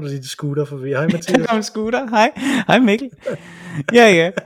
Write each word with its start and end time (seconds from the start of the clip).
Kan 0.00 0.08
du 0.08 0.08
sige 0.10 0.28
scooter 0.28 0.64
forbi? 0.64 0.88
Hej 0.88 1.06
Mathias. 1.12 1.46
kom 1.48 1.56
en 1.56 1.62
scooter. 1.62 2.06
Hej. 2.10 2.30
Hej 2.66 2.78
Mikkel. 2.78 3.10
Ja, 3.92 4.10
ja. 4.10 4.30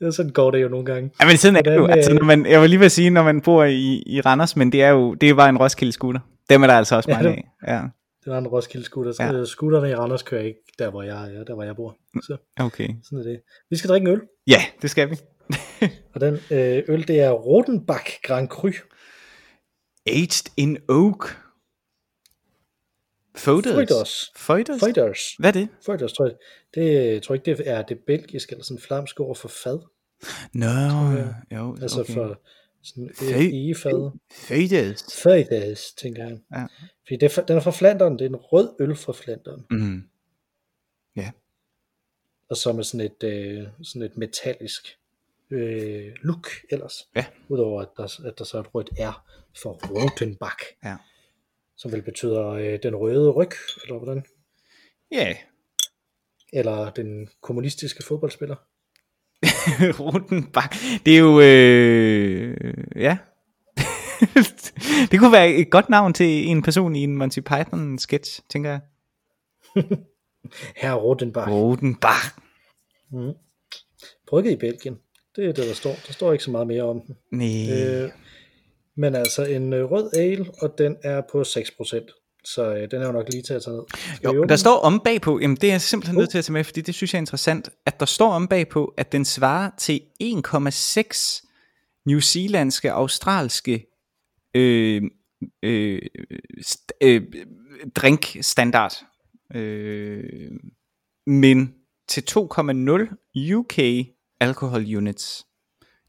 Ja, 0.00 0.10
sådan 0.10 0.32
går 0.32 0.50
det 0.50 0.62
jo 0.62 0.68
nogle 0.68 0.86
gange. 0.86 1.10
Ja, 1.20 1.26
men 1.26 1.36
sådan 1.36 1.56
er 1.56 1.62
det 1.62 1.74
jo. 1.76 1.86
Altså, 1.86 2.10
øh, 2.12 2.16
når 2.18 2.24
man, 2.24 2.46
jeg 2.46 2.60
vil 2.60 2.70
lige 2.70 2.80
vil 2.80 2.90
sige, 2.90 3.10
når 3.10 3.22
man 3.22 3.40
bor 3.40 3.64
i, 3.64 4.02
i 4.06 4.20
Randers, 4.20 4.56
men 4.56 4.72
det 4.72 4.82
er 4.82 4.88
jo 4.88 5.14
det 5.14 5.28
er 5.30 5.34
bare 5.34 5.48
en 5.48 5.58
Roskilde 5.58 5.92
scooter. 5.92 6.20
Dem 6.50 6.62
er 6.62 6.66
der 6.66 6.74
altså 6.74 6.96
også 6.96 7.10
Ja, 7.10 7.16
mange 7.16 7.30
det- 7.30 7.42
af. 7.62 7.74
Ja, 7.74 7.82
Det 8.24 8.32
var 8.32 8.38
en 8.38 8.46
Roskilde 8.46 8.84
scooter. 8.86 9.12
Ja. 9.20 9.32
Ja. 9.38 9.44
Scooterne 9.44 9.90
i 9.90 9.94
Randers 9.94 10.22
kører 10.22 10.42
ikke 10.42 10.58
der, 10.78 10.90
hvor 10.90 11.02
jeg 11.02 11.34
er, 11.34 11.44
der 11.44 11.54
hvor 11.54 11.62
jeg 11.62 11.76
bor. 11.76 11.96
Så 12.22 12.36
okay. 12.60 12.88
sådan 13.04 13.18
er 13.18 13.22
det. 13.22 13.40
Vi 13.70 13.76
skal 13.76 13.90
drikke 13.90 14.04
en 14.08 14.12
øl, 14.12 14.20
Ja, 14.46 14.60
det 14.82 14.90
skal 14.90 15.10
vi. 15.10 15.16
og 16.14 16.20
den 16.20 16.34
øh, 16.34 16.82
øl, 16.88 17.08
det 17.08 17.20
er 17.20 17.30
Rodenbach 17.30 18.20
Grand 18.22 18.48
Cru. 18.48 18.70
Aged 20.06 20.52
in 20.56 20.78
oak. 20.88 21.36
Foeders. 23.36 24.32
Photos. 24.36 24.80
Foeders. 24.80 25.34
Hvad 25.38 25.48
er 25.50 25.52
det? 25.52 25.68
Foeders, 25.84 26.12
tror 26.12 26.26
jeg. 26.26 26.34
Det 26.74 27.12
jeg 27.12 27.22
tror 27.22 27.34
ikke, 27.34 27.56
det 27.56 27.68
er 27.68 27.82
det 27.82 27.98
belgiske, 28.06 28.52
eller 28.52 28.64
sådan 28.64 28.80
flamsk 28.80 29.20
ord 29.20 29.36
for 29.36 29.48
fad. 29.48 29.78
Nå, 30.52 30.66
jeg. 30.66 31.34
jo, 31.52 31.76
Altså 31.82 32.00
okay. 32.00 32.14
for 32.14 32.40
sådan 32.82 33.10
Fø- 33.10 33.34
egefad. 33.34 34.10
Photos. 34.46 35.22
Foeders, 35.22 35.92
tænker 35.92 36.24
jeg. 36.28 36.38
Ja. 36.52 36.66
Fordi 37.06 37.16
det 37.16 37.44
den 37.48 37.56
er 37.56 37.60
fra 37.60 37.70
Flandern, 37.70 38.12
det 38.12 38.20
er 38.24 38.28
en 38.28 38.36
rød 38.36 38.74
øl 38.80 38.96
fra 38.96 39.12
Flandern. 39.12 39.64
Mm. 39.70 40.02
Og 42.50 42.56
så 42.56 42.72
med 42.72 42.84
sådan 42.84 43.06
et, 43.06 43.22
øh, 43.28 43.66
sådan 43.82 44.02
et 44.02 44.16
metallisk 44.16 44.98
øh, 45.50 46.12
look 46.22 46.48
ellers. 46.70 47.08
Ja. 47.16 47.26
Udover 47.48 47.82
at 47.82 47.88
der, 47.96 48.20
at 48.26 48.38
der 48.38 48.44
så 48.44 48.56
er 48.56 48.60
et 48.62 48.74
rødt 48.74 48.90
R 48.98 49.24
for 49.62 49.72
Rotenbach. 49.90 50.56
Ja. 50.84 50.96
Som 51.76 51.92
vel 51.92 52.02
betyder 52.02 52.48
øh, 52.48 52.78
den 52.82 52.96
røde 52.96 53.30
ryg, 53.30 53.50
eller 53.84 53.98
hvordan? 53.98 54.24
Ja, 55.10 55.36
Eller 56.52 56.90
den 56.90 57.28
kommunistiske 57.40 58.02
fodboldspiller. 58.02 58.56
Rutenbak. 60.00 60.74
Det 61.06 61.14
er 61.14 61.18
jo, 61.18 61.40
øh, 61.40 62.74
ja. 62.96 63.18
det 65.10 65.18
kunne 65.18 65.32
være 65.32 65.54
et 65.54 65.70
godt 65.70 65.88
navn 65.88 66.14
til 66.14 66.48
en 66.48 66.62
person 66.62 66.96
i 66.96 67.02
en 67.02 67.16
Monty 67.16 67.40
Python 67.40 67.98
sketch, 67.98 68.40
tænker 68.48 68.70
jeg. 68.70 68.80
Herr 70.76 70.94
Rotenbach. 70.94 71.50
Rutenbak. 71.50 72.42
Mm. 73.12 73.32
Brygget 74.28 74.52
i 74.52 74.56
Belgien. 74.56 74.98
Det 75.36 75.44
er 75.44 75.52
det, 75.52 75.66
der 75.68 75.74
står. 75.74 75.94
Der 76.06 76.12
står 76.12 76.32
ikke 76.32 76.44
så 76.44 76.50
meget 76.50 76.66
mere 76.66 76.82
om 76.82 77.00
den. 77.00 77.16
Nej. 77.30 78.02
Øh, 78.02 78.10
men 78.96 79.14
altså 79.14 79.44
en 79.44 79.72
øh, 79.72 79.90
rød 79.90 80.10
ale, 80.16 80.46
og 80.62 80.74
den 80.78 80.96
er 81.02 81.22
på 81.32 81.40
6%. 81.40 82.22
Så 82.44 82.74
øh, 82.74 82.90
den 82.90 83.02
er 83.02 83.06
jo 83.06 83.12
nok 83.12 83.26
lige 83.32 83.42
til 83.42 83.54
at 83.54 83.62
tage 83.62 83.76
ned. 83.76 83.84
Skal 84.16 84.30
Jo, 84.30 84.44
der 84.44 84.56
står 84.56 84.78
om 84.78 85.00
bagpå, 85.04 85.38
jamen 85.40 85.56
det 85.56 85.64
er 85.64 85.72
jeg 85.72 85.80
simpelthen 85.80 86.16
nødt 86.18 86.28
Uh. 86.28 86.30
til 86.30 86.38
at 86.38 86.44
tage 86.44 86.52
med, 86.52 86.64
fordi 86.64 86.80
det 86.80 86.94
synes 86.94 87.12
jeg 87.14 87.18
er 87.18 87.22
interessant, 87.22 87.70
at 87.86 88.00
der 88.00 88.06
står 88.06 88.32
om 88.32 88.48
bagpå, 88.48 88.94
at 88.96 89.12
den 89.12 89.24
svarer 89.24 89.70
til 89.78 90.00
1,6 90.22 91.42
New 92.06 92.20
Zealandske, 92.20 92.92
australske 92.92 93.86
øh, 94.54 95.02
øh, 95.62 96.02
st- 96.60 96.98
øh, 97.02 97.22
drinkstandard. 97.94 98.92
Øh, 99.54 100.50
men 101.26 101.74
til 102.08 102.24
2,0 102.30 103.54
UK 103.54 103.78
alcohol 104.40 104.96
units. 104.96 105.46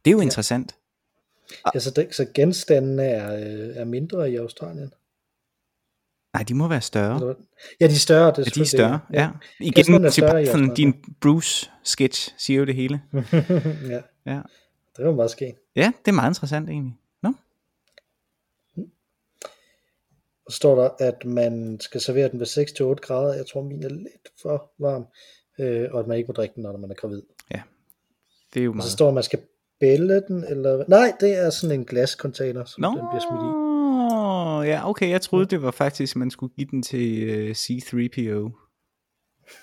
Det 0.05 0.11
er 0.11 0.15
jo 0.15 0.17
ja. 0.17 0.23
interessant. 0.23 0.75
Altså, 1.65 1.91
det, 1.91 2.15
så 2.15 2.25
genstandene 2.33 3.03
er, 3.03 3.35
øh, 3.35 3.75
er 3.75 3.85
mindre 3.85 4.31
i 4.31 4.35
Australien? 4.35 4.93
Nej, 6.33 6.43
de 6.43 6.53
må 6.53 6.67
være 6.67 6.81
større. 6.81 7.35
Ja, 7.79 7.87
de 7.87 7.91
er 7.91 7.95
større. 7.95 8.27
Det 8.31 8.37
er, 8.37 8.41
Ja, 8.45 8.51
de 8.55 8.61
er 8.61 8.65
større, 8.65 8.99
det. 9.07 9.15
ja. 9.15 9.29
Igen, 9.59 9.83
til 10.11 10.23
Australien. 10.23 10.73
din 10.75 11.15
Bruce-sketch 11.21 12.33
siger 12.37 12.59
jo 12.59 12.65
det 12.65 12.75
hele. 12.75 13.01
ja, 13.93 14.01
Ja. 14.25 14.41
det 14.97 15.05
var 15.05 15.11
meget 15.11 15.31
skægt. 15.31 15.57
ja, 15.75 15.91
det 16.05 16.11
er 16.11 16.15
meget 16.15 16.29
interessant 16.29 16.69
egentlig. 16.69 16.93
Nå? 17.21 17.33
Så 20.49 20.55
står 20.55 20.81
der, 20.81 20.89
at 21.07 21.25
man 21.25 21.77
skal 21.79 22.01
servere 22.01 22.29
den 22.31 22.39
ved 22.39 22.47
6-8 22.47 23.01
grader. 23.01 23.33
Jeg 23.33 23.45
tror, 23.45 23.61
min 23.63 23.83
er 23.83 23.89
lidt 23.89 24.27
for 24.41 24.71
varm. 24.79 25.05
Øh, 25.59 25.89
og 25.93 25.99
at 25.99 26.07
man 26.07 26.17
ikke 26.17 26.27
må 26.27 26.33
drikke 26.33 26.55
den, 26.55 26.63
når 26.63 26.77
man 26.77 26.91
er 26.91 26.95
gravid. 26.95 27.21
Det 28.53 28.59
er 28.59 28.63
jo 28.63 28.71
Og 28.71 28.73
så 28.73 28.77
meget. 28.77 28.91
står, 28.91 29.07
at 29.07 29.13
man 29.13 29.23
skal 29.23 29.39
bælge 29.79 30.21
den, 30.27 30.43
eller... 30.43 30.83
Nej, 30.87 31.13
det 31.19 31.37
er 31.37 31.49
sådan 31.49 31.79
en 31.79 31.85
glascontainer, 31.85 32.65
som 32.65 32.81
Nå, 32.81 32.87
den 32.87 32.97
bliver 33.11 33.21
smidt 33.29 33.41
i. 33.43 34.69
ja, 34.71 34.89
okay, 34.89 35.09
jeg 35.09 35.21
troede 35.21 35.45
det 35.45 35.61
var 35.61 35.71
faktisk, 35.71 36.15
at 36.15 36.19
man 36.19 36.31
skulle 36.31 36.53
give 36.55 36.67
den 36.71 36.83
til 36.83 37.29
uh, 37.45 37.51
C3PO. 37.51 38.63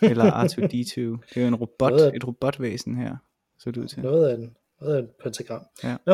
Eller 0.11 0.31
R2D2. 0.45 1.01
Det 1.35 1.37
er 1.37 1.41
jo 1.41 1.47
en 1.47 1.55
robot, 1.55 1.93
af- 2.01 2.13
et 2.17 2.27
robotvæsen 2.27 2.97
her, 2.97 3.17
så 3.59 3.71
det 3.71 3.77
ud 3.83 3.89
til. 3.89 4.03
Noget 4.03 4.29
af 4.29 4.35
en, 4.35 4.57
noget 4.81 4.97
af 4.97 5.01
en 5.01 5.09
pentagram. 5.23 5.63
Ja. 5.85 5.97
Nå, 6.07 6.13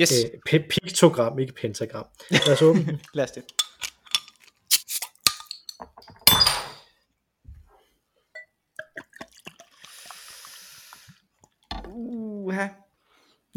Yes, 0.00 0.12
øh, 0.24 0.30
pi- 0.48 0.66
piktogram, 0.68 1.38
ikke 1.38 1.52
pentagram. 1.54 2.06
Lad 2.30 2.52
os 2.52 2.62
åbne 2.62 2.84
den. 2.84 3.00
lad 3.14 3.24
os 3.24 3.30
det. 3.30 3.42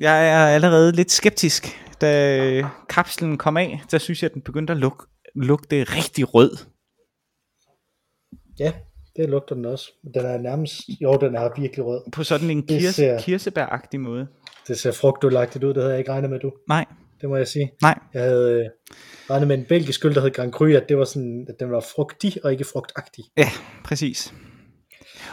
Jeg 0.02 0.28
er 0.30 0.46
allerede 0.56 0.92
lidt 0.92 1.12
skeptisk. 1.12 1.68
Da 2.02 2.70
kapslen 2.90 3.38
kom 3.38 3.58
af, 3.58 3.82
der 3.92 3.98
synes 3.98 4.24
jeg, 4.24 4.30
at 4.30 4.34
den 4.34 4.42
begyndte 4.42 4.72
at 4.74 4.78
luk, 4.80 5.08
lugte 5.36 5.84
rigtig 5.84 6.34
rød. 6.34 6.58
Ja, 8.60 8.74
det 9.16 9.30
lugter 9.30 9.56
den 9.56 9.66
også. 9.66 9.92
Den 10.14 10.26
er 10.26 10.38
nærmest... 10.38 10.74
Jo, 11.02 11.18
den 11.22 11.36
er 11.36 11.62
virkelig 11.62 11.86
rød. 11.86 12.02
På 12.12 12.24
sådan 12.24 12.50
en 12.50 12.68
kirse, 12.68 12.94
ser- 12.94 13.20
kirsebæragtig 13.20 14.00
måde. 14.00 14.28
Det 14.68 14.80
ser 14.80 14.92
frugtulagtigt 14.92 15.64
ud, 15.64 15.70
det 15.74 15.78
havde 15.84 15.92
jeg 15.92 16.00
ikke 16.00 16.12
regnet 16.12 16.30
med, 16.30 16.40
du. 16.40 16.52
Nej, 16.70 16.86
Det 17.22 17.30
må 17.30 17.36
jeg 17.36 17.48
sige. 17.48 17.72
nej. 17.82 18.00
Jeg 18.14 18.22
havde 18.22 18.60
øh, 18.60 18.70
regnet 19.30 19.48
med 19.48 19.58
en 19.58 19.66
belgisk 19.66 20.06
øl, 20.06 20.16
der 20.16 20.22
hed 20.22 20.32
Grand 20.32 20.52
Cru, 20.52 20.66
at 20.66 20.90
det 20.90 20.98
var 20.98 21.06
sådan, 21.06 21.46
at 21.50 21.56
den 21.60 21.72
var 21.72 21.86
frugtig 21.96 22.46
og 22.46 22.52
ikke 22.52 22.64
frugtagtig. 22.74 23.24
Ja, 23.38 23.50
præcis. 23.84 24.34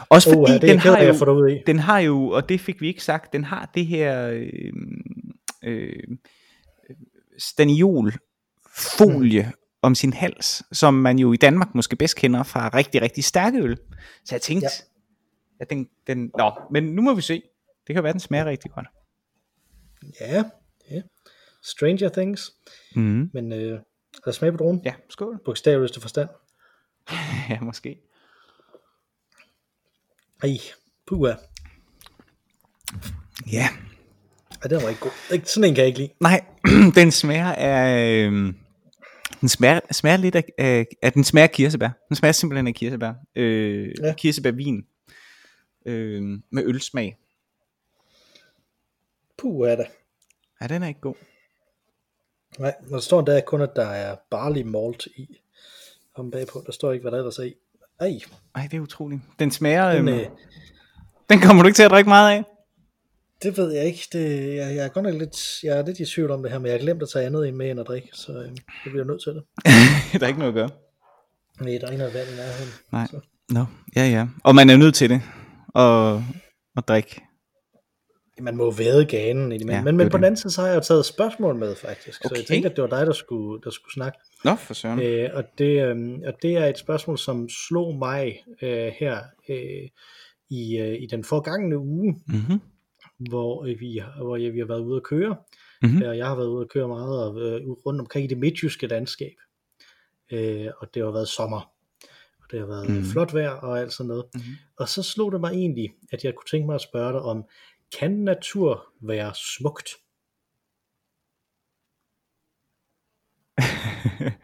Også 0.08 0.30
fordi 0.32 0.52
ja, 0.52 0.58
det 0.58 0.62
den, 0.62 0.78
har 0.78 1.02
jo, 1.02 1.32
ud 1.32 1.50
i. 1.50 1.62
den 1.66 1.78
har 1.78 1.98
jo, 1.98 2.28
og 2.28 2.48
det 2.48 2.60
fik 2.60 2.80
vi 2.80 2.86
ikke 2.86 3.04
sagt, 3.04 3.32
den 3.32 3.44
har 3.44 3.70
det 3.74 3.86
her 3.86 4.28
øh, 4.28 4.72
øh, 5.64 6.02
staniol 7.38 8.12
folie 8.76 9.42
mm. 9.42 9.52
om 9.82 9.94
sin 9.94 10.12
hals, 10.12 10.62
som 10.72 10.94
man 10.94 11.18
jo 11.18 11.32
i 11.32 11.36
Danmark 11.36 11.74
måske 11.74 11.96
bedst 11.96 12.16
kender 12.16 12.42
fra 12.42 12.68
rigtig, 12.68 13.02
rigtig 13.02 13.24
stærke 13.24 13.58
øl. 13.58 13.78
Så 14.24 14.34
jeg 14.34 14.42
tænkte. 14.42 14.66
Ja. 14.66 14.84
at 15.60 15.70
den, 15.70 15.88
den, 16.06 16.30
nå, 16.38 16.52
men 16.70 16.84
nu 16.84 17.02
må 17.02 17.14
vi 17.14 17.22
se. 17.22 17.42
Det 17.86 17.94
kan 17.94 18.04
være, 18.04 18.12
den 18.12 18.20
smager 18.20 18.44
rigtig 18.44 18.70
godt. 18.70 18.86
Ja, 20.20 20.44
ja. 20.90 21.02
Stranger 21.62 22.08
Things. 22.08 22.52
Mm. 22.94 23.30
Men 23.32 23.52
øh, 23.52 23.70
lad 23.70 23.80
os 24.26 24.36
smage 24.36 24.52
på 24.52 24.56
dronen. 24.56 24.82
Ja, 24.84 24.94
skål. 25.08 25.40
Bogstaveligste 25.44 26.00
forstand. 26.00 26.28
Ja, 27.50 27.60
måske. 27.60 28.07
Ej, 30.42 30.58
puha. 31.06 31.34
Ja. 33.52 33.68
Ej, 34.62 34.68
den 34.68 34.82
var 34.82 34.88
ikke 34.88 35.00
god. 35.00 35.44
Sådan 35.44 35.68
en 35.68 35.74
kan 35.74 35.82
jeg 35.82 35.86
ikke 35.86 35.98
lide. 35.98 36.12
Nej, 36.20 36.44
den 37.00 37.10
smager 37.10 37.52
af... 37.52 37.98
Øh, 38.00 38.54
den 39.40 39.48
smager, 39.48 39.80
smager 39.90 40.16
lidt 40.16 40.34
af, 40.34 40.44
af, 40.58 40.86
af... 41.02 41.12
Den 41.12 41.24
smager 41.24 41.46
af 41.46 41.52
kirsebær. 41.52 41.88
Den 42.08 42.16
smager 42.16 42.32
simpelthen 42.32 42.66
af 42.66 42.74
kirsebær. 42.74 43.12
Øh, 43.36 43.94
ja. 44.02 44.14
Kirsebærvin. 44.14 44.86
Øh, 45.86 46.22
med 46.50 46.64
ølsmag. 46.64 47.18
Puha 49.38 49.76
da. 49.76 49.86
Ja, 50.60 50.66
den 50.66 50.82
er 50.82 50.88
ikke 50.88 51.00
god. 51.00 51.14
Nej, 52.58 52.74
der 52.90 53.00
står 53.00 53.20
der 53.20 53.40
kun, 53.40 53.60
at 53.60 53.76
der 53.76 53.86
er 53.86 54.16
barley 54.30 54.62
malt 54.62 55.06
i. 55.06 55.40
Om 56.14 56.30
bagpå. 56.30 56.62
Der 56.66 56.72
står 56.72 56.92
ikke, 56.92 57.02
hvad 57.02 57.12
der 57.12 57.18
ellers 57.18 57.38
er 57.38 57.42
i. 57.42 57.54
Ej, 58.00 58.18
Ej, 58.54 58.68
det 58.70 58.76
er 58.76 58.80
utroligt. 58.80 59.20
Den 59.38 59.50
smager... 59.50 59.92
den, 59.92 60.06
Den, 60.06 60.20
øh, 60.20 60.26
den 61.30 61.40
kommer 61.40 61.62
du 61.62 61.66
ikke 61.66 61.76
til 61.76 61.82
at 61.82 61.90
drikke 61.90 62.08
meget 62.08 62.36
af. 62.36 62.44
det 63.42 63.56
ved 63.56 63.72
jeg 63.72 63.84
ikke. 63.84 64.08
Det, 64.12 64.54
jeg, 64.56 64.76
jeg, 64.76 64.84
er 64.84 64.88
godt 64.88 65.04
nok 65.04 65.14
lidt, 65.14 65.64
jeg 65.64 65.78
er 65.78 65.86
lidt 65.86 66.00
i 66.00 66.04
tvivl 66.14 66.30
om 66.30 66.42
det 66.42 66.52
her, 66.52 66.58
men 66.58 66.66
jeg 66.66 66.74
har 66.74 66.78
glemt 66.78 67.02
at 67.02 67.08
tage 67.12 67.26
andet 67.26 67.54
med 67.54 67.70
end 67.70 67.80
at 67.80 67.86
drikke, 67.86 68.08
så 68.12 68.32
øh, 68.32 68.48
det 68.84 68.92
bliver 68.92 69.04
nødt 69.04 69.22
til 69.22 69.32
det. 69.32 69.42
der 70.20 70.26
er 70.26 70.28
ikke 70.28 70.38
noget 70.38 70.52
at 70.52 70.54
gøre. 70.54 70.70
Nej, 71.60 71.78
der 71.80 71.86
er 71.86 71.90
ikke 71.90 71.98
noget 71.98 72.14
vand 72.14 72.28
i 72.28 72.36
nærheden. 72.36 72.72
Nej. 72.92 73.06
Så. 73.10 73.20
Nå, 73.50 73.64
ja, 73.96 74.04
ja. 74.08 74.26
Og 74.44 74.54
man 74.54 74.70
er 74.70 74.76
nødt 74.76 74.94
til 74.94 75.10
det. 75.10 75.22
Og, 75.68 76.24
og 76.76 76.88
drikke. 76.88 77.20
Man 78.40 78.56
må 78.56 78.70
væde 78.70 79.04
ganen 79.04 79.52
i 79.52 79.58
det, 79.58 79.66
men, 79.66 79.74
Ja, 79.74 79.82
men, 79.82 79.96
men 79.96 80.10
på 80.10 80.16
den 80.16 80.24
anden 80.24 80.36
side, 80.36 80.52
så 80.52 80.60
har 80.60 80.68
jeg 80.68 80.76
jo 80.76 80.80
taget 80.80 81.04
spørgsmål 81.04 81.56
med, 81.56 81.74
faktisk. 81.76 82.22
Så 82.22 82.28
Okay. 82.28 82.36
jeg 82.36 82.46
tænker, 82.46 82.70
at 82.70 82.76
det 82.76 82.82
var 82.82 82.88
dig, 82.88 83.06
der 83.06 83.12
skulle, 83.12 83.62
der 83.64 83.70
skulle 83.70 83.92
snakke. 83.92 84.18
Nå, 84.44 84.54
for 84.54 84.74
søren. 84.74 85.02
Øh, 85.02 85.30
og, 85.34 85.44
det, 85.58 85.82
øh, 85.86 86.18
og 86.26 86.32
det 86.42 86.56
er 86.56 86.66
et 86.66 86.78
spørgsmål, 86.78 87.18
som 87.18 87.48
slog 87.48 87.94
mig 87.98 88.44
øh, 88.62 88.92
her 88.98 89.18
øh, 89.48 89.88
i, 90.50 90.78
øh, 90.78 91.02
i 91.02 91.06
den 91.06 91.24
forgangne 91.24 91.78
uge, 91.78 92.20
Mm-hmm. 92.26 92.60
hvor, 93.28 93.64
øh, 93.64 93.80
vi, 93.80 94.02
hvor 94.16 94.36
jeg, 94.36 94.52
vi 94.52 94.58
har 94.58 94.66
været 94.66 94.80
ude 94.80 94.96
at 94.96 95.02
køre. 95.02 95.36
Mhm. 95.82 96.02
Og 96.02 96.18
jeg 96.18 96.26
har 96.26 96.36
været 96.36 96.48
ude 96.48 96.62
at 96.62 96.68
køre 96.68 96.88
meget 96.88 97.22
og, 97.24 97.40
øh, 97.40 97.68
rundt 97.86 98.00
omkring 98.00 98.24
i 98.24 98.28
det 98.28 98.38
midtjyske 98.38 98.86
landskab. 98.86 99.34
Øh, 100.32 100.66
og 100.78 100.94
det 100.94 101.02
har 101.04 101.10
været 101.10 101.28
sommer. 101.28 101.70
Og 102.40 102.44
det 102.50 102.58
har 102.60 102.66
været 102.66 102.90
mm. 102.90 103.04
flot 103.04 103.34
vejr 103.34 103.50
og 103.50 103.80
alt 103.80 103.92
sådan 103.92 104.08
noget. 104.08 104.24
Mhm. 104.34 104.42
Og 104.78 104.88
så 104.88 105.02
slog 105.02 105.32
det 105.32 105.40
mig 105.40 105.52
egentlig, 105.52 105.88
at 106.12 106.24
jeg 106.24 106.34
kunne 106.34 106.48
tænke 106.50 106.66
mig 106.66 106.74
at 106.74 106.80
spørge 106.80 107.12
dig 107.12 107.20
om, 107.22 107.44
kan 107.98 108.10
natur 108.10 108.92
være 109.00 109.34
smukt? 109.34 109.88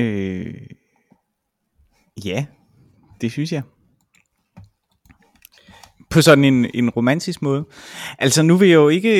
øh, 0.00 0.54
ja, 2.24 2.46
det 3.20 3.32
synes 3.32 3.52
jeg. 3.52 3.62
På 6.10 6.22
sådan 6.22 6.44
en, 6.44 6.70
en 6.74 6.90
romantisk 6.90 7.42
måde. 7.42 7.64
Altså 8.18 8.42
nu 8.42 8.56
vil 8.56 8.68
jeg 8.68 8.76
jo 8.76 8.88
ikke 8.88 9.12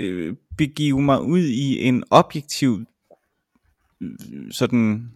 øh, 0.00 0.36
begive 0.58 1.02
mig 1.02 1.20
ud 1.22 1.42
i 1.42 1.82
en 1.82 2.04
objektiv 2.10 2.84
øh, 4.00 4.52
sådan 4.52 5.10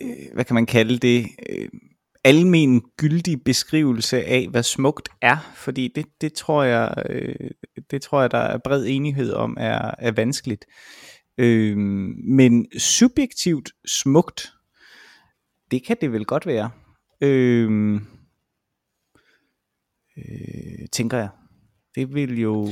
øh, 0.00 0.34
hvad 0.34 0.44
kan 0.44 0.54
man 0.54 0.66
kalde 0.66 0.98
det 0.98 1.26
øh, 1.48 1.68
almen 2.24 2.82
gyldig 2.96 3.44
beskrivelse 3.44 4.24
af 4.24 4.48
hvad 4.50 4.62
smukt 4.62 5.08
er, 5.22 5.52
fordi 5.54 5.88
det, 5.94 6.06
det 6.20 6.32
tror 6.32 6.62
jeg 6.62 7.04
øh, 7.08 7.50
det 7.90 8.02
tror 8.02 8.20
jeg 8.20 8.30
der 8.30 8.38
er 8.38 8.58
bred 8.64 8.86
enighed 8.86 9.32
om 9.32 9.56
er, 9.60 9.90
er 9.98 10.12
vanskeligt. 10.12 10.64
Øh, 11.38 11.76
men 12.26 12.66
subjektivt 12.78 13.70
smukt, 13.86 14.52
det 15.70 15.86
kan 15.86 15.96
det 16.00 16.12
vel 16.12 16.24
godt 16.24 16.46
være. 16.46 16.70
Øh, 17.20 17.94
øh, 20.16 20.88
tænker 20.92 21.18
jeg. 21.18 21.28
Det 21.94 22.14
vil 22.14 22.40
jo 22.40 22.68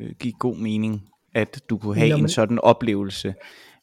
øh, 0.00 0.14
give 0.18 0.32
god 0.32 0.56
mening, 0.56 1.08
at 1.34 1.62
du 1.70 1.78
kunne 1.78 1.94
have 1.94 2.08
Jamen- 2.08 2.24
en 2.24 2.28
sådan 2.28 2.58
oplevelse, 2.58 3.34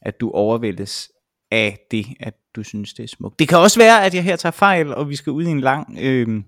at 0.02 0.22
du 0.22 0.32
overvældes 0.32 1.12
af 1.52 1.80
det, 1.92 2.06
at 2.20 2.34
du 2.56 2.64
synes, 2.64 2.94
det 2.94 3.04
er 3.04 3.08
smukt. 3.08 3.40
Det 3.40 3.48
kan 3.50 3.58
også 3.58 3.80
være, 3.80 4.06
at 4.06 4.14
jeg 4.16 4.24
her 4.24 4.36
tager 4.36 4.52
fejl, 4.52 4.94
og 4.94 5.10
vi 5.10 5.16
skal 5.16 5.32
ud 5.32 5.44
i 5.44 5.48
en 5.50 5.60
lang 5.62 5.98
øh, 6.02 6.44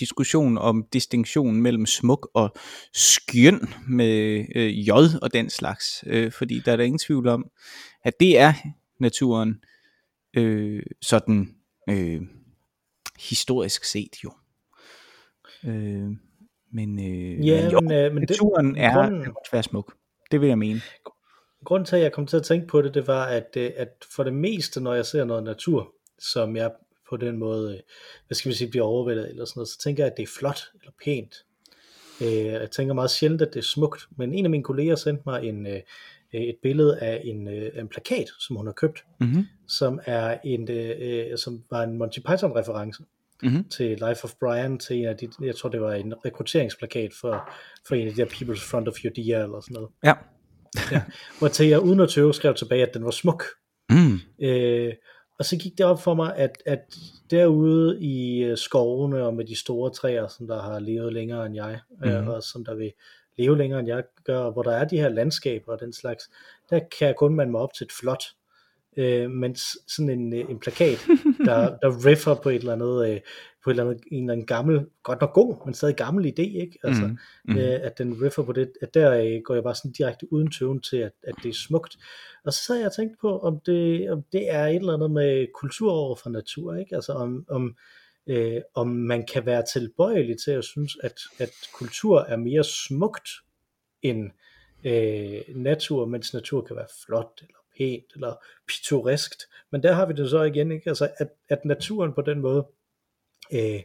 diskussion 0.00 0.58
om 0.58 0.84
distinktionen 0.92 1.62
mellem 1.62 1.86
smuk 1.86 2.30
og 2.34 2.54
skøn 2.92 3.60
med 3.88 4.46
øh, 4.56 4.88
J 4.88 4.90
og 5.22 5.32
den 5.34 5.50
slags. 5.50 6.04
Øh, 6.06 6.32
fordi 6.32 6.60
der 6.64 6.72
er 6.72 6.76
der 6.76 6.84
ingen 6.84 6.98
tvivl 6.98 7.28
om, 7.28 7.44
at 8.04 8.20
det 8.20 8.38
er 8.38 8.52
naturen 9.00 9.60
øh, 10.36 10.82
sådan 11.02 11.54
øh, 11.88 12.20
historisk 13.20 13.84
set 13.84 14.16
jo. 14.24 14.32
Øh, 15.64 16.10
men, 16.72 16.98
øh, 17.00 17.46
Ja, 17.46 17.62
men 17.62 17.72
jo, 17.72 17.80
men, 17.80 17.92
øh, 17.92 18.12
men 18.14 18.20
det- 18.22 18.30
naturen 18.30 18.76
er, 18.76 18.94
grunden- 18.94 19.34
være 19.52 19.62
smuk. 19.62 19.94
Det 20.30 20.40
vil 20.40 20.48
jeg 20.48 20.58
mene. 20.58 20.80
Grunden 21.64 21.86
til, 21.86 21.96
at 21.96 22.02
jeg 22.02 22.12
kom 22.12 22.26
til 22.26 22.36
at 22.36 22.42
tænke 22.42 22.66
på 22.66 22.82
det, 22.82 22.94
det 22.94 23.06
var, 23.06 23.24
at, 23.26 23.48
øh, 23.56 23.70
at 23.76 23.88
for 24.16 24.24
det 24.24 24.32
meste, 24.32 24.80
når 24.80 24.94
jeg 24.94 25.06
ser 25.06 25.24
noget 25.24 25.44
natur, 25.44 25.92
som 26.18 26.56
jeg 26.56 26.70
på 27.10 27.16
den 27.16 27.38
måde, 27.38 27.74
øh, 27.74 27.80
hvad 28.26 28.34
skal 28.34 28.48
vi 28.48 28.54
sige, 28.56 28.70
bliver 28.70 28.84
overvældet 28.86 29.28
eller 29.30 29.44
sådan 29.44 29.58
noget, 29.60 29.68
så 29.68 29.78
tænker 29.78 30.04
jeg, 30.04 30.10
at 30.10 30.16
det 30.16 30.22
er 30.22 30.26
flot 30.38 30.60
eller 30.80 30.92
pænt. 31.04 31.34
Øh, 32.22 32.44
Jeg 32.46 32.70
tænker 32.70 32.94
meget 32.94 33.10
sjældent, 33.10 33.42
at 33.42 33.48
det 33.54 33.58
er 33.58 33.64
smukt, 33.64 34.08
men 34.16 34.34
en 34.34 34.44
af 34.44 34.50
mine 34.50 34.64
kolleger 34.64 34.94
sendte 34.96 35.22
mig 35.26 35.44
en, 35.44 35.66
et 36.32 36.56
billede 36.62 36.98
af 36.98 37.20
en, 37.24 37.48
en 37.48 37.88
plakat, 37.88 38.26
som 38.40 38.56
hun 38.56 38.66
har 38.66 38.72
købt, 38.72 39.04
Mm-hmm. 39.20 39.46
som 39.68 40.00
er 40.06 40.38
en, 40.44 40.68
som 41.38 41.64
var 41.70 41.82
en 41.82 41.98
Monty 41.98 42.18
Python 42.18 42.52
reference 42.56 43.02
Mm-hmm. 43.42 43.68
til 43.68 43.88
Life 43.90 44.24
of 44.24 44.32
Brian, 44.40 44.78
til 44.78 44.96
en 44.96 45.04
af 45.04 45.16
de, 45.16 45.28
jeg 45.40 45.56
tror 45.56 45.68
det 45.68 45.80
var 45.80 45.92
en 45.94 46.14
rekrutteringsplakat 46.24 47.12
for, 47.20 47.50
for 47.88 47.94
en 47.94 48.08
af 48.08 48.14
de 48.14 48.20
der 48.20 48.26
People's 48.28 48.70
Front 48.70 48.88
of 48.88 48.94
Judea 49.04 49.42
eller 49.42 49.60
sådan 49.60 49.74
noget. 49.74 49.88
Ja. 50.04 50.14
Hvor 51.38 51.48
til 51.48 51.66
jeg 51.66 51.80
uden 51.80 52.00
at 52.00 52.08
tøve 52.08 52.34
skrev 52.34 52.54
tilbage, 52.54 52.86
at 52.86 52.94
den 52.94 53.04
var 53.04 53.10
smuk. 53.10 53.44
Mm. 53.90 54.20
Øh, 54.46 54.92
og 55.38 55.44
så 55.44 55.56
gik 55.56 55.78
det 55.78 55.86
op 55.86 56.02
for 56.02 56.14
mig, 56.14 56.36
at, 56.36 56.62
at 56.66 56.80
derude 57.30 58.00
i 58.00 58.44
øh, 58.44 58.56
skovene 58.56 59.26
og 59.26 59.34
med 59.34 59.44
de 59.44 59.56
store 59.56 59.90
træer, 59.90 60.28
som 60.28 60.46
der 60.46 60.62
har 60.62 60.78
levet 60.78 61.12
længere 61.12 61.46
end 61.46 61.54
jeg, 61.54 61.80
mm. 62.00 62.08
Øh, 62.08 62.28
og 62.28 62.42
som 62.42 62.64
der 62.64 62.74
vil 62.74 62.92
leve 63.38 63.58
længere 63.58 63.80
end 63.80 63.88
jeg 63.88 64.04
gør, 64.24 64.50
hvor 64.50 64.62
der 64.62 64.72
er 64.72 64.84
de 64.84 64.96
her 64.96 65.08
landskaber 65.08 65.72
og 65.72 65.80
den 65.80 65.92
slags, 65.92 66.30
der 66.70 66.80
kan 66.98 67.06
jeg 67.06 67.16
kun 67.16 67.34
mande 67.34 67.50
mig 67.50 67.60
op 67.60 67.74
til 67.74 67.84
et 67.84 67.92
flot. 67.92 68.24
Øh, 68.96 69.30
mens 69.30 69.60
sådan 69.88 70.10
en, 70.10 70.32
øh, 70.32 70.50
en 70.50 70.58
plakat, 70.58 70.98
der, 71.44 71.76
der 71.82 72.06
riffer 72.06 72.34
på 72.34 72.48
et 72.48 72.56
eller 72.56 72.72
andet, 72.72 73.10
øh, 73.10 73.20
på 73.66 73.70
et 73.70 73.74
eller 73.74 73.84
andet, 73.84 74.04
en 74.10 74.22
eller 74.22 74.32
anden 74.32 74.46
gammel, 74.46 74.86
godt 75.02 75.20
nok 75.20 75.32
god, 75.32 75.56
men 75.64 75.74
stadig 75.74 75.96
gammel 75.96 76.26
idé, 76.26 76.42
ikke? 76.42 76.78
Altså, 76.84 77.06
mm. 77.06 77.18
Mhm. 77.44 77.58
øh, 77.58 77.80
at 77.82 77.98
den 77.98 78.22
riffer 78.22 78.42
på 78.42 78.52
det, 78.52 78.72
at 78.82 78.94
der 78.94 79.12
øh, 79.12 79.40
går 79.44 79.54
jeg 79.54 79.62
bare 79.62 79.74
sådan 79.74 79.92
direkte 79.92 80.32
uden 80.32 80.50
tøven 80.50 80.80
til, 80.80 80.96
at, 80.96 81.12
at 81.22 81.34
det 81.42 81.48
er 81.48 81.54
smukt. 81.54 81.96
Og 82.44 82.52
så 82.52 82.62
sad 82.62 82.76
jeg 82.76 82.86
og 82.86 82.96
tænkt 82.96 83.20
på, 83.20 83.38
om 83.38 83.60
det, 83.66 84.10
om 84.10 84.22
det 84.32 84.50
er 84.50 84.66
et 84.66 84.76
eller 84.76 84.94
andet 84.94 85.10
med 85.10 85.46
kultur 85.54 85.92
over 85.92 86.16
for 86.16 86.30
natur, 86.30 86.74
ikke? 86.74 86.94
Altså 86.94 87.12
om, 87.12 87.44
om, 87.48 87.76
øh, 88.26 88.60
om 88.74 88.88
man 88.88 89.26
kan 89.26 89.46
være 89.46 89.64
tilbøjelig 89.72 90.36
til 90.44 90.50
at 90.50 90.64
synes, 90.64 90.96
at, 91.02 91.20
at 91.38 91.50
kultur 91.74 92.20
er 92.20 92.36
mere 92.36 92.64
smukt 92.64 93.28
end 94.02 94.30
øh, 94.84 95.56
natur, 95.56 96.06
mens 96.06 96.34
natur 96.34 96.60
kan 96.62 96.76
være 96.76 96.88
flot, 97.06 97.40
eller 97.40 97.58
pænt, 97.78 98.12
eller 98.14 98.34
pittoreskt. 98.68 99.48
Men 99.72 99.82
der 99.82 99.92
har 99.92 100.06
vi 100.06 100.12
det 100.12 100.30
så 100.30 100.42
igen, 100.42 100.72
ikke? 100.72 100.88
Altså 100.88 101.10
at, 101.18 101.28
at 101.48 101.64
naturen 101.64 102.12
på 102.12 102.22
den 102.22 102.40
måde 102.40 102.66
øh, 103.52 103.80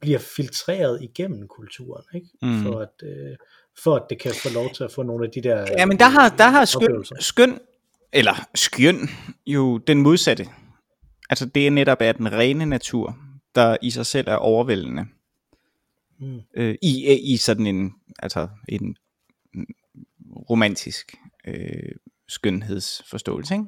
bliver 0.00 0.18
filtreret 0.18 1.02
igennem 1.02 1.48
kulturen, 1.48 2.04
ikke? 2.14 2.28
Mm. 2.42 2.62
For, 2.62 2.80
at, 2.80 3.08
øh, 3.08 3.36
for 3.82 3.96
at 3.96 4.02
det 4.10 4.20
kan 4.20 4.32
få 4.34 4.48
lov 4.54 4.72
til 4.74 4.84
at 4.84 4.92
få 4.92 5.02
nogle 5.02 5.24
af 5.24 5.30
de 5.30 5.40
der 5.40 5.66
Ja, 5.78 5.86
men 5.86 5.98
der 5.98 6.08
har, 6.08 6.28
der 6.28 6.48
har 6.48 6.64
skøn, 6.64 7.04
skøn, 7.20 7.58
eller 8.12 8.48
skøn, 8.54 8.96
jo 9.46 9.78
den 9.78 10.02
modsatte. 10.02 10.46
Altså 11.30 11.46
det 11.46 11.66
er 11.66 11.70
netop 11.70 12.00
af 12.00 12.14
den 12.14 12.32
rene 12.32 12.66
natur, 12.66 13.16
der 13.54 13.76
i 13.82 13.90
sig 13.90 14.06
selv 14.06 14.28
er 14.28 14.36
overvældende. 14.36 15.06
Mm. 16.20 16.40
Øh, 16.56 16.74
i, 16.82 17.18
I 17.32 17.36
sådan 17.36 17.66
en, 17.66 17.92
altså 18.18 18.48
en 18.68 18.96
romantisk 20.50 21.14
øh, 21.46 21.92
skønhedsforståelse, 22.28 23.54
ikke? 23.54 23.64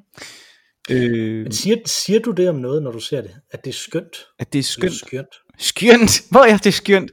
Øh, 0.90 1.42
Men 1.42 1.52
siger, 1.52 1.76
siger 1.86 2.20
du 2.20 2.30
det 2.30 2.48
om 2.48 2.54
noget, 2.54 2.82
når 2.82 2.92
du 2.92 3.00
ser 3.00 3.20
det? 3.20 3.30
At 3.50 3.64
det 3.64 3.70
er 3.70 3.74
skønt? 3.74 4.16
at 4.38 4.52
det 4.52 4.58
er 4.58 4.62
Skønt. 4.62 4.92
skønt. 4.92 5.08
skønt. 5.08 5.34
Skønt. 5.58 6.22
Hvor 6.30 6.40
er 6.40 6.56
det 6.56 6.74
skønt? 6.74 7.10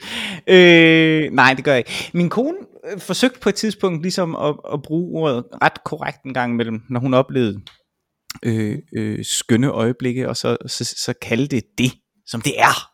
Øh, 0.48 1.32
nej, 1.32 1.53
det 1.53 1.63
gør 1.63 1.72
jeg 1.72 1.80
ikke. 1.80 2.10
Min 2.13 2.30
kone 2.30 2.58
øh, 2.92 3.00
forsøgte 3.00 3.39
på 3.39 3.50
et 3.50 3.56
tidspunkt 3.56 4.01
ligesom 4.01 4.36
at, 4.36 4.56
at 4.74 4.82
bruge 4.82 5.22
ordet 5.22 5.44
ret 5.62 5.84
korrekt 5.84 6.24
en 6.25 6.34
gang 6.34 6.53
imellem, 6.53 6.82
når 6.89 7.00
hun 7.00 7.13
oplevede 7.13 7.62
øh, 8.44 8.77
øh, 8.96 9.25
skønne 9.25 9.68
øjeblikke, 9.68 10.30
og 10.30 10.38
så, 10.38 10.58
så, 10.68 10.84
så 10.98 11.13
kaldte 11.22 11.56
det 11.56 11.63
det, 11.77 11.92
som 12.27 12.42
det 12.42 12.53
er. 12.60 12.89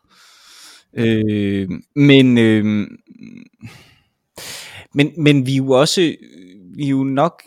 Øh, 0.98 1.68
men, 1.96 2.38
øh, 2.38 2.64
men, 4.94 5.12
men 5.24 5.46
vi 5.46 5.52
er 5.52 5.56
jo 5.56 5.70
også, 5.70 6.00
vi 6.76 6.84
er 6.84 6.88
jo 6.88 7.04
nok 7.04 7.42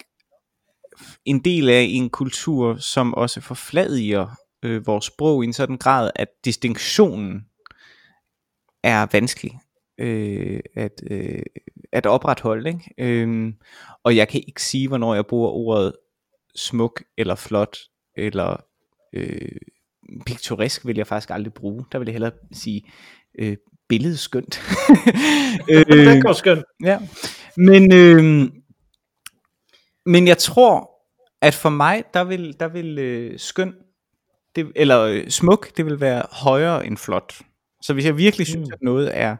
en 1.26 1.40
del 1.40 1.70
af 1.70 1.88
en 1.90 2.10
kultur, 2.10 2.76
som 2.76 3.14
også 3.14 3.42
forfladiger 3.42 4.28
øh, 4.64 4.88
vores 4.88 5.06
sprog 5.06 5.44
i 5.44 5.48
en 5.48 5.54
sådan 5.54 5.78
grad, 5.78 6.12
at 6.16 6.28
distinktionen 6.46 7.46
er 8.84 9.08
vanskelig 9.12 9.60
øh, 9.98 10.60
at, 10.76 11.04
øh, 11.12 11.42
at 11.92 12.06
opretholde. 12.06 12.70
Ikke? 12.70 12.94
Øh, 12.98 13.54
og 14.04 14.16
jeg 14.16 14.28
kan 14.28 14.44
ikke 14.48 14.64
sige, 14.64 14.88
hvornår 14.88 15.16
jeg 15.16 15.26
bruger 15.26 15.50
ordet 15.50 15.94
smuk 16.56 17.04
eller 17.18 17.36
flot 17.36 17.78
eller 18.18 18.64
øh, 19.14 19.52
piktoresk 20.26 20.86
vil 20.86 20.98
jeg 20.98 21.08
faktisk 21.08 21.30
aldrig 21.30 21.54
bruge. 21.54 21.86
Der 21.92 22.00
vil 22.00 22.06
jeg 22.06 22.14
hellere 22.14 22.32
sige 22.52 22.84
øh, 23.40 23.58
billedskønt. 23.90 24.56
Det 25.68 26.24
går 26.24 26.34
skønt. 26.34 26.66
Ja, 26.84 27.00
men, 27.58 27.94
øh, 27.94 28.50
men 30.06 30.28
jeg 30.28 30.38
tror, 30.38 30.93
at 31.44 31.54
for 31.54 31.70
mig, 31.70 32.04
der 32.14 32.24
vil, 32.24 32.60
der 32.60 32.68
vil 32.68 33.00
øh, 33.00 33.40
skøn, 33.40 33.74
det, 34.56 34.72
eller 34.76 35.02
øh, 35.02 35.30
smuk, 35.30 35.78
det 35.78 35.86
vil 35.86 36.00
være 36.00 36.24
højere 36.32 36.88
end 36.88 36.98
flot. 36.98 37.42
Så 37.82 37.94
hvis 37.94 38.06
jeg 38.06 38.18
virkelig 38.18 38.48
synes, 38.48 38.68
Mm. 38.70 38.74
at 38.74 38.82
noget 38.82 39.18
er, 39.18 39.36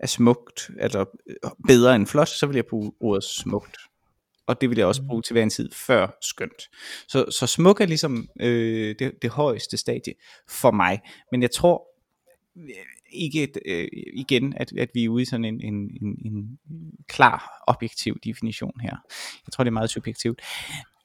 er 0.00 0.06
smukt, 0.06 0.70
eller 0.80 1.04
øh, 1.26 1.50
bedre 1.66 1.96
end 1.96 2.06
flot, 2.06 2.28
så 2.28 2.46
vil 2.46 2.54
jeg 2.54 2.66
bruge 2.66 2.92
ordet 3.00 3.24
smukt. 3.24 3.76
Og 4.46 4.60
det 4.60 4.70
vil 4.70 4.78
jeg 4.78 4.86
også 4.86 5.02
bruge 5.02 5.22
til 5.22 5.34
hver 5.34 5.42
en 5.42 5.50
tid 5.50 5.70
før 5.72 6.18
skønt. 6.22 6.70
Så, 7.08 7.24
så 7.30 7.46
smuk 7.46 7.80
er 7.80 7.86
ligesom 7.86 8.28
øh, 8.40 8.94
det, 8.98 9.12
det 9.22 9.30
højeste 9.30 9.76
stadie 9.76 10.14
for 10.48 10.70
mig. 10.70 11.00
Men 11.32 11.42
jeg 11.42 11.50
tror 11.50 11.86
øh, 12.56 12.68
ikke 13.12 13.48
øh, 13.66 13.88
igen, 14.14 14.54
at, 14.56 14.72
at 14.78 14.88
vi 14.94 15.04
er 15.04 15.08
ude 15.08 15.22
i 15.22 15.24
sådan 15.24 15.44
en, 15.44 15.60
en, 15.60 15.74
en, 15.74 16.18
en 16.24 16.58
klar, 17.08 17.62
objektiv 17.66 18.18
definition 18.24 18.80
her. 18.80 18.96
Jeg 19.46 19.52
tror, 19.52 19.64
det 19.64 19.68
er 19.68 19.72
meget 19.72 19.90
subjektivt. 19.90 20.42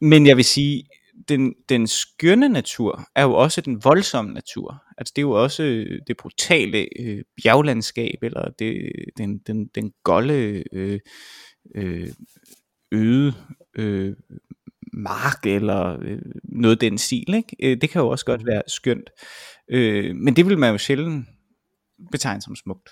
Men 0.01 0.27
jeg 0.27 0.37
vil 0.37 0.45
sige, 0.45 0.83
den, 1.29 1.53
den 1.69 1.87
skønne 1.87 2.49
natur 2.49 3.03
er 3.15 3.23
jo 3.23 3.33
også 3.33 3.61
den 3.61 3.83
voldsomme 3.83 4.33
natur. 4.33 4.83
Altså 4.97 5.13
det 5.15 5.21
er 5.21 5.27
jo 5.27 5.43
også 5.43 5.63
øh, 5.63 6.01
det 6.07 6.17
brutale 6.17 6.87
øh, 6.99 7.23
bjerglandskab, 7.43 8.17
eller 8.21 8.49
det, 8.59 8.91
den, 9.17 9.37
den, 9.37 9.67
den 9.75 9.91
golde, 10.03 10.63
øh, 10.73 10.99
øh, 11.75 12.07
øde 12.91 13.33
øh, 13.77 14.15
mark 14.93 15.45
eller 15.45 15.97
øh, 16.01 16.21
noget 16.43 16.81
den 16.81 16.97
stil. 16.97 17.33
Ikke? 17.33 17.55
Øh, 17.63 17.81
det 17.81 17.89
kan 17.89 18.01
jo 18.01 18.07
også 18.07 18.25
godt 18.25 18.45
være 18.45 18.61
skønt. 18.67 19.09
Øh, 19.69 20.15
men 20.15 20.35
det 20.35 20.47
vil 20.47 20.57
man 20.57 20.71
jo 20.71 20.77
sjældent 20.77 21.27
betegne 22.11 22.41
som 22.41 22.55
smukt. 22.55 22.89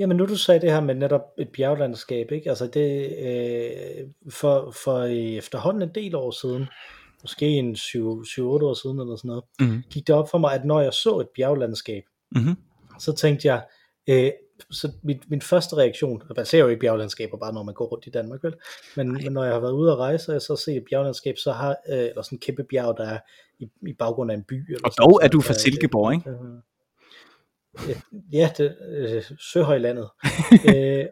Jamen 0.00 0.16
nu 0.16 0.26
du 0.26 0.36
sagde 0.36 0.60
det 0.60 0.72
her 0.72 0.80
med 0.80 0.94
netop 0.94 1.22
et 1.38 1.48
bjerglandskab, 1.48 2.32
ikke? 2.32 2.48
Altså 2.48 2.66
det, 2.66 3.16
øh, 3.18 4.32
for, 4.32 4.70
for 4.84 5.02
efterhånden 5.38 5.82
en 5.82 5.94
del 5.94 6.14
år 6.14 6.30
siden, 6.30 6.66
måske 7.22 7.46
en 7.46 7.74
7-8 7.74 8.00
år 8.00 8.82
siden 8.82 9.00
eller 9.00 9.16
sådan 9.16 9.28
noget, 9.28 9.44
mm. 9.60 9.82
gik 9.90 10.06
det 10.06 10.14
op 10.14 10.30
for 10.30 10.38
mig, 10.38 10.52
at 10.54 10.64
når 10.64 10.80
jeg 10.80 10.92
så 10.92 11.18
et 11.18 11.28
bjerglandskab, 11.34 12.02
mm-hmm. 12.30 12.56
så 12.98 13.12
tænkte 13.12 13.48
jeg, 13.48 13.64
øh, 14.08 14.30
så 14.70 14.92
mit, 15.02 15.30
min 15.30 15.42
første 15.42 15.76
reaktion, 15.76 16.22
og 16.28 16.34
man 16.36 16.46
ser 16.46 16.58
jo 16.58 16.68
ikke 16.68 16.80
bjerglandskaber 16.80 17.38
bare 17.38 17.52
når 17.52 17.62
man 17.62 17.74
går 17.74 17.86
rundt 17.86 18.06
i 18.06 18.10
Danmark, 18.10 18.44
vel? 18.44 18.54
Men, 18.96 19.12
men 19.12 19.32
når 19.32 19.44
jeg 19.44 19.52
har 19.52 19.60
været 19.60 19.72
ude 19.72 19.92
at 19.92 19.98
rejse, 19.98 20.30
og 20.30 20.32
jeg 20.32 20.42
så 20.42 20.56
ser 20.56 20.76
et 20.76 20.84
bjerglandskab, 20.90 21.38
så 21.38 21.52
har, 21.52 21.76
øh, 21.88 21.98
eller 21.98 22.22
sådan 22.22 22.36
en 22.36 22.40
kæmpe 22.40 22.64
bjerg, 22.64 22.96
der 22.96 23.04
er 23.04 23.18
i, 23.58 23.68
i 23.86 23.92
baggrund 23.92 24.30
af 24.30 24.34
en 24.34 24.44
by. 24.44 24.74
Eller 24.74 24.88
og 24.88 24.92
dog 24.98 25.20
er 25.22 25.28
du 25.28 25.40
fra 25.40 25.54
Silkeborg, 25.54 26.12
ikke? 26.12 26.30
Øh, 26.30 26.36
ja, 28.32 28.52
det, 28.56 28.76
øh, 28.88 29.22
Søhøjlandet. 29.52 30.08
øh, 30.74 31.06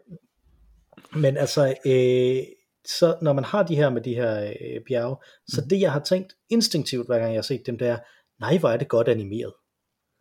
men 1.15 1.37
altså, 1.37 1.75
øh, 1.85 2.43
så 2.85 3.17
når 3.21 3.33
man 3.33 3.43
har 3.43 3.63
de 3.63 3.75
her 3.75 3.89
med 3.89 4.01
de 4.01 4.15
her 4.15 4.43
øh, 4.43 4.81
bjerge, 4.87 5.15
så 5.47 5.61
mm. 5.61 5.69
det 5.69 5.81
jeg 5.81 5.91
har 5.91 5.99
tænkt 5.99 6.33
instinktivt, 6.49 7.07
hver 7.07 7.19
gang 7.19 7.31
jeg 7.33 7.37
har 7.37 7.43
set 7.43 7.65
dem, 7.65 7.77
det 7.77 7.87
er, 7.87 7.97
nej, 8.39 8.57
hvor 8.57 8.69
er 8.69 8.77
det 8.77 8.87
godt 8.87 9.07
animeret 9.07 9.53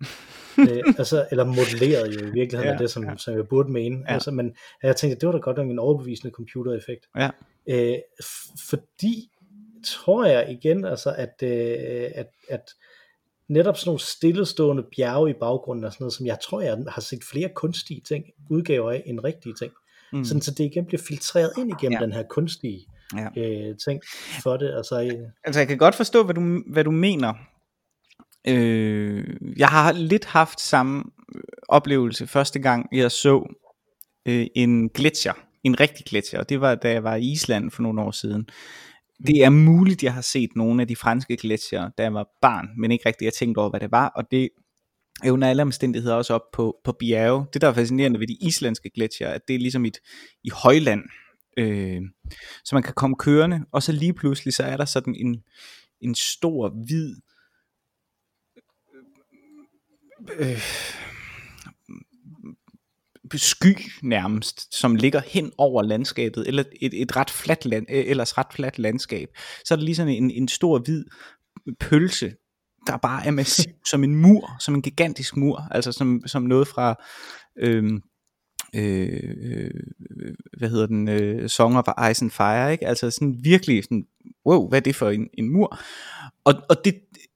øh, 0.71 0.95
altså, 0.99 1.29
eller 1.31 1.45
modelleret 1.45 2.15
jo 2.15 2.27
i 2.27 2.31
virkeligheden, 2.31 2.77
ja, 2.77 2.83
det 2.83 2.91
som, 2.91 3.05
ja. 3.05 3.17
som 3.17 3.35
jeg 3.35 3.49
burde 3.49 3.73
mene. 3.73 4.05
Ja. 4.09 4.15
Altså, 4.15 4.31
men 4.31 4.57
jeg 4.83 4.97
tænkte, 4.97 5.17
at 5.17 5.21
det 5.21 5.27
var 5.27 5.33
da 5.33 5.39
godt 5.39 5.57
nok 5.57 5.71
en 5.71 5.79
overbevisende 5.79 6.33
computereffekt. 6.33 7.07
Ja. 7.17 7.31
Øh, 7.69 7.99
fordi, 8.71 9.31
tror 9.85 10.25
jeg 10.25 10.51
igen, 10.51 10.85
altså, 10.85 11.15
at, 11.17 11.43
øh, 11.43 12.11
at, 12.15 12.29
at 12.49 12.71
netop 13.49 13.77
sådan 13.77 13.89
nogle 13.89 14.01
stillestående 14.01 14.85
bjerge 14.97 15.31
i 15.31 15.35
baggrunden 15.41 15.85
og 15.85 15.93
sådan 15.93 16.05
noget, 16.05 16.13
som 16.13 16.27
jeg 16.27 16.39
tror, 16.43 16.61
jeg 16.61 16.79
har 16.89 17.01
set 17.01 17.25
flere 17.25 17.49
kunstige 17.55 18.01
ting, 18.01 18.25
udgaver 18.51 18.91
af, 18.91 19.03
end 19.07 19.21
rigtige 19.25 19.55
ting. 19.55 19.73
Mm. 20.13 20.25
Sådan, 20.25 20.41
så 20.41 20.51
det 20.51 20.65
igen 20.65 20.87
bliver 20.87 21.03
filtreret 21.09 21.51
ind 21.59 21.71
igennem 21.71 21.99
ja. 22.01 22.05
den 22.05 22.13
her 22.13 22.23
kunstige 22.23 22.87
ja. 23.17 23.41
øh, 23.43 23.77
ting 23.85 24.03
for 24.43 24.57
det. 24.57 24.75
Altså, 24.77 25.03
øh. 25.03 25.29
altså 25.45 25.61
jeg 25.61 25.69
kan 25.69 25.79
godt 25.79 25.95
forstå, 25.95 26.25
hvad 26.25 26.35
du, 26.35 26.63
hvad 26.73 26.85
du 26.85 26.91
mener, 26.91 27.35
Øh, 28.49 29.37
jeg 29.57 29.69
har 29.69 29.93
lidt 29.93 30.25
haft 30.25 30.61
samme 30.61 31.05
oplevelse 31.69 32.27
første 32.27 32.59
gang, 32.59 32.89
jeg 32.93 33.11
så 33.11 33.57
øh, 34.29 34.47
en 34.55 34.89
gletsjer, 34.89 35.33
en 35.65 35.81
rigtig 35.81 36.07
gletsjer, 36.07 36.41
og 36.41 36.49
det 36.49 36.61
var 36.61 36.75
da 36.75 36.91
jeg 36.91 37.05
var 37.05 37.17
i 37.17 37.33
Island 37.33 37.71
for 37.71 37.83
nogle 37.83 38.03
år 38.03 38.11
siden. 38.11 38.49
Det 39.27 39.45
er 39.45 39.51
muligt, 39.51 40.03
jeg 40.03 40.15
har 40.15 40.21
set 40.21 40.51
nogle 40.57 40.83
af 40.83 40.89
de 40.89 40.97
franske 40.97 41.37
gletsjer, 41.37 41.91
da 41.99 42.03
jeg 42.03 42.15
var 42.15 42.29
barn, 42.43 42.69
men 42.77 42.91
ikke 42.91 43.09
rigtig 43.09 43.25
jeg 43.25 43.33
tænkte 43.33 43.59
over, 43.59 43.71
hvad 43.71 43.81
det 43.81 43.93
var, 43.93 44.09
og 44.09 44.31
det 44.31 44.49
er 45.25 45.31
under 45.31 45.49
alle 45.49 45.63
omstændigheder 45.63 46.15
også 46.15 46.35
op 46.35 46.51
på, 46.53 46.77
på 46.85 46.93
bjerge. 46.93 47.47
Det, 47.53 47.61
der 47.61 47.69
er 47.69 47.73
fascinerende 47.73 48.21
ved 48.21 48.27
de 48.27 48.37
islandske 48.41 48.91
gletsjer, 48.91 49.29
at 49.29 49.41
det 49.49 49.55
er 49.55 49.59
ligesom 49.59 49.85
et, 49.85 49.99
i 50.45 50.51
højland, 50.53 51.03
øh, 51.57 52.01
så 52.65 52.75
man 52.75 52.83
kan 52.83 52.95
komme 52.95 53.17
kørende, 53.17 53.65
og 53.73 53.83
så 53.83 53.93
lige 53.93 54.15
pludselig, 54.15 54.55
så 54.55 54.63
er 54.63 54.77
der 54.77 54.85
sådan 54.85 55.15
en, 55.15 55.43
en 56.01 56.15
stor, 56.15 56.69
hvid, 56.69 57.17
øh, 60.39 60.63
sky 63.37 63.91
nærmest, 64.03 64.79
som 64.79 64.95
ligger 64.95 65.21
hen 65.27 65.53
over 65.59 65.83
landskabet, 65.83 66.49
eller 66.49 66.65
et, 66.83 67.03
et 67.03 67.17
ret 67.17 67.31
fladt 67.31 67.65
land, 67.65 67.87
øh, 67.91 68.05
ellers 68.07 68.39
ret 68.39 68.47
fladt 68.55 68.79
landskab. 68.79 69.29
Så 69.65 69.75
er 69.75 69.77
der 69.77 69.85
lige 69.85 69.97
sådan 69.97 70.13
en, 70.13 70.31
en 70.31 70.49
stor 70.49 70.79
hvid 70.79 71.05
pølse, 71.81 72.35
der 72.87 72.97
bare 72.97 73.27
er 73.27 73.31
massiv 73.31 73.73
som 73.91 74.05
en 74.05 74.15
mur, 74.15 74.57
som 74.61 74.75
en 74.75 74.83
gigantisk 74.83 75.37
mur, 75.37 75.69
altså 75.71 75.93
som, 75.93 76.23
som 76.27 76.43
noget 76.43 76.69
fra, 76.69 77.03
øhm, 77.59 78.03
øh, 78.75 79.35
øh, 79.43 79.71
hvad 80.59 80.69
hedder 80.71 80.87
den, 80.87 81.09
øh, 81.09 81.49
Song 81.49 81.77
of 81.77 82.11
Ice 82.11 82.25
and 82.25 82.31
Fire, 82.31 82.73
ikke? 82.73 82.87
altså 82.87 83.11
sådan 83.11 83.39
virkelig 83.43 83.85
sådan, 83.85 84.07
wow, 84.47 84.69
hvad 84.69 84.79
er 84.79 84.83
det 84.83 84.97
for 84.97 85.11
en, 85.11 85.29
en 85.39 85.51
mur? 85.51 85.79
Og, 86.45 86.55
og 86.69 86.77
det, 86.85 86.95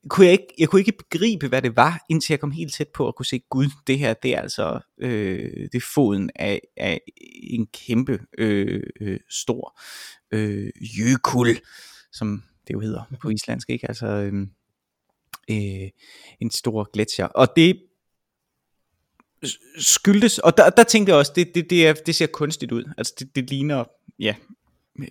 kunne 0.09 0.27
jeg, 0.27 0.33
ikke, 0.33 0.55
jeg 0.59 0.69
kunne 0.69 0.81
ikke 0.81 0.93
begribe, 0.93 1.49
hvad 1.49 1.63
det 1.63 1.77
var, 1.77 2.05
indtil 2.11 2.33
jeg 2.33 2.41
kom 2.41 2.51
helt 2.51 2.75
tæt 2.75 2.89
på 2.89 3.09
at 3.09 3.15
kunne 3.15 3.27
se, 3.27 3.43
gud, 3.51 3.67
det 3.87 3.99
her, 3.99 4.15
det 4.15 4.35
er 4.35 4.41
altså 4.41 4.81
øh, 4.99 5.69
det 5.73 5.75
er 5.75 5.87
foden 5.95 6.31
af, 6.35 6.61
af 6.77 7.01
en 7.43 7.67
kæmpe 7.67 8.21
øh, 8.39 8.83
øh, 9.01 9.21
stor 9.31 9.81
øh, 10.33 10.71
jøkul, 10.81 11.49
som 12.13 12.43
det 12.69 12.75
jo 12.75 12.81
hedder 12.81 13.03
på 13.21 13.31
islandsk, 13.31 13.71
ikke? 13.71 13.89
Altså 13.89 14.07
øh, 14.07 14.33
øh, 15.51 15.91
en 16.41 16.51
stor 16.51 16.91
gletsjer. 16.93 17.27
Og 17.27 17.49
det 17.57 17.83
skyldtes, 19.79 20.39
og 20.39 20.57
der, 20.57 20.71
der 20.71 20.83
tænkte 20.83 21.11
jeg 21.11 21.19
også, 21.19 21.33
det, 21.37 21.55
det, 21.55 21.71
det, 21.71 21.87
er, 21.87 21.93
det 21.93 22.15
ser 22.15 22.27
kunstigt 22.27 22.73
ud. 22.73 22.93
Altså 22.99 23.15
det, 23.19 23.37
det 23.37 23.51
ligner, 23.51 23.85
ja, 24.19 24.35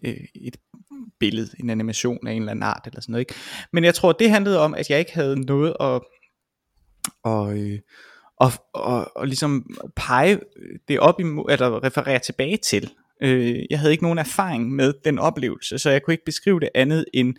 Øh, 0.03 0.17
et 0.35 0.57
billede, 1.19 1.50
en 1.59 1.69
animation 1.69 2.27
af 2.27 2.33
en 2.33 2.41
eller 2.41 2.51
anden 2.51 2.63
art 2.63 2.81
eller 2.85 3.01
sådan 3.01 3.11
noget. 3.11 3.21
Ikke? 3.21 3.33
Men 3.73 3.83
jeg 3.83 3.95
tror, 3.95 4.11
det 4.11 4.29
handlede 4.29 4.59
om, 4.59 4.73
at 4.73 4.89
jeg 4.89 5.00
ikke 5.00 5.13
havde 5.13 5.45
noget 5.45 5.75
at, 5.79 6.01
og, 7.23 7.59
øh, 7.59 7.79
og, 8.38 8.51
og, 8.73 9.17
og 9.17 9.27
ligesom 9.27 9.77
pege 9.95 10.39
det 10.88 11.00
op 11.00 11.19
imod, 11.19 11.45
eller 11.50 11.83
referere 11.83 12.19
tilbage 12.19 12.57
til. 12.57 12.91
Øh, 13.23 13.65
jeg 13.69 13.79
havde 13.79 13.91
ikke 13.91 14.03
nogen 14.03 14.19
erfaring 14.19 14.71
med 14.71 14.93
den 15.05 15.19
oplevelse, 15.19 15.79
så 15.79 15.89
jeg 15.89 16.03
kunne 16.03 16.13
ikke 16.13 16.25
beskrive 16.25 16.59
det 16.59 16.69
andet 16.75 17.05
end 17.13 17.35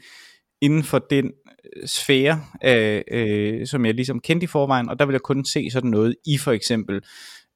inden 0.60 0.82
for 0.82 0.98
den 0.98 1.32
øh, 1.76 1.88
sfære, 1.88 2.44
øh, 2.64 3.02
øh, 3.10 3.66
som 3.66 3.86
jeg 3.86 3.94
ligesom 3.94 4.20
kendte 4.20 4.44
i 4.44 4.46
forvejen, 4.46 4.88
og 4.88 4.98
der 4.98 5.06
ville 5.06 5.14
jeg 5.14 5.22
kun 5.22 5.44
se 5.44 5.70
sådan 5.70 5.90
noget 5.90 6.16
i 6.26 6.38
for 6.38 6.52
eksempel 6.52 7.00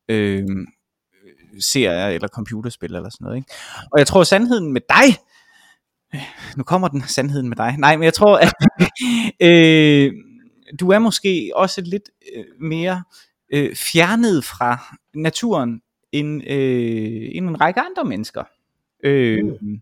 øh, 0.09 0.47
serier 1.61 2.07
eller 2.07 2.29
computerspil 2.29 2.95
eller 2.95 3.11
sådan 3.11 3.25
noget. 3.25 3.37
Ikke? 3.37 3.53
Og 3.93 3.99
jeg 3.99 4.07
tror, 4.07 4.25
sandheden 4.25 4.73
med 4.73 4.81
dig 4.89 5.17
nu 6.57 6.63
kommer 6.63 6.89
den 6.89 7.03
sandheden 7.03 7.49
med 7.49 7.57
dig. 7.57 7.77
Nej, 7.79 7.97
men 7.97 8.05
jeg 8.05 8.15
tror, 8.15 8.39
at 8.39 8.53
øh, 9.49 10.13
du 10.81 10.91
er 10.91 10.99
måske 10.99 11.53
også 11.55 11.81
lidt 11.81 12.11
øh, 12.37 12.45
mere 12.61 13.03
øh, 13.53 13.77
fjernet 13.77 14.45
fra 14.45 14.97
naturen 15.15 15.81
end, 16.13 16.43
øh, 16.47 17.29
end 17.33 17.49
en 17.49 17.61
række 17.61 17.81
andre 17.81 18.05
mennesker. 18.05 18.45
Øh, 19.05 19.45
mm. 19.45 19.81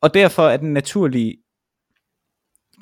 Og 0.00 0.14
derfor 0.14 0.48
er 0.48 0.56
den 0.56 0.72
naturlige 0.72 1.36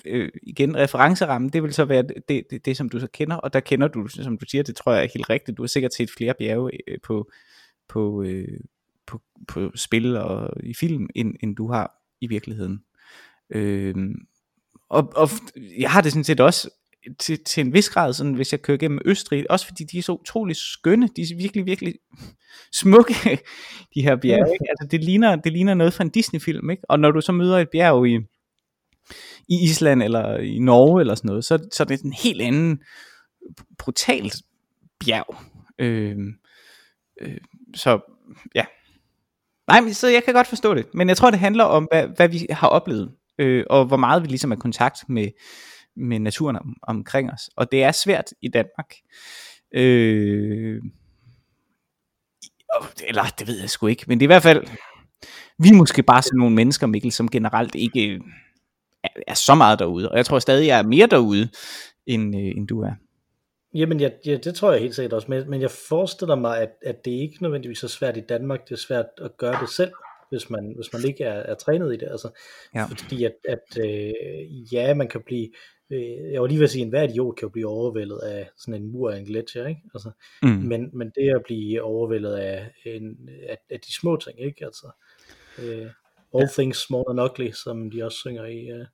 øh, 0.04 0.28
igen 0.42 0.76
referenceramme, 0.76 1.50
det 1.50 1.62
vil 1.62 1.73
så 1.73 1.85
være 1.85 2.02
det, 2.02 2.44
det, 2.50 2.64
det, 2.64 2.76
som 2.76 2.88
du 2.88 3.00
så 3.00 3.06
kender, 3.12 3.37
og 3.37 3.52
der 3.52 3.61
kender 3.61 3.88
du, 3.88 4.08
som 4.08 4.38
du 4.38 4.47
siger, 4.49 4.62
det 4.62 4.76
tror 4.76 4.92
jeg 4.92 5.04
er 5.04 5.08
helt 5.14 5.30
rigtigt, 5.30 5.56
du 5.56 5.62
har 5.62 5.68
sikkert 5.68 5.94
set 5.94 6.11
flere 6.16 6.35
bjerge 6.38 6.70
øh, 6.88 6.99
på, 7.02 7.30
på, 7.88 8.23
øh, 8.23 8.61
på, 9.07 9.23
på 9.49 9.71
spil 9.75 10.16
og 10.16 10.50
i 10.62 10.75
film, 10.75 11.09
end, 11.14 11.35
end 11.42 11.57
du 11.57 11.71
har 11.71 11.92
i 12.21 12.26
virkeligheden. 12.26 12.85
Øh, 13.50 13.95
og, 14.88 15.12
og 15.16 15.28
jeg 15.78 15.90
har 15.90 16.00
det 16.00 16.12
sådan 16.12 16.25
set 16.25 16.40
også 16.40 16.71
til, 17.18 17.45
til 17.45 17.61
en 17.61 17.73
vis 17.73 17.90
grad, 17.90 18.12
sådan, 18.12 18.35
hvis 18.35 18.52
jeg 18.52 18.62
kører 18.62 18.78
gennem 18.78 19.00
Østrig, 19.04 19.50
også 19.50 19.66
fordi 19.66 19.85
de 19.85 19.99
er 19.99 20.02
så 20.02 20.12
utrolig 20.12 20.57
skønne, 20.57 21.09
de 21.16 21.23
er 21.23 21.37
virkelig, 21.37 21.66
virkelig 21.66 21.95
smukke, 22.80 23.14
de 23.95 24.02
her 24.02 24.16
bjerge. 24.16 24.52
Ikke? 24.52 24.66
Altså, 24.68 24.88
det, 24.90 25.04
ligner, 25.04 25.37
det 25.37 25.52
ligner 25.52 25.75
noget 25.75 25.92
fra 25.92 26.04
en 26.04 26.11
Disney-film, 26.11 26.71
ikke? 26.71 26.83
og 26.88 27.00
når 27.00 27.11
du 27.11 27.21
så 27.21 27.33
møder 27.33 27.59
et 27.59 27.68
bjerg 27.73 28.07
i, 28.07 28.18
i 29.49 29.62
Island 29.62 30.02
eller 30.02 30.37
i 30.37 30.59
Norge 30.59 31.00
eller 31.00 31.14
sådan 31.14 31.28
noget, 31.28 31.45
så, 31.45 31.68
så 31.73 31.83
er 31.83 31.87
det 31.87 32.02
en 32.02 32.12
helt 32.12 32.42
anden 32.42 32.83
brutalt 33.78 34.35
bjerg. 35.04 35.37
Øh, 35.78 36.16
øh, 37.20 37.38
så 37.75 38.00
ja, 38.54 38.64
Nej, 39.68 39.80
men, 39.80 39.94
så 39.94 40.08
jeg 40.08 40.25
kan 40.25 40.34
godt 40.34 40.46
forstå 40.46 40.75
det. 40.75 40.87
Men 40.94 41.08
jeg 41.08 41.16
tror, 41.16 41.30
det 41.30 41.40
handler 41.40 41.64
om, 41.64 41.88
hvad, 41.92 42.06
hvad 42.16 42.28
vi 42.28 42.46
har 42.50 42.68
oplevet, 42.68 43.12
øh, 43.38 43.64
og 43.70 43.84
hvor 43.84 43.96
meget 43.96 44.22
vi 44.22 44.28
ligesom 44.28 44.52
er 44.52 44.56
i 44.56 44.58
kontakt 44.58 45.08
med, 45.08 45.28
med 45.96 46.18
naturen 46.18 46.56
om, 46.56 46.76
omkring 46.82 47.32
os. 47.32 47.50
Og 47.56 47.72
det 47.72 47.82
er 47.82 47.92
svært 47.92 48.25
i 48.42 48.48
Danmark. 48.48 48.94
Øh, 49.75 50.82
eller 53.06 53.25
det 53.38 53.46
ved 53.46 53.60
jeg 53.60 53.70
sgu 53.70 53.87
ikke, 53.87 54.04
men 54.06 54.20
det 54.20 54.25
er 54.25 54.26
i 54.26 54.34
hvert 54.34 54.42
fald, 54.42 54.66
vi 55.58 55.68
er 55.68 55.75
måske 55.75 56.02
bare 56.02 56.22
sådan 56.22 56.38
nogle 56.38 56.54
mennesker, 56.54 56.87
Mikkel, 56.87 57.12
som 57.12 57.28
generelt 57.28 57.75
ikke 57.75 58.20
er, 59.04 59.08
er 59.26 59.34
så 59.34 59.54
meget 59.54 59.78
derude. 59.78 60.10
Og 60.10 60.16
jeg 60.16 60.26
tror 60.26 60.38
stadig, 60.38 60.66
jeg 60.66 60.78
er 60.78 60.82
mere 60.82 61.06
derude, 61.06 61.48
end, 62.06 62.37
øh, 62.37 62.52
end 62.56 62.68
du 62.68 62.80
er. 62.80 62.92
Jamen, 63.78 64.00
ja, 64.00 64.11
ja, 64.26 64.37
det 64.37 64.54
tror 64.54 64.73
jeg 64.73 64.80
helt 64.80 64.94
sikkert 64.94 65.12
også, 65.12 65.30
men, 65.30 65.50
men 65.50 65.61
jeg 65.61 65.70
forestiller 65.70 66.35
mig, 66.35 66.62
at, 66.62 66.70
at 66.82 67.04
det 67.04 67.11
ikke 67.11 67.42
nødvendigvis 67.42 67.82
er 67.82 67.88
svært 67.88 68.16
i 68.16 68.20
Danmark, 68.20 68.68
det 68.68 68.75
er 68.75 68.78
svært 68.78 69.06
at 69.18 69.37
gøre 69.37 69.61
det 69.61 69.70
selv, 69.70 69.92
hvis 70.30 70.50
man, 70.50 70.73
hvis 70.76 70.92
man 70.92 71.02
ikke 71.04 71.25
er, 71.25 71.40
er 71.40 71.54
trænet 71.54 71.94
i 71.94 71.97
det, 71.97 72.08
altså, 72.11 72.28
ja. 72.75 72.85
fordi 72.85 73.25
at, 73.25 73.32
at 73.49 73.85
øh, 73.85 74.73
ja, 74.73 74.94
man 74.94 75.08
kan 75.08 75.23
blive, 75.26 75.49
øh, 75.92 76.32
jeg 76.32 76.40
var 76.40 76.47
lige 76.47 76.58
ved 76.58 76.64
at 76.64 76.70
sige, 76.70 76.82
at 76.82 76.85
enhver 76.85 77.02
idiot 77.02 77.37
kan 77.37 77.47
jo 77.47 77.52
blive 77.52 77.68
overvældet 77.68 78.18
af 78.18 78.50
sådan 78.56 78.82
en 78.82 78.92
mur 78.92 79.11
af 79.11 79.18
en 79.18 79.25
gletsjer, 79.25 79.66
ikke? 79.66 79.80
Altså, 79.94 80.11
mm. 80.42 80.49
men, 80.49 80.90
men 80.92 81.11
det 81.14 81.35
at 81.35 81.42
blive 81.44 81.82
overvældet 81.82 82.35
af, 82.35 82.70
en, 82.85 83.28
af, 83.49 83.58
af 83.70 83.80
de 83.80 83.94
små 83.94 84.16
ting, 84.16 84.40
ikke? 84.40 84.64
Altså, 84.64 84.87
øh, 85.58 85.87
All 86.35 86.42
ja. 86.42 86.49
Things 86.52 86.87
Small 86.87 87.04
and 87.08 87.20
Ugly, 87.20 87.50
som 87.50 87.90
de 87.90 88.04
også 88.04 88.18
synger 88.18 88.44
i 88.44 88.73
uh, 88.73 88.87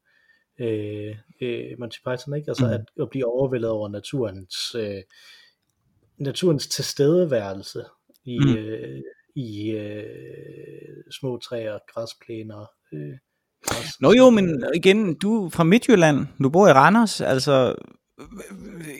uh, 0.61 1.16
uh, 1.42 1.78
Monty 1.78 1.99
Python, 2.06 2.37
ikke? 2.37 2.49
Altså 2.49 2.66
mm. 2.66 2.73
at, 2.73 2.80
at 3.00 3.11
blive 3.11 3.26
overvældet 3.26 3.70
over 3.70 3.88
naturens, 3.88 4.75
uh, 4.75 5.02
naturens 6.18 6.66
tilstedeværelse 6.66 7.84
i, 8.25 8.38
mm. 8.38 8.50
uh, 8.50 9.00
i 9.34 9.76
uh, 9.76 11.12
små 11.20 11.38
træer, 11.38 11.78
græsplæner, 11.94 12.66
uh, 12.92 13.18
Nå 14.00 14.12
jo, 14.12 14.30
men 14.30 14.64
igen, 14.75 15.14
du 15.14 15.44
er 15.44 15.50
fra 15.50 15.64
Midtjylland, 15.64 16.26
du 16.42 16.49
bor 16.49 16.68
i 16.68 16.73
Randers, 16.73 17.20
altså 17.20 17.75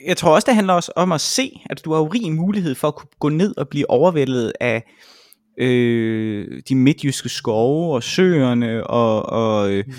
jeg 0.05 0.17
tror 0.17 0.35
også, 0.35 0.45
det 0.45 0.55
handler 0.55 0.73
også 0.73 0.91
om 0.95 1.11
at 1.11 1.21
se, 1.21 1.61
at 1.69 1.85
du 1.85 1.91
har 1.93 1.99
jo 1.99 2.07
rig 2.07 2.33
mulighed 2.33 2.75
for 2.75 2.87
at 2.87 2.95
kunne 2.95 3.09
gå 3.19 3.29
ned 3.29 3.57
og 3.57 3.69
blive 3.69 3.89
overvældet 3.89 4.53
af 4.59 4.83
øh, 5.57 6.61
de 6.69 6.75
midtjyske 6.75 7.29
skove 7.29 7.95
og 7.95 8.03
søerne 8.03 8.87
og, 8.87 9.25
og 9.25 9.71
øh, 9.71 9.83
mm. 9.87 9.93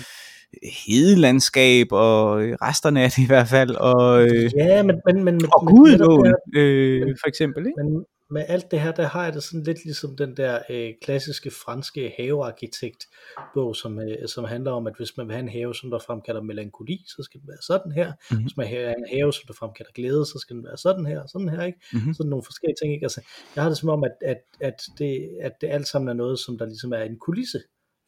Hedelandskab 0.85 1.87
og 1.91 2.43
øh, 2.43 2.57
resterne 2.61 3.03
af 3.03 3.09
det 3.11 3.23
i 3.23 3.27
hvert 3.27 3.47
fald. 3.47 3.75
Og, 3.75 4.23
øh, 4.23 4.51
ja, 4.57 4.83
men, 4.83 5.01
men, 5.05 5.23
men, 5.23 5.41
og 5.53 5.67
Gudelåen 5.67 6.35
øh, 6.55 7.15
for 7.21 7.27
eksempel. 7.27 7.65
Ikke? 7.67 7.83
Men, 7.83 8.05
med 8.29 8.45
alt 8.47 8.71
det 8.71 8.81
her, 8.81 8.91
der 8.91 9.07
har 9.07 9.23
jeg 9.23 9.33
det 9.33 9.43
sådan 9.43 9.63
lidt 9.63 9.85
ligesom 9.85 10.17
den 10.17 10.37
der 10.37 10.59
øh, 10.69 10.93
klassiske 11.01 11.51
franske 11.51 12.13
havearkitekt 12.17 13.05
bog, 13.53 13.75
som, 13.75 13.99
øh, 13.99 14.27
som 14.27 14.43
handler 14.43 14.71
om, 14.71 14.87
at 14.87 14.93
hvis 14.97 15.17
man 15.17 15.27
vil 15.27 15.35
have 15.35 15.43
en 15.43 15.49
have, 15.49 15.75
som 15.75 15.89
der 15.89 15.99
fremkalder 15.99 16.41
melankoli, 16.41 17.03
så 17.07 17.23
skal 17.23 17.41
den 17.41 17.47
være 17.47 17.61
sådan 17.61 17.91
her. 17.91 18.11
Mm-hmm. 18.11 18.43
Hvis 18.43 18.57
man 18.57 18.63
vil 18.63 18.75
have 18.75 18.97
en 18.97 19.05
have, 19.13 19.33
som 19.33 19.43
der 19.47 19.53
fremkalder 19.53 19.91
glæde, 19.91 20.25
så 20.25 20.39
skal 20.39 20.55
den 20.55 20.65
være 20.65 20.77
sådan 20.77 21.05
her, 21.05 21.21
sådan 21.27 21.49
her, 21.49 21.63
ikke? 21.63 21.79
Mm-hmm. 21.93 22.13
Sådan 22.13 22.29
nogle 22.29 22.43
forskellige 22.43 22.77
ting, 22.81 22.93
ikke? 22.93 23.05
Altså, 23.05 23.21
jeg 23.55 23.63
har 23.63 23.69
det 23.69 23.77
som 23.77 23.89
om, 23.89 24.03
at, 24.03 24.15
at, 24.21 24.41
at, 24.61 24.81
det, 24.97 25.29
at 25.41 25.51
det 25.61 25.67
alt 25.67 25.87
sammen 25.87 26.09
er 26.09 26.13
noget, 26.13 26.39
som 26.39 26.57
der 26.57 26.65
ligesom 26.65 26.93
er 26.93 27.01
en 27.01 27.19
kulisse 27.19 27.59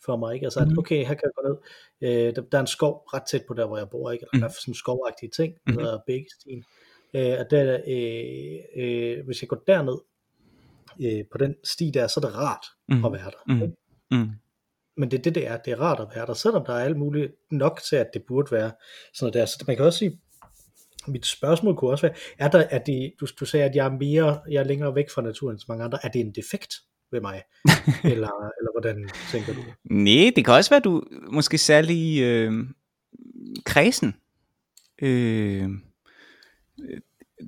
for 0.05 0.17
mig, 0.17 0.33
ikke? 0.33 0.45
Altså, 0.45 0.59
at, 0.59 0.67
mhm. 0.67 0.77
okay, 0.77 1.05
her 1.05 1.13
kan 1.13 1.23
jeg 1.23 1.31
gå 1.35 1.49
ned, 1.49 1.57
øh, 2.01 2.35
der, 2.35 2.41
der, 2.41 2.57
er 2.57 2.61
en 2.61 2.67
skov 2.67 2.93
ret 3.13 3.23
tæt 3.31 3.43
på 3.47 3.53
der, 3.53 3.67
hvor 3.67 3.77
jeg 3.77 3.89
bor, 3.89 4.11
ikke? 4.11 4.25
Eller 4.33 4.47
der 4.47 4.53
er 4.53 4.59
sådan 4.59 4.73
skovagtige 4.73 5.29
ting, 5.29 5.53
der 5.53 5.59
mm-hmm. 5.71 5.83
hedder 5.83 5.99
Bækkestien. 6.07 6.63
Øh, 7.13 7.35
og 7.39 7.45
der, 7.51 7.79
øh, 7.87 8.83
øh, 8.83 9.25
hvis 9.25 9.41
jeg 9.41 9.49
går 9.49 9.63
derned, 9.67 9.97
øh, 11.01 11.25
på 11.31 11.37
den 11.37 11.55
sti 11.63 11.91
der, 11.93 12.07
så 12.07 12.19
er 12.19 12.25
det 12.25 12.35
rart 12.35 12.65
mm. 12.87 13.05
at 13.05 13.11
være 13.11 13.31
der. 13.31 13.53
Mm. 13.53 13.75
Mm. 14.17 14.29
Men 14.97 15.11
det 15.11 15.17
er 15.17 15.21
det, 15.21 15.35
det 15.35 15.47
er. 15.47 15.57
Det 15.57 15.73
er 15.73 15.81
rart 15.81 15.99
at 15.99 16.07
være 16.15 16.25
der, 16.25 16.33
selvom 16.33 16.65
der 16.65 16.73
er 16.73 16.83
alt 16.85 16.97
muligt 16.97 17.31
nok 17.51 17.81
til, 17.89 17.95
at 17.95 18.09
det 18.13 18.23
burde 18.27 18.51
være 18.51 18.71
sådan 19.13 19.25
noget 19.25 19.33
der. 19.33 19.45
Så 19.45 19.63
man 19.67 19.75
kan 19.75 19.85
også 19.85 19.99
sige, 19.99 20.19
mit 21.07 21.25
spørgsmål 21.25 21.75
kunne 21.75 21.91
også 21.91 22.07
være, 22.07 22.15
er 22.39 22.49
der, 22.49 22.59
er 22.59 22.79
det, 22.79 23.13
du, 23.19 23.27
du 23.39 23.45
sagde, 23.45 23.65
at 23.65 23.75
jeg 23.75 23.85
er 23.85 23.91
mere, 23.91 24.41
jeg 24.49 24.59
er 24.59 24.63
længere 24.63 24.95
væk 24.95 25.09
fra 25.09 25.21
naturen 25.21 25.53
end 25.53 25.59
så 25.59 25.65
mange 25.69 25.83
andre, 25.83 25.99
er 26.03 26.09
det 26.09 26.21
en 26.21 26.31
defekt 26.35 26.73
ved 27.11 27.21
mig? 27.21 27.43
eller, 28.13 28.29
eller 28.59 28.71
hvordan 28.73 29.09
tænker 29.31 29.53
du? 29.53 29.61
Nej, 29.83 30.31
det 30.35 30.45
kan 30.45 30.53
også 30.53 30.69
være, 30.69 30.79
du 30.79 31.03
måske 31.31 31.57
særlig 31.57 32.21
øh, 32.21 32.53
kredsen. 33.65 34.15
Øh, 35.01 35.69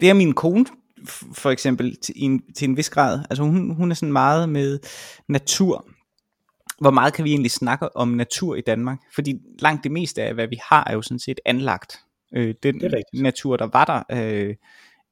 det 0.01 0.09
er 0.09 0.13
min 0.13 0.33
kone 0.33 0.65
for 1.33 1.49
eksempel 1.49 1.97
til 1.97 2.15
en, 2.17 2.53
til 2.53 2.69
en 2.69 2.77
vis 2.77 2.89
grad. 2.89 3.23
Altså 3.29 3.43
hun, 3.43 3.75
hun 3.75 3.91
er 3.91 3.95
sådan 3.95 4.13
meget 4.13 4.49
med 4.49 4.79
natur. 5.27 5.88
Hvor 6.79 6.91
meget 6.91 7.13
kan 7.13 7.25
vi 7.25 7.29
egentlig 7.29 7.51
snakke 7.51 7.95
om 7.97 8.07
natur 8.07 8.55
i 8.55 8.62
Danmark? 8.62 8.99
Fordi 9.15 9.39
langt 9.59 9.83
det 9.83 9.91
meste 9.91 10.23
af, 10.23 10.33
hvad 10.33 10.47
vi 10.47 10.57
har, 10.69 10.83
er 10.88 10.93
jo 10.93 11.01
sådan 11.01 11.19
set 11.19 11.39
anlagt. 11.45 11.99
Øh, 12.36 12.55
den 12.63 12.81
natur, 13.13 13.57
der 13.57 13.67
var 13.73 13.86
der, 13.86 14.21
øh, 14.21 14.55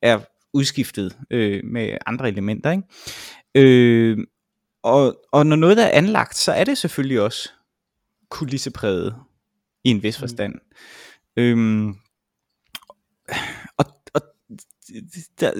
er 0.02 0.19
udskiftet 0.54 1.17
øh, 1.32 1.62
med 1.63 1.97
andre 2.06 2.28
elementer. 2.28 2.71
Ikke? 2.71 2.84
Øh, 3.56 4.17
og, 4.84 5.22
og 5.32 5.46
når 5.46 5.56
noget 5.56 5.84
er 5.84 5.89
anlagt, 5.89 6.38
så 6.38 6.52
er 6.52 6.63
det 6.63 6.78
selvfølgelig 6.78 7.22
også 7.22 7.50
kulissepræget 8.30 9.15
i 9.84 9.89
en 9.89 10.04
vis 10.04 10.18
mm. 10.18 10.20
forstand. 10.20 10.54
Mm. 10.54 11.44
Øhm, 11.44 11.96
og 13.78 13.86
der, 15.39 15.52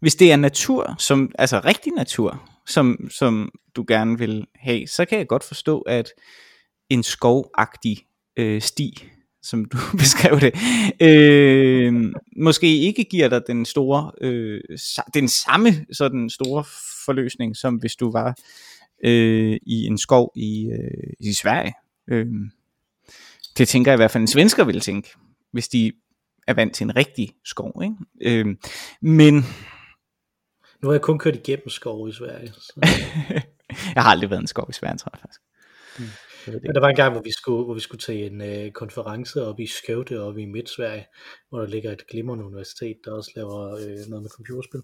hvis 0.00 0.14
det 0.14 0.32
er 0.32 0.36
natur, 0.36 0.94
som, 0.98 1.32
altså 1.38 1.60
rigtig 1.64 1.92
natur, 1.92 2.50
som, 2.66 3.10
som 3.10 3.52
du 3.76 3.84
gerne 3.88 4.18
vil 4.18 4.46
have, 4.54 4.86
så 4.86 5.04
kan 5.04 5.18
jeg 5.18 5.28
godt 5.28 5.44
forstå, 5.44 5.80
at 5.80 6.10
en 6.88 7.02
skovagtig 7.02 8.06
øh, 8.36 8.62
sti, 8.62 9.10
som 9.42 9.64
du 9.64 9.78
beskrev 10.02 10.40
det, 10.40 10.54
øh, 11.00 12.12
måske 12.36 12.78
ikke 12.78 13.04
giver 13.04 13.28
dig 13.28 13.42
den 13.46 13.64
store, 13.64 14.12
øh, 14.20 14.60
den 15.14 15.28
samme 15.28 15.86
sådan 15.92 16.30
store 16.30 16.64
forløsning, 17.04 17.56
som 17.56 17.74
hvis 17.74 17.96
du 17.96 18.10
var 18.10 18.34
øh, 19.04 19.56
i 19.66 19.86
en 19.86 19.98
skov 19.98 20.32
i, 20.36 20.70
øh, 20.70 21.12
i 21.20 21.32
Sverige. 21.32 21.74
Øh, 22.08 22.26
det 23.58 23.68
tænker 23.68 23.90
jeg 23.90 23.96
i 23.96 24.00
hvert 24.00 24.10
fald 24.10 24.22
en 24.22 24.28
svensker 24.28 24.64
vil 24.64 24.80
tænke, 24.80 25.14
hvis 25.52 25.68
de 25.68 25.92
er 26.46 26.54
vant 26.54 26.74
til 26.74 26.84
en 26.84 26.96
rigtig 26.96 27.34
skov. 27.44 27.82
Ikke? 27.82 28.40
Øh, 28.40 28.56
men... 29.00 29.34
Nu 30.82 30.88
har 30.88 30.92
jeg 30.92 31.00
kun 31.00 31.18
kørt 31.18 31.34
igennem 31.34 31.68
skov 31.68 32.08
i 32.08 32.12
Sverige. 32.12 32.52
Så. 32.52 32.72
jeg 33.94 34.02
har 34.02 34.10
aldrig 34.10 34.30
været 34.30 34.40
en 34.40 34.46
skov 34.46 34.66
i 34.70 34.72
Sverige, 34.72 34.98
tror 34.98 35.10
jeg 35.14 35.20
faktisk. 35.20 35.40
Mm. 35.98 36.04
Men 36.46 36.74
der 36.74 36.80
var 36.80 36.88
en 36.88 36.96
gang, 36.96 37.12
hvor 37.12 37.22
vi 37.22 37.32
skulle, 37.32 37.64
hvor 37.64 37.74
vi 37.74 37.80
skulle 37.80 38.00
til 38.00 38.32
en 38.32 38.40
øh, 38.40 38.70
konference 38.70 39.46
oppe 39.46 39.62
i 39.62 39.66
Skövde, 39.66 40.20
oppe 40.26 40.42
i 40.42 40.46
Midt-Sverige, 40.46 41.06
hvor 41.48 41.58
der 41.58 41.66
ligger 41.66 41.92
et 41.92 42.06
glimrende 42.06 42.44
universitet, 42.44 42.96
der 43.04 43.12
også 43.12 43.30
laver 43.36 43.74
øh, 43.74 43.98
noget 44.08 44.22
med 44.22 44.30
computerspil. 44.30 44.82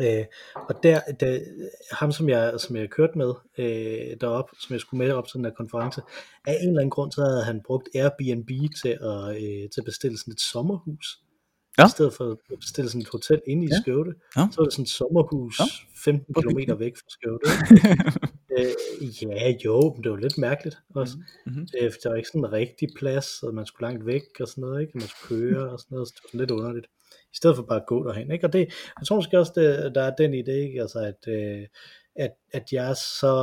Øh, 0.00 0.24
og 0.54 0.82
der, 0.82 1.00
der, 1.20 1.40
ham 1.92 2.12
som 2.12 2.28
jeg, 2.28 2.54
som 2.58 2.76
jeg 2.76 2.90
kørte 2.90 3.18
med 3.18 3.34
øh, 3.58 4.16
derop, 4.20 4.48
som 4.60 4.72
jeg 4.72 4.80
skulle 4.80 5.04
med 5.04 5.12
op 5.12 5.26
til 5.28 5.36
den 5.36 5.44
der 5.44 5.50
konference, 5.50 6.00
af 6.46 6.56
en 6.62 6.68
eller 6.68 6.80
anden 6.80 6.90
grund, 6.90 7.12
så 7.12 7.20
havde 7.20 7.44
han 7.44 7.60
brugt 7.66 7.88
Airbnb 7.94 8.50
til 8.82 8.88
at, 8.88 9.36
øh, 9.36 9.70
til 9.72 9.80
at 9.80 9.84
bestille 9.84 10.18
sådan 10.18 10.32
et 10.32 10.40
sommerhus. 10.40 11.18
Ja. 11.78 11.86
I 11.86 11.90
stedet 11.90 12.12
for 12.14 12.30
at 12.30 12.58
bestille 12.60 12.90
sådan 12.90 13.00
et 13.00 13.08
hotel 13.08 13.40
inde 13.46 13.64
i 13.64 13.68
ja. 13.72 13.80
Skøvde, 13.80 14.12
ja. 14.36 14.46
så 14.50 14.56
var 14.56 14.64
det 14.64 14.72
sådan 14.72 14.82
et 14.82 14.88
sommerhus 14.88 15.60
ja. 15.60 15.64
15 16.04 16.34
km 16.34 16.58
væk 16.78 16.96
fra 16.96 17.08
Skøvde. 17.08 17.44
øh, 18.58 19.22
ja, 19.22 19.54
jo, 19.64 19.92
men 19.94 20.04
det 20.04 20.10
var 20.10 20.16
lidt 20.16 20.38
mærkeligt 20.38 20.78
også. 20.94 21.16
Mm-hmm. 21.46 21.66
Øh, 21.80 21.92
der 22.02 22.08
var 22.08 22.16
ikke 22.16 22.28
sådan 22.28 22.44
en 22.44 22.52
rigtig 22.52 22.88
plads, 22.96 23.42
og 23.42 23.54
man 23.54 23.66
skulle 23.66 23.88
langt 23.88 24.06
væk 24.06 24.40
og 24.40 24.48
sådan 24.48 24.62
noget, 24.62 24.80
ikke? 24.80 24.98
man 24.98 25.08
skulle 25.08 25.40
køre 25.40 25.70
og 25.70 25.80
sådan 25.80 25.94
noget, 25.94 26.08
så 26.08 26.14
det 26.16 26.22
var 26.22 26.28
sådan 26.28 26.40
lidt 26.40 26.50
underligt 26.50 26.86
i 27.32 27.36
stedet 27.36 27.56
for 27.56 27.62
bare 27.62 27.80
at 27.80 27.86
gå 27.86 28.08
derhen. 28.08 28.32
Ikke? 28.32 28.46
Og 28.46 28.52
det, 28.52 28.60
jeg 29.00 29.06
tror 29.06 29.16
måske 29.16 29.38
også, 29.38 29.52
det, 29.56 29.94
der 29.94 30.02
er 30.02 30.14
den 30.14 30.34
idé, 30.34 30.50
ikke? 30.50 30.80
Altså, 30.80 30.98
at, 30.98 31.28
øh, 31.28 31.66
at, 32.16 32.30
at 32.52 32.72
jeg 32.72 32.90
er 32.90 32.94
så 32.94 33.36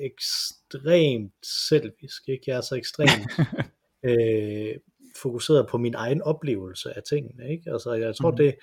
ekstremt 0.00 1.46
selvisk, 1.68 2.28
ikke? 2.28 2.44
jeg 2.46 2.56
er 2.56 2.60
så 2.60 2.74
ekstremt 2.74 3.30
øh, 4.08 4.74
fokuseret 5.16 5.66
på 5.68 5.78
min 5.78 5.94
egen 5.94 6.22
oplevelse 6.22 6.96
af 6.96 7.02
tingene. 7.02 7.50
Ikke? 7.50 7.72
Altså, 7.72 7.92
jeg 7.92 8.16
tror, 8.16 8.30
mm. 8.30 8.36
det, 8.36 8.54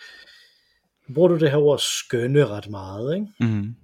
bruger 1.13 1.27
du 1.27 1.37
det 1.37 1.51
her 1.51 1.57
ord 1.57 1.79
skønne 1.79 2.45
ret 2.45 2.69
meget, 2.69 3.15
ikke? 3.15 3.27
Mm. 3.39 3.75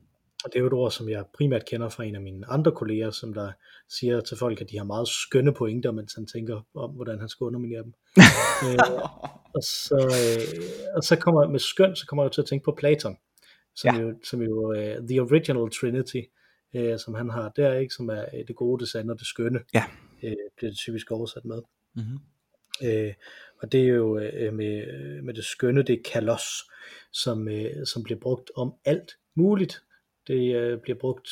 Og 0.46 0.54
det 0.54 0.60
er 0.60 0.62
jo 0.62 0.68
et 0.68 0.74
ord, 0.74 0.92
som 0.92 1.10
jeg 1.10 1.26
primært 1.34 1.66
kender 1.66 1.90
fra 1.90 2.04
en 2.04 2.16
af 2.16 2.22
mine 2.22 2.48
andre 2.48 2.72
kolleger, 2.72 3.12
som 3.12 3.34
der 3.34 3.52
siger 3.90 4.22
til 4.22 4.38
folk, 4.38 4.62
at 4.62 4.70
de 4.70 4.78
har 4.78 4.84
meget 4.84 5.08
skønne 5.08 5.54
pointer, 5.54 5.92
mens 5.92 6.14
han 6.14 6.26
tænker 6.26 6.62
om, 6.76 6.92
hvordan 6.92 7.20
han 7.20 7.30
skal 7.30 7.46
underminere 7.46 7.84
dem. 7.84 7.94
øh, 8.66 8.78
og, 9.56 9.64
så, 9.64 9.96
øh, 9.96 10.64
og 10.96 11.04
så 11.04 11.16
kommer 11.16 11.48
med 11.48 11.60
skøn, 11.60 11.96
så 11.96 12.06
kommer 12.08 12.24
jeg 12.24 12.32
til 12.32 12.42
at 12.42 12.48
tænke 12.48 12.64
på 12.64 12.76
Platon, 12.78 13.18
som 13.76 13.96
ja. 13.96 14.02
jo, 14.02 14.14
som 14.24 14.42
jo 14.42 14.70
uh, 14.70 15.08
The 15.08 15.22
Original 15.22 15.70
Trinity, 15.70 16.22
uh, 16.74 16.98
som 16.98 17.14
han 17.14 17.30
har 17.30 17.50
der, 17.50 17.74
ikke, 17.74 17.94
som 17.94 18.10
er 18.10 18.26
uh, 18.34 18.40
det 18.48 18.56
gode, 18.56 18.80
det 18.80 18.90
sande 18.90 19.12
og 19.12 19.20
det 19.20 19.28
skønne, 19.28 19.60
ja. 19.74 19.84
uh, 20.24 20.34
bliver 20.58 20.72
det 20.72 20.78
typisk 20.78 21.12
oversat 21.12 21.46
med. 21.46 21.62
Mm-hmm. 21.96 22.20
Uh, 22.82 23.14
og 23.62 23.72
det 23.72 23.82
er 23.82 23.88
jo 23.88 24.16
uh, 24.16 24.54
med, 24.54 25.22
med 25.22 25.34
det 25.34 25.46
skønne, 25.46 25.84
det 25.84 25.94
er 25.94 26.12
kalos, 26.12 26.64
som, 27.12 27.48
uh, 27.48 27.84
som 27.86 28.04
bliver 28.04 28.20
brugt 28.20 28.52
om 28.56 28.74
alt 28.86 29.18
muligt 29.36 29.85
det 30.28 30.56
øh, 30.56 30.80
bliver 30.80 30.98
brugt 30.98 31.30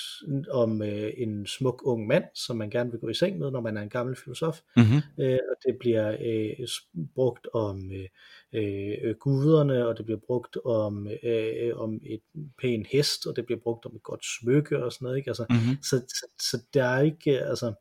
om 0.51 0.81
øh, 0.81 1.13
en 1.17 1.47
smuk 1.47 1.81
ung 1.85 2.07
mand, 2.07 2.23
som 2.33 2.57
man 2.57 2.69
gerne 2.69 2.91
vil 2.91 2.99
gå 2.99 3.09
i 3.09 3.13
seng 3.13 3.37
med, 3.37 3.51
når 3.51 3.61
man 3.61 3.77
er 3.77 3.81
en 3.81 3.89
gammel 3.89 4.15
filosof. 4.23 4.59
Mm-hmm. 4.75 5.23
Øh, 5.23 5.39
og 5.49 5.55
det 5.65 5.77
bliver 5.79 6.17
øh, 6.21 6.67
brugt 7.15 7.47
om 7.53 7.91
øh, 7.91 8.07
øh, 8.53 9.15
guderne, 9.15 9.87
og 9.87 9.97
det 9.97 10.05
bliver 10.05 10.19
brugt 10.27 10.57
om, 10.65 11.07
øh, 11.23 11.71
om 11.75 11.99
et 12.05 12.21
pæn 12.61 12.85
hest, 12.91 13.27
og 13.27 13.35
det 13.35 13.45
bliver 13.45 13.59
brugt 13.59 13.85
om 13.85 13.95
et 13.95 14.03
godt 14.03 14.25
smykke 14.39 14.83
og 14.83 14.91
sådan 14.91 15.05
noget. 15.05 15.17
Ikke? 15.17 15.29
Altså, 15.29 15.45
mm-hmm. 15.49 15.83
så, 15.83 16.01
så, 16.07 16.27
så 16.39 16.63
der 16.73 16.83
er 16.83 17.01
ikke, 17.01 17.39
altså, 17.39 17.73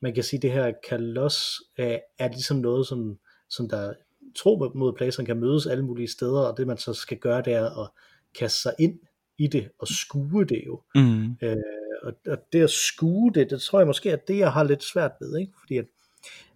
man 0.00 0.14
kan 0.14 0.24
sige, 0.24 0.38
at 0.38 0.42
det 0.42 0.52
her 0.52 0.72
kalos 0.88 1.62
er, 1.76 1.98
er 2.18 2.28
ligesom 2.28 2.56
noget, 2.56 2.86
som, 2.86 3.18
som 3.48 3.68
der 3.68 3.92
tro 4.36 4.72
mod 4.74 4.92
Platon 4.92 5.24
kan 5.24 5.40
mødes 5.40 5.66
alle 5.66 5.84
mulige 5.84 6.08
steder, 6.08 6.40
og 6.40 6.56
det 6.56 6.66
man 6.66 6.78
så 6.78 6.94
skal 6.94 7.18
gøre, 7.18 7.42
det 7.42 7.52
er 7.52 7.82
at 7.82 7.90
kaste 8.34 8.62
sig 8.62 8.74
ind 8.78 8.98
i 9.40 9.46
det 9.46 9.68
og 9.78 9.88
skue 9.88 10.44
det 10.44 10.62
jo. 10.66 10.80
Mm. 10.94 11.36
Øh, 11.42 11.56
og, 12.02 12.12
og 12.26 12.38
det 12.52 12.62
at 12.62 12.70
skue 12.70 13.32
det, 13.34 13.50
det 13.50 13.60
tror 13.60 13.80
jeg 13.80 13.86
måske 13.86 14.10
er 14.10 14.16
det, 14.16 14.38
jeg 14.38 14.52
har 14.52 14.64
lidt 14.64 14.84
svært 14.84 15.12
ved, 15.20 15.38
ikke? 15.38 15.52
fordi 15.60 15.76
at, 15.76 15.86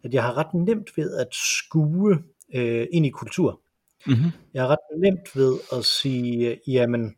at 0.03 0.15
jeg 0.15 0.23
har 0.23 0.37
ret 0.37 0.55
nemt 0.55 0.97
ved 0.97 1.17
at 1.17 1.29
skue 1.33 2.23
øh, 2.55 2.87
ind 2.93 3.07
i 3.07 3.11
kultur. 3.11 3.61
Mm-hmm. 4.07 4.31
Jeg 4.55 4.63
har 4.63 4.69
ret 4.69 5.01
nemt 5.01 5.37
ved 5.37 5.59
at 5.73 5.85
sige, 5.85 6.61
jamen, 6.67 7.17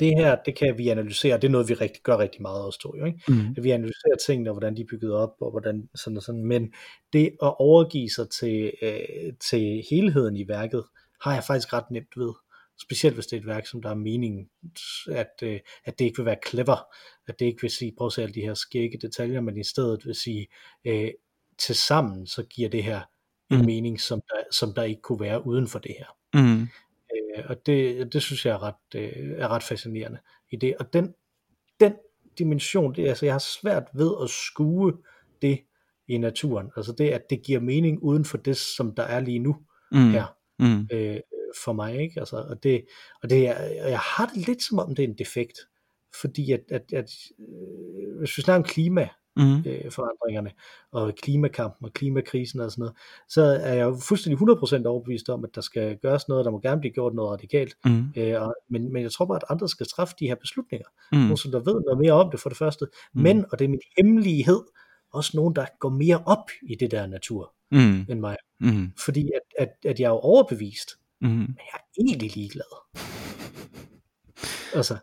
det 0.00 0.12
her, 0.18 0.36
det 0.46 0.54
kan 0.54 0.78
vi 0.78 0.88
analysere, 0.88 1.36
det 1.36 1.44
er 1.44 1.52
noget, 1.52 1.68
vi 1.68 1.74
rigtig, 1.74 2.02
gør 2.02 2.18
rigtig 2.18 2.42
meget 2.42 2.64
også, 2.64 2.78
to, 2.78 2.96
jo, 2.96 3.04
ikke? 3.04 3.22
Mm. 3.28 3.54
At 3.56 3.64
vi 3.64 3.70
analyserer 3.70 4.16
tingene, 4.26 4.50
og 4.50 4.54
hvordan 4.54 4.76
de 4.76 4.82
er 4.82 4.86
bygget 4.90 5.12
op, 5.12 5.34
og 5.40 5.50
hvordan 5.50 5.88
sådan 5.94 6.16
og 6.16 6.22
sådan, 6.22 6.44
men 6.44 6.72
det 7.12 7.26
at 7.42 7.54
overgive 7.58 8.10
sig 8.10 8.30
til, 8.30 8.72
øh, 8.82 9.32
til 9.50 9.84
helheden 9.90 10.36
i 10.36 10.48
værket, 10.48 10.84
har 11.20 11.34
jeg 11.34 11.44
faktisk 11.44 11.72
ret 11.72 11.90
nemt 11.90 12.16
ved. 12.16 12.32
Specielt 12.82 13.16
hvis 13.16 13.26
det 13.26 13.36
er 13.36 13.40
et 13.40 13.46
værk, 13.46 13.66
som 13.66 13.82
der 13.82 13.90
er 13.90 13.94
meningen, 13.94 14.48
at, 15.10 15.30
øh, 15.42 15.60
at 15.84 15.98
det 15.98 16.04
ikke 16.04 16.16
vil 16.16 16.26
være 16.26 16.36
clever, 16.48 16.94
at 17.28 17.38
det 17.38 17.46
ikke 17.46 17.60
vil 17.62 17.70
sige, 17.70 17.92
prøv 17.98 18.06
at 18.06 18.12
se 18.12 18.22
alle 18.22 18.34
de 18.34 18.40
her 18.40 18.54
skægge 18.54 18.98
detaljer, 18.98 19.40
men 19.40 19.56
i 19.56 19.64
stedet 19.64 20.06
vil 20.06 20.14
sige, 20.14 20.46
øh, 20.84 21.10
til 21.58 21.74
sammen, 21.74 22.26
så 22.26 22.42
giver 22.42 22.68
det 22.68 22.84
her 22.84 23.00
en 23.50 23.58
Mm. 23.58 23.64
mening, 23.66 24.00
som 24.00 24.20
der, 24.28 24.42
som 24.52 24.74
der 24.74 24.82
ikke 24.82 25.02
kunne 25.02 25.20
være 25.20 25.46
uden 25.46 25.66
for 25.68 25.78
det 25.78 25.94
her. 25.98 26.16
Mm. 26.34 26.62
Øh, 26.62 27.44
og 27.48 27.66
det, 27.66 28.12
det 28.12 28.22
synes 28.22 28.46
jeg 28.46 28.52
er 28.54 28.62
ret, 28.62 28.74
øh, 29.00 29.12
er 29.38 29.48
ret 29.48 29.62
fascinerende 29.62 30.18
i 30.50 30.56
det. 30.56 30.74
Og 30.80 30.92
den, 30.92 31.14
den 31.80 31.92
dimension, 32.38 32.94
det, 32.94 33.08
altså 33.08 33.26
jeg 33.26 33.34
har 33.34 33.38
svært 33.60 33.84
ved 33.94 34.10
at 34.22 34.30
skue 34.30 34.92
det 35.42 35.60
i 36.08 36.18
naturen. 36.18 36.70
Altså 36.76 36.92
det, 36.92 37.08
at 37.10 37.30
det 37.30 37.42
giver 37.42 37.60
mening 37.60 38.02
uden 38.02 38.24
for 38.24 38.36
det, 38.38 38.56
som 38.56 38.94
der 38.94 39.02
er 39.02 39.20
lige 39.20 39.38
nu 39.38 39.56
Mm. 39.92 40.10
her 40.10 40.26
Mm. 40.58 40.88
øh, 40.92 41.20
for 41.64 41.72
mig. 41.72 41.96
Ikke? 42.00 42.20
Altså, 42.20 42.36
og 42.36 42.62
det, 42.62 42.84
og 43.22 43.30
det 43.30 43.54
og 43.84 43.90
jeg 43.90 43.98
har 43.98 44.26
det 44.34 44.46
lidt 44.46 44.62
som 44.62 44.78
om, 44.78 44.94
det 44.94 45.04
er 45.04 45.08
en 45.08 45.18
defekt. 45.18 45.58
Fordi 46.20 46.52
at, 46.52 46.60
at, 46.70 46.92
at 46.92 47.10
øh, 47.40 48.18
hvis 48.18 48.36
vi 48.38 48.42
snakker 48.42 48.64
om 48.64 48.68
klima, 48.68 49.08
Mm. 49.38 49.56
øh, 49.66 49.90
forandringerne 49.92 50.50
og 50.92 51.14
klimakampen 51.22 51.84
og 51.86 51.92
klimakrisen 51.92 52.60
og 52.60 52.70
sådan 52.70 52.80
noget, 52.82 52.96
så 53.28 53.42
er 53.42 53.74
jeg 53.74 53.84
jo 53.84 53.98
fuldstændig 54.02 54.38
100% 54.82 54.86
overbevist 54.86 55.28
om, 55.28 55.44
at 55.44 55.50
der 55.54 55.60
skal 55.60 55.96
gøres 55.96 56.28
noget, 56.28 56.44
der 56.44 56.50
må 56.50 56.60
gerne 56.60 56.80
blive 56.80 56.92
gjort 56.92 57.14
noget 57.14 57.30
radikalt, 57.32 57.76
Mm. 57.84 58.04
øh, 58.16 58.42
og, 58.42 58.54
men, 58.70 58.92
men 58.92 59.02
jeg 59.02 59.12
tror 59.12 59.24
bare, 59.26 59.36
at 59.36 59.44
andre 59.50 59.68
skal 59.68 59.86
træffe 59.86 60.14
de 60.20 60.26
her 60.26 60.34
beslutninger, 60.34 60.86
Mm. 61.12 61.18
nogen 61.18 61.36
som 61.36 61.50
der 61.50 61.58
ved 61.58 61.80
noget 61.86 61.98
mere 61.98 62.12
om 62.12 62.30
det 62.30 62.40
for 62.40 62.48
det 62.48 62.58
første, 62.58 62.86
Mm. 63.14 63.22
men, 63.22 63.44
og 63.52 63.58
det 63.58 63.64
er 63.64 63.68
min 63.68 63.80
hemmelighed, 63.98 64.60
også 65.12 65.30
nogen, 65.34 65.56
der 65.56 65.66
går 65.80 65.88
mere 65.88 66.22
op 66.26 66.50
i 66.68 66.74
det 66.74 66.90
der 66.90 67.06
natur 67.06 67.52
Mm. 67.70 68.06
end 68.08 68.20
mig, 68.20 68.36
Mm. 68.60 68.92
fordi 69.04 69.30
at, 69.34 69.62
at, 69.68 69.90
at 69.90 70.00
jeg 70.00 70.06
er 70.06 70.10
jo 70.10 70.18
overbevist, 70.18 70.90
Mm. 71.20 71.28
men 71.28 71.56
jeg 71.58 71.74
er 71.74 72.02
egentlig 72.02 72.34
ligeglad. 72.34 72.76
Altså, 74.74 74.96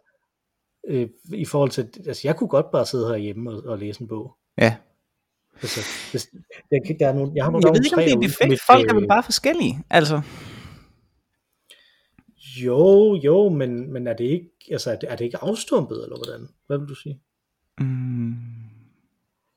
øh, 0.87 1.09
i 1.33 1.45
forhold 1.45 1.69
til, 1.69 1.89
altså 2.07 2.21
jeg 2.27 2.35
kunne 2.35 2.47
godt 2.47 2.71
bare 2.71 2.85
sidde 2.85 3.07
herhjemme 3.07 3.51
og, 3.51 3.63
og 3.65 3.77
læse 3.79 4.01
en 4.01 4.07
bog. 4.07 4.35
Ja. 4.57 4.75
Altså, 5.61 5.79
hvis, 6.11 6.29
jeg, 6.71 6.81
der 6.99 7.07
er 7.07 7.13
nogle, 7.13 7.31
jeg 7.35 7.43
har 7.43 7.51
nogle 7.51 7.67
Jeg 7.67 7.73
ved 7.73 7.85
ikke, 7.85 7.95
om 7.97 8.03
det 8.03 8.13
er 8.13 8.19
defekt. 8.19 8.49
mit, 8.49 8.59
Folk 8.67 8.89
er 8.89 8.93
vel 8.93 9.03
øh, 9.03 9.07
bare 9.07 9.23
forskellige. 9.23 9.79
Altså. 9.89 10.21
Jo, 12.65 13.15
jo, 13.23 13.49
men, 13.49 13.93
men 13.93 14.07
er 14.07 14.13
det 14.13 14.23
ikke, 14.25 14.49
altså 14.71 14.91
er 14.91 14.95
det, 14.95 15.11
er 15.11 15.15
det 15.15 15.25
ikke 15.25 15.37
afstumpet, 15.37 16.03
eller 16.03 16.17
hvordan? 16.17 16.47
Hvad 16.67 16.77
vil 16.77 16.87
du 16.87 16.95
sige? 16.95 17.19
Mm. 17.79 18.33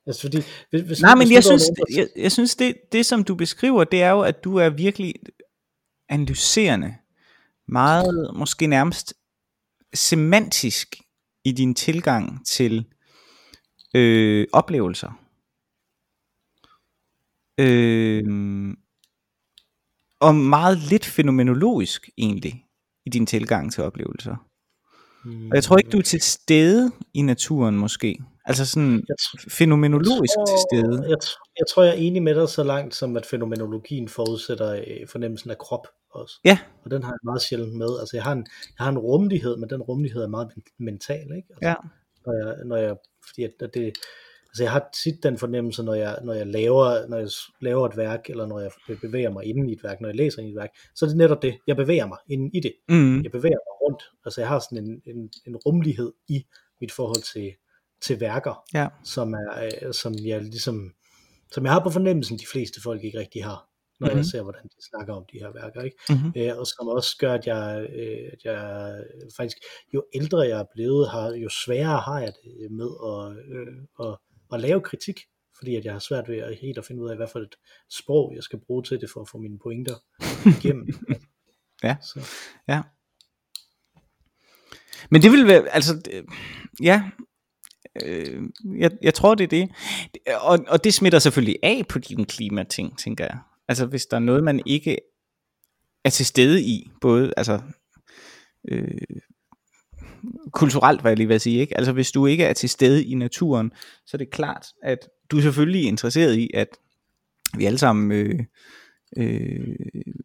Altså 0.07 0.21
fordi, 0.21 0.37
hvis, 0.69 0.81
hvis, 0.81 1.01
Nej, 1.01 1.15
men 1.15 1.27
hvis 1.27 1.35
jeg 1.35 1.43
synes, 1.43 1.63
nogen, 1.69 1.75
der- 1.75 2.01
jeg, 2.15 2.23
jeg 2.23 2.31
synes 2.31 2.55
det, 2.55 2.75
det 2.91 3.05
som 3.05 3.23
du 3.23 3.35
beskriver, 3.35 3.83
det 3.83 4.01
er 4.03 4.09
jo, 4.11 4.21
at 4.21 4.43
du 4.43 4.55
er 4.57 4.69
virkelig 4.69 5.15
analyserende, 6.09 6.95
meget 7.67 8.31
måske 8.35 8.67
nærmest 8.67 9.13
semantisk 9.93 10.95
i 11.43 11.51
din 11.51 11.75
tilgang 11.75 12.45
til 12.45 12.85
øh, 13.95 14.47
oplevelser. 14.53 15.23
Øh, 17.59 18.23
og 20.19 20.35
meget 20.35 20.77
lidt 20.77 21.05
fænomenologisk 21.05 22.09
egentlig 22.17 22.65
i 23.05 23.09
din 23.09 23.25
tilgang 23.25 23.71
til 23.71 23.83
oplevelser. 23.83 24.35
Og 25.51 25.55
jeg 25.55 25.63
tror 25.63 25.77
ikke, 25.77 25.89
du 25.89 25.97
er 25.97 26.01
til 26.01 26.21
stede 26.21 26.91
i 27.13 27.21
naturen 27.21 27.77
måske. 27.77 28.17
Altså 28.45 28.65
sådan 28.65 28.93
jeg, 29.07 29.15
fænomenologisk 29.51 30.33
tror- 30.33 30.45
til 30.45 30.57
stede. 30.71 31.03
Jeg, 31.09 31.17
jeg 31.59 31.67
tror, 31.71 31.83
jeg 31.83 31.91
er 31.91 31.97
enig 31.97 32.23
med 32.23 32.35
dig 32.35 32.49
så 32.49 32.63
langt, 32.63 32.95
som 32.95 33.17
at 33.17 33.25
fænomenologien 33.25 34.07
forudsætter 34.09 34.71
øh, 34.73 35.07
fornemmelsen 35.11 35.49
af 35.51 35.57
krop 35.57 35.87
også. 36.11 36.39
Ja. 36.45 36.57
Og 36.85 36.91
den 36.91 37.03
har 37.03 37.11
jeg 37.11 37.19
meget 37.23 37.41
sjældent 37.41 37.73
med. 37.77 37.99
Altså 37.99 38.17
jeg 38.17 38.23
har 38.23 38.31
en, 38.31 38.45
jeg 38.79 38.83
har 38.85 38.91
en 38.91 38.97
rummelighed, 38.97 39.57
men 39.57 39.69
den 39.69 39.81
rummelighed 39.81 40.21
er 40.23 40.27
meget 40.27 40.47
men- 40.55 40.85
mental, 40.85 41.27
ikke? 41.37 41.47
Altså, 41.49 41.67
Ja. 41.67 41.75
når 42.25 42.33
jeg, 42.47 42.55
når 42.65 42.75
jeg, 42.77 42.95
fordi 43.29 43.43
at 43.43 43.51
det, 43.73 43.91
altså 44.57 44.63
jeg 44.63 44.71
har 44.71 44.89
tit 45.03 45.23
den 45.23 45.37
fornemmelse, 45.37 45.83
når 45.83 45.93
jeg, 45.93 46.17
når 46.23 46.33
jeg 46.33 46.47
laver, 46.47 47.07
når 47.07 47.17
jeg 47.17 47.29
laver 47.61 47.87
et 47.89 47.97
værk, 47.97 48.29
eller 48.29 48.45
når 48.45 48.59
jeg 48.59 48.71
bevæger 49.01 49.29
mig 49.31 49.45
inden 49.45 49.69
i 49.69 49.73
et 49.73 49.83
værk, 49.83 50.01
når 50.01 50.09
jeg 50.09 50.15
læser 50.15 50.41
i 50.41 50.49
et 50.49 50.55
værk, 50.55 50.69
så 50.95 51.05
er 51.05 51.09
det 51.09 51.17
netop 51.17 51.41
det. 51.41 51.57
Jeg 51.67 51.75
bevæger 51.75 52.07
mig 52.07 52.17
inden 52.29 52.51
i 52.53 52.59
det. 52.59 52.73
Mm. 52.89 53.21
Jeg 53.23 53.31
bevæger 53.31 53.55
mig 53.67 53.75
rundt. 53.81 54.03
Altså 54.25 54.41
jeg 54.41 54.47
har 54.47 54.59
sådan 54.59 54.77
en, 54.85 55.01
en, 55.05 55.29
en 55.47 55.55
rummelighed 55.55 56.13
i 56.27 56.45
mit 56.81 56.91
forhold 56.91 57.33
til, 57.33 57.51
til 58.01 58.19
værker, 58.19 58.63
Ja. 58.73 58.87
som, 59.03 59.33
er, 59.33 59.63
øh, 59.85 59.93
som 59.93 60.13
jeg 60.25 60.41
ligesom, 60.41 60.93
som 61.51 61.63
jeg 61.65 61.73
har 61.73 61.83
på 61.83 61.89
fornemmelsen, 61.89 62.37
de 62.37 62.45
fleste 62.51 62.81
folk 62.81 63.03
ikke 63.03 63.19
rigtig 63.19 63.43
har, 63.43 63.69
når 63.99 64.07
Mhm. 64.07 64.17
jeg 64.17 64.25
ser, 64.25 64.41
hvordan 64.41 64.63
de 64.63 64.89
snakker 64.89 65.13
om 65.13 65.25
de 65.33 65.39
her 65.39 65.51
værker, 65.53 65.81
ikke? 65.81 65.97
Mm-hmm. 66.09 66.31
Øh, 66.37 66.57
og 66.57 66.67
som 66.67 66.87
også 66.87 67.17
gør, 67.19 67.33
at 67.33 67.47
jeg, 67.47 67.87
øh, 67.95 68.29
at 68.33 68.39
jeg 68.43 68.59
faktisk, 69.37 69.57
jo 69.93 70.03
ældre 70.13 70.39
jeg 70.39 70.59
er 70.59 70.65
blevet, 70.73 71.09
har, 71.09 71.29
jo 71.33 71.49
sværere 71.49 71.99
har 71.99 72.19
jeg 72.19 72.33
det 72.43 72.71
med 72.71 72.89
at, 73.11 73.37
øh, 73.55 74.07
at, 74.07 74.17
at 74.53 74.59
lave 74.59 74.81
kritik, 74.81 75.19
fordi 75.57 75.75
at 75.75 75.85
jeg 75.85 75.93
har 75.93 75.99
svært 75.99 76.29
ved 76.29 76.37
at 76.37 76.57
helt 76.61 76.77
at 76.77 76.85
finde 76.85 77.03
ud 77.03 77.09
af, 77.09 77.15
hvad 77.15 77.27
for 77.31 77.39
et 77.39 77.55
sprog, 77.89 78.33
jeg 78.35 78.43
skal 78.43 78.59
bruge 78.59 78.83
til 78.83 79.01
det, 79.01 79.09
for 79.13 79.21
at 79.21 79.29
få 79.29 79.37
mine 79.37 79.59
pointer 79.59 79.95
igennem. 80.59 80.87
Ja. 81.83 81.95
Så, 82.01 82.19
Ja. 82.67 82.81
Men 85.11 85.21
det 85.21 85.31
vil 85.31 85.47
være, 85.47 85.69
altså, 85.69 85.93
det- 86.05 86.25
ja, 86.81 87.09
øh, 88.05 88.43
jeg, 88.77 88.91
jeg 89.01 89.13
tror 89.13 89.35
det 89.35 89.43
er 89.43 89.47
det. 89.47 89.69
Og, 90.41 90.59
og 90.67 90.83
det 90.83 90.93
smitter 90.93 91.19
selvfølgelig 91.19 91.59
af 91.63 91.85
på 91.89 91.99
din 91.99 92.25
klimating, 92.25 92.97
tænker 92.99 93.23
jeg. 93.25 93.39
Altså 93.67 93.85
hvis 93.85 94.05
der 94.05 94.17
er 94.17 94.21
noget, 94.21 94.43
man 94.43 94.61
ikke 94.65 94.97
er 96.05 96.09
til 96.09 96.25
stede 96.25 96.61
i, 96.63 96.89
både, 97.01 97.33
altså, 97.37 97.61
øh, 98.71 98.97
kulturelt, 100.51 101.01
hvad 101.01 101.11
jeg 101.11 101.17
lige 101.17 101.27
vil 101.27 101.39
sige, 101.39 101.59
ikke? 101.59 101.77
Altså 101.77 101.91
hvis 101.91 102.11
du 102.11 102.25
ikke 102.25 102.43
er 102.43 102.53
til 102.53 102.69
stede 102.69 103.05
i 103.05 103.15
naturen, 103.15 103.71
så 104.05 104.17
er 104.17 104.19
det 104.19 104.29
klart, 104.29 104.67
at 104.83 104.99
du 105.31 105.37
er 105.37 105.41
selvfølgelig 105.41 105.83
interesseret 105.83 106.35
i, 106.35 106.49
at 106.53 106.67
vi 107.57 107.65
alle 107.65 107.77
sammen 107.77 108.11
øh, 108.11 108.39
øh, 109.17 109.75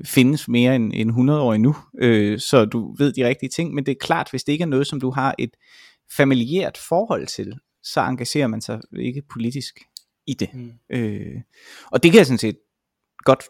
findes 0.05 0.48
mere 0.48 0.76
end, 0.76 0.92
end 0.94 1.11
100 1.11 1.40
år 1.40 1.55
endnu, 1.55 1.76
øh, 1.98 2.38
så 2.38 2.64
du 2.64 2.94
ved 2.98 3.12
de 3.12 3.28
rigtige 3.28 3.50
ting, 3.50 3.74
men 3.74 3.87
det 3.87 3.92
er 3.92 3.96
klart, 4.00 4.31
hvis 4.31 4.44
det 4.44 4.52
ikke 4.52 4.62
er 4.62 4.66
noget, 4.66 4.87
som 4.87 5.00
du 5.00 5.11
har 5.11 5.35
et 5.38 5.50
familiært 6.16 6.78
forhold 6.78 7.26
til, 7.26 7.55
så 7.83 8.00
engagerer 8.00 8.46
man 8.46 8.61
sig 8.61 8.81
ikke 8.98 9.22
politisk 9.33 9.81
i 10.26 10.35
det. 10.35 10.55
mm. 10.55 10.72
Øh, 10.90 11.40
og 11.90 12.02
det 12.02 12.11
kan 12.11 12.18
jeg 12.18 12.26
sådan 12.26 12.38
set 12.38 12.59
godt 13.18 13.44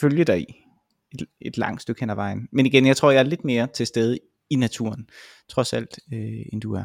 følge 0.00 0.24
dig 0.24 0.40
i, 0.40 0.54
et, 1.14 1.26
et 1.40 1.58
langt 1.58 1.82
stykke 1.82 2.00
hen 2.00 2.10
ad 2.10 2.14
vejen. 2.14 2.48
Men 2.52 2.66
igen, 2.66 2.86
jeg 2.86 2.96
tror, 2.96 3.10
jeg 3.10 3.18
er 3.18 3.22
lidt 3.22 3.44
mere 3.44 3.68
til 3.74 3.86
stede 3.86 4.18
i 4.50 4.54
naturen, 4.56 5.08
trods 5.48 5.72
alt, 5.72 5.98
øh, 6.12 6.42
end 6.52 6.60
du 6.60 6.74
er. 6.74 6.84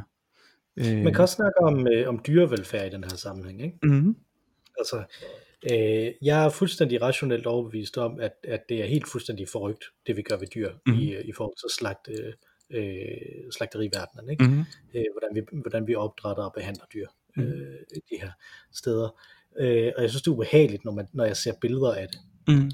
Øh, 0.78 1.04
Man 1.04 1.14
kan 1.14 1.22
også 1.22 1.36
snakke 1.36 1.60
om, 1.62 1.88
øh, 1.88 2.08
om 2.10 2.22
dyrevelfærd 2.28 2.88
i 2.88 2.90
den 2.90 3.04
her 3.04 3.16
sammenhæng, 3.18 3.62
ikke? 3.64 3.78
mm, 3.84 4.16
Altså, 4.80 5.04
øh, 5.72 6.14
jeg 6.22 6.46
er 6.46 6.50
fuldstændig 6.50 7.02
rationelt 7.02 7.46
overbevist 7.46 7.98
om, 7.98 8.20
at, 8.20 8.34
at 8.44 8.70
det 8.70 8.82
er 8.82 8.86
helt 8.86 9.08
fuldstændig 9.08 9.48
forrygt, 9.48 9.84
det 10.08 10.18
vi 10.18 10.22
gør 10.22 10.38
ved 10.38 10.48
dyr 10.48 10.70
Mhm. 10.88 10.96
mm. 10.96 11.02
i, 11.02 11.16
i 11.22 11.32
forhold 11.34 11.56
til 11.58 11.76
slagt, 11.78 12.10
øh, 12.10 12.34
øh, 12.70 13.52
slagteriverdenen, 13.52 14.30
ikke? 14.30 14.44
mm, 14.44 14.60
Øh, 14.94 15.06
hvordan, 15.20 15.36
vi, 15.36 15.42
hvordan 15.62 15.88
vi 15.88 15.96
opdrætter 15.96 16.44
og 16.44 16.54
behandler 16.54 16.86
dyr 16.94 17.08
Mhm. 17.36 17.46
øh, 17.46 17.76
i 17.96 18.00
de 18.16 18.22
her 18.22 18.32
steder. 18.74 19.20
Øh, 19.60 19.92
og 19.96 20.02
jeg 20.02 20.10
synes, 20.10 20.22
det 20.22 20.28
er 20.28 20.36
ubehageligt, 20.36 20.86
når, 20.86 20.92
man, 20.92 21.08
når 21.14 21.26
jeg 21.26 21.38
ser 21.38 21.54
billeder 21.62 21.94
af 21.96 22.08
det, 22.08 22.20
mm, 22.48 22.72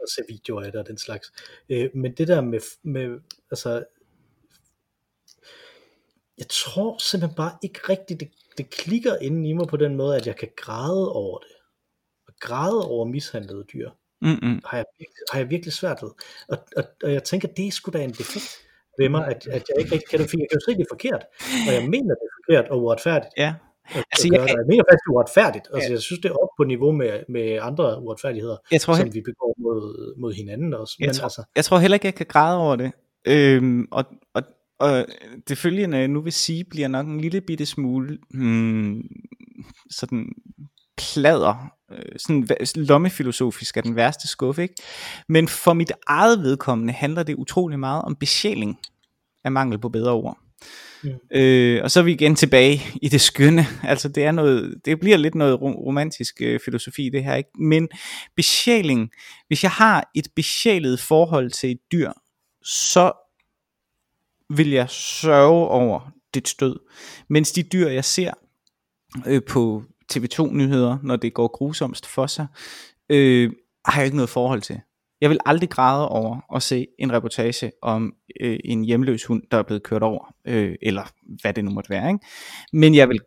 og 0.00 0.08
ser 0.08 0.22
videoer 0.28 0.62
af 0.62 0.72
det 0.72 0.80
og 0.80 0.86
den 0.86 0.98
slags. 0.98 1.32
Øh, 1.68 1.90
men 1.94 2.12
det 2.14 2.28
der 2.28 2.40
med, 2.40 2.60
med 2.82 3.20
altså, 3.50 3.84
jeg 6.38 6.46
tror 6.48 6.96
simpelthen 6.98 7.36
bare 7.36 7.52
ikke 7.62 7.80
rigtigt, 7.88 8.20
det, 8.20 8.28
det 8.58 8.70
klikker 8.70 9.16
inden 9.16 9.44
i 9.46 9.52
mig 9.52 9.66
på 9.66 9.76
den 9.76 9.96
måde, 9.96 10.16
at 10.16 10.26
jeg 10.26 10.36
kan 10.36 10.48
græde 10.56 11.12
over 11.12 11.38
det. 11.38 11.48
Og 12.28 12.34
græde 12.40 12.88
over 12.88 13.04
mishandlede 13.04 13.64
dyr, 13.72 13.90
mm, 14.22 14.28
mm, 14.42 14.60
har 14.64 14.76
jeg, 14.76 14.84
har 15.32 15.38
jeg 15.38 15.50
virkelig 15.50 15.72
svært 15.72 15.98
ved. 16.02 16.10
Og, 16.48 16.58
og, 16.76 16.84
og 17.04 17.12
jeg 17.12 17.24
tænker, 17.24 17.48
det 17.48 17.72
sgu 17.72 17.90
da 17.90 17.98
en 18.04 18.10
defekt 18.10 18.50
ved 18.98 19.08
mig, 19.08 19.26
at, 19.26 19.46
at 19.46 19.62
jeg 19.68 19.76
ikke 19.78 19.92
rigtig 19.92 20.08
kan 20.10 20.18
det, 20.20 20.30
fordi 20.30 20.40
jeg 20.42 20.48
kan 20.50 20.58
jo 20.60 20.64
se, 20.72 20.76
det 20.78 20.80
er 20.80 20.92
forkert. 20.94 21.22
Og 21.68 21.72
jeg 21.74 21.82
mener, 21.94 22.14
det 22.14 22.26
er 22.30 22.34
forkert 22.44 22.68
og 22.70 22.82
uretfærdigt. 22.82 23.32
ja. 23.36 23.54
At, 23.90 23.94
Altså, 23.96 24.04
altså, 24.12 24.28
jeg 24.32 24.40
jeg, 24.40 24.48
jeg 24.48 24.66
mener 24.70 24.84
faktisk, 24.88 25.04
det 25.04 25.10
er 25.10 25.14
uretfærdigt. 25.16 25.66
Altså, 25.74 25.88
Ja. 25.88 25.92
jeg 25.92 26.02
synes, 26.02 26.20
det 26.22 26.28
er 26.30 26.34
op 26.42 26.48
på 26.56 26.64
niveau 26.64 26.92
med, 26.92 27.12
med 27.28 27.58
andre 27.68 28.02
uretfærdigheder, 28.02 28.56
Jeg 28.70 28.80
tror, 28.80 28.94
som 28.94 29.14
vi 29.14 29.20
begår 29.20 29.54
mod, 29.58 29.80
mod 30.20 30.32
hinanden 30.32 30.74
også. 30.74 30.96
Jeg 31.00 31.06
Men 31.06 31.14
tror- 31.14 31.24
altså, 31.24 31.42
Jeg 31.56 31.64
tror 31.64 31.78
heller 31.78 31.94
ikke, 31.94 32.06
jeg 32.06 32.14
kan 32.14 32.26
græde 32.26 32.58
over 32.58 32.76
det. 32.76 32.92
Øhm, 33.26 33.88
og, 33.90 34.04
og, 34.34 34.42
og 34.78 35.06
det 35.48 35.58
følgende, 35.58 35.98
jeg 35.98 36.08
nu 36.08 36.20
vil 36.20 36.32
sige, 36.32 36.64
bliver 36.64 36.88
nok 36.88 37.06
en 37.06 37.20
lille 37.20 37.40
bitte 37.40 37.66
smule 37.66 38.18
hmm, 38.30 39.02
sådan 39.90 40.32
plader, 40.96 41.72
øh, 41.92 42.18
sådan 42.18 42.48
lommefilosofisk 42.74 43.76
er 43.76 43.80
den 43.80 43.96
værste 43.96 44.28
skuffe, 44.28 44.62
ikke? 44.62 44.74
Men 45.28 45.48
for 45.48 45.72
mit 45.72 45.92
eget 46.06 46.42
vedkommende 46.42 46.92
handler 46.92 47.22
det 47.22 47.34
utrolig 47.34 47.78
meget 47.78 48.02
om 48.02 48.16
besjæling 48.16 48.78
af 49.44 49.52
mangel 49.52 49.78
på 49.78 49.88
bedre 49.88 50.12
ord. 50.12 50.38
Mm. 51.02 51.10
Øh, 51.32 51.80
og 51.84 51.90
så 51.90 52.00
er 52.00 52.04
vi 52.04 52.12
igen 52.12 52.34
tilbage 52.34 52.82
i 53.02 53.08
det 53.08 53.20
skønne. 53.20 53.66
Altså 53.82 54.08
det 54.08 54.24
er 54.24 54.32
noget, 54.32 54.74
det 54.84 55.00
bliver 55.00 55.16
lidt 55.16 55.34
noget 55.34 55.60
romantisk 55.60 56.34
øh, 56.40 56.60
filosofi 56.64 57.08
det 57.08 57.24
her, 57.24 57.34
ikke? 57.34 57.50
Men 57.58 57.88
besjæling, 58.36 59.10
hvis 59.46 59.62
jeg 59.62 59.70
har 59.70 60.10
et 60.14 60.28
besjælet 60.36 61.00
forhold 61.00 61.50
til 61.50 61.70
et 61.70 61.78
dyr, 61.92 62.12
så 62.62 63.12
vil 64.50 64.70
jeg 64.70 64.90
sørge 64.90 65.68
over 65.68 66.10
dit 66.34 66.48
stød. 66.48 66.76
Mens 67.28 67.52
de 67.52 67.62
dyr 67.62 67.88
jeg 67.88 68.04
ser 68.04 68.32
øh, 69.26 69.42
på 69.48 69.82
TV2 70.12 70.52
nyheder, 70.52 70.98
når 71.02 71.16
det 71.16 71.34
går 71.34 71.48
grusomst 71.48 72.06
for 72.06 72.26
sig, 72.26 72.46
øh, 73.08 73.52
har 73.84 74.00
jeg 74.00 74.04
ikke 74.04 74.16
noget 74.16 74.30
forhold 74.30 74.62
til. 74.62 74.80
Jeg 75.20 75.30
vil 75.30 75.38
aldrig 75.46 75.70
græde 75.70 76.08
over 76.08 76.54
at 76.56 76.62
se 76.62 76.86
en 76.98 77.12
reportage 77.12 77.72
om 77.82 78.14
øh, 78.40 78.58
en 78.64 78.84
hjemløs 78.84 79.24
hund, 79.24 79.42
der 79.50 79.58
er 79.58 79.62
blevet 79.62 79.82
kørt 79.82 80.02
over, 80.02 80.34
øh, 80.44 80.74
eller 80.82 81.02
hvad 81.40 81.54
det 81.54 81.64
nu 81.64 81.70
måtte 81.70 81.90
være. 81.90 82.08
Ikke? 82.08 82.26
Men 82.72 82.94
jeg 82.94 83.08
vil 83.08 83.20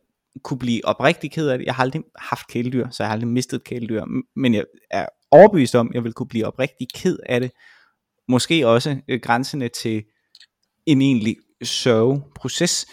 kunne 0.44 0.60
blive 0.60 0.86
oprigtig 0.86 1.32
ked 1.32 1.48
af 1.48 1.58
det. 1.58 1.66
Jeg 1.66 1.76
har 1.76 1.84
aldrig 1.84 2.04
haft 2.16 2.48
kæledyr, 2.48 2.90
så 2.90 3.04
jeg 3.04 3.08
har 3.08 3.14
aldrig 3.14 3.28
mistet 3.28 3.58
et 3.58 3.64
kæledyr, 3.64 4.06
men 4.36 4.54
jeg 4.54 4.66
er 4.92 5.06
overbevist 5.32 5.76
om, 5.76 5.88
at 5.88 5.94
jeg 5.94 6.04
vil 6.04 6.14
kunne 6.14 6.28
blive 6.28 6.46
oprigtig 6.46 6.88
ked 6.94 7.18
af 7.26 7.40
det. 7.40 7.52
Måske 8.28 8.68
også 8.68 8.98
øh, 9.08 9.20
grænsende 9.24 9.70
til 9.70 10.04
en 10.86 11.02
egentlig 11.02 11.36
sørgeproces, 11.64 12.86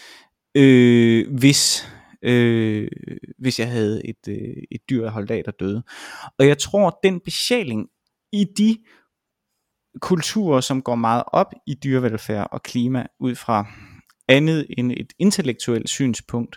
øh, 0.55 1.35
hvis 1.39 1.89
øh, 2.23 2.89
hvis 3.39 3.61
jeg 3.61 3.71
havde 3.71 4.09
et, 4.09 4.29
øh, 4.29 4.63
et 4.71 4.81
dyr, 4.91 5.03
jeg 5.03 5.13
holdt 5.13 5.31
af, 5.31 5.43
der 5.45 5.53
døde. 5.53 5.83
Og 6.39 6.47
jeg 6.47 6.59
tror, 6.59 6.99
den 7.03 7.21
besjæling 7.21 7.89
i 8.33 8.45
de 8.59 8.79
kulturer, 10.01 10.61
som 10.61 10.83
går 10.83 10.95
meget 10.95 11.23
op 11.27 11.53
i 11.67 11.75
dyrevelfærd 11.75 12.49
og 12.53 12.63
klima 12.63 13.07
ud 13.21 13.35
fra 13.35 13.67
andet 14.29 14.67
end 14.79 14.93
et 14.93 15.13
intellektuelt 15.19 15.89
synspunkt, 15.89 16.57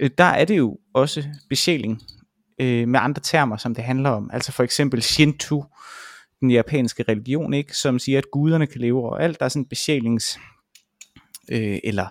øh, 0.00 0.10
der 0.18 0.24
er 0.24 0.44
det 0.44 0.56
jo 0.56 0.78
også 0.94 1.24
besjæling 1.48 2.02
øh, 2.60 2.88
med 2.88 3.00
andre 3.00 3.22
termer, 3.22 3.56
som 3.56 3.74
det 3.74 3.84
handler 3.84 4.10
om. 4.10 4.30
Altså 4.32 4.52
for 4.52 4.62
eksempel 4.62 5.02
Shinto, 5.02 5.64
den 6.40 6.50
japanske 6.50 7.04
religion, 7.08 7.54
ikke, 7.54 7.76
som 7.76 7.98
siger, 7.98 8.18
at 8.18 8.30
guderne 8.32 8.66
kan 8.66 8.80
leve 8.80 8.98
over 8.98 9.16
alt. 9.16 9.38
Der 9.38 9.44
er 9.44 9.48
sådan 9.48 9.62
en 9.62 9.68
besjælings 9.68 10.38
øh, 11.50 11.78
eller 11.84 12.06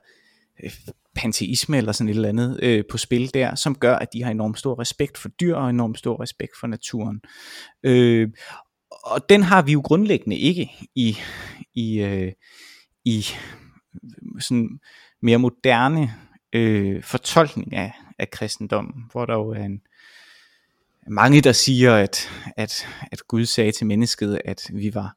øh, 0.63 0.71
panteisme 1.15 1.78
eller 1.78 1.91
sådan 1.91 2.10
et 2.10 2.15
eller 2.15 2.30
andet 2.30 2.60
øh, 2.63 2.84
på 2.89 2.98
spil 2.98 3.34
der, 3.34 3.56
som 3.56 3.76
gør, 3.76 3.95
at 3.95 4.13
de 4.13 4.24
har 4.24 4.32
enormt 4.32 4.60
stor 4.60 4.80
respekt 4.80 5.17
for 5.17 5.30
dyr 5.30 5.56
og 5.56 5.69
enormt 5.69 6.00
stor 6.00 6.21
respekt 6.21 6.52
for 6.60 6.67
naturen. 6.67 7.21
Øh, 7.84 8.30
og 9.04 9.30
den 9.30 9.43
har 9.43 9.62
vi 9.62 9.71
jo 9.71 9.82
grundlæggende 9.86 10.38
ikke 10.38 10.71
i, 10.95 11.17
i, 11.74 12.02
øh, 12.02 12.32
i 13.06 13.26
sådan 14.39 14.80
mere 15.21 15.38
moderne 15.38 16.13
øh, 16.54 17.04
fortolkning 17.04 17.74
af, 17.74 17.93
af 18.19 18.30
kristendommen, 18.32 19.04
hvor 19.12 19.26
der 19.26 19.34
jo 19.34 19.50
er 19.50 19.63
en, 19.63 19.82
mange, 21.08 21.41
der 21.41 21.52
siger, 21.52 21.95
at, 21.95 22.30
at, 22.58 22.88
at 23.12 23.28
Gud 23.28 23.45
sagde 23.45 23.71
til 23.71 23.88
mennesket, 23.88 24.41
at 24.45 24.69
vi 24.74 24.93
var 24.93 25.15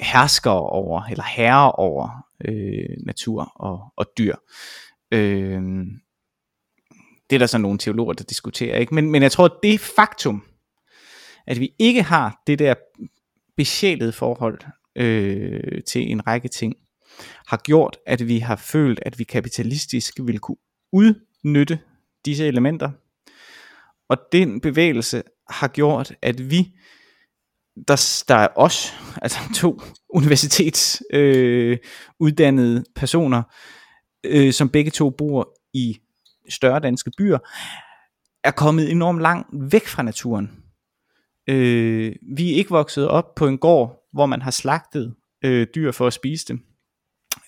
hersker 0.00 0.50
over, 0.50 1.02
eller 1.02 1.24
herrer 1.24 1.70
over 1.70 2.26
øh, 2.44 2.96
natur 3.06 3.52
og, 3.54 3.92
og 3.96 4.06
dyr. 4.18 4.34
Øh, 5.12 5.62
det 7.30 7.36
er 7.36 7.38
der 7.38 7.46
så 7.46 7.58
nogle 7.58 7.78
teologer, 7.78 8.12
der 8.12 8.24
diskuterer, 8.24 8.78
ikke? 8.78 8.94
Men, 8.94 9.10
men 9.10 9.22
jeg 9.22 9.32
tror, 9.32 9.44
at 9.44 9.58
det 9.62 9.80
faktum, 9.80 10.44
at 11.46 11.60
vi 11.60 11.74
ikke 11.78 12.02
har 12.02 12.42
det 12.46 12.58
der 12.58 12.74
besjælede 13.56 14.12
forhold 14.12 14.60
øh, 14.96 15.82
til 15.82 16.10
en 16.10 16.26
række 16.26 16.48
ting, 16.48 16.74
har 17.46 17.56
gjort, 17.56 17.96
at 18.06 18.28
vi 18.28 18.38
har 18.38 18.56
følt, 18.56 19.00
at 19.02 19.18
vi 19.18 19.24
kapitalistisk 19.24 20.14
vil 20.22 20.38
kunne 20.38 20.56
udnytte 20.92 21.78
disse 22.24 22.46
elementer. 22.46 22.90
Og 24.08 24.16
den 24.32 24.60
bevægelse 24.60 25.22
har 25.50 25.68
gjort, 25.68 26.12
at 26.22 26.50
vi, 26.50 26.72
der, 27.88 28.24
der 28.28 28.34
er 28.34 28.48
os, 28.56 28.94
altså 29.22 29.38
to 29.54 29.80
universitetsuddannede 30.08 32.78
øh, 32.78 32.84
personer, 32.96 33.42
øh, 34.26 34.52
som 34.52 34.68
begge 34.68 34.90
to 34.90 35.10
bor 35.10 35.58
i 35.74 35.98
større 36.48 36.80
danske 36.80 37.10
byer, 37.18 37.38
er 38.44 38.50
kommet 38.50 38.90
enormt 38.90 39.20
langt 39.20 39.48
væk 39.52 39.86
fra 39.86 40.02
naturen. 40.02 40.50
Øh, 41.48 42.12
vi 42.36 42.52
er 42.52 42.56
ikke 42.56 42.70
vokset 42.70 43.08
op 43.08 43.34
på 43.34 43.46
en 43.46 43.58
gård, 43.58 44.08
hvor 44.12 44.26
man 44.26 44.42
har 44.42 44.50
slagtet 44.50 45.14
øh, 45.44 45.66
dyr 45.74 45.92
for 45.92 46.06
at 46.06 46.12
spise 46.12 46.46
dem, 46.48 46.60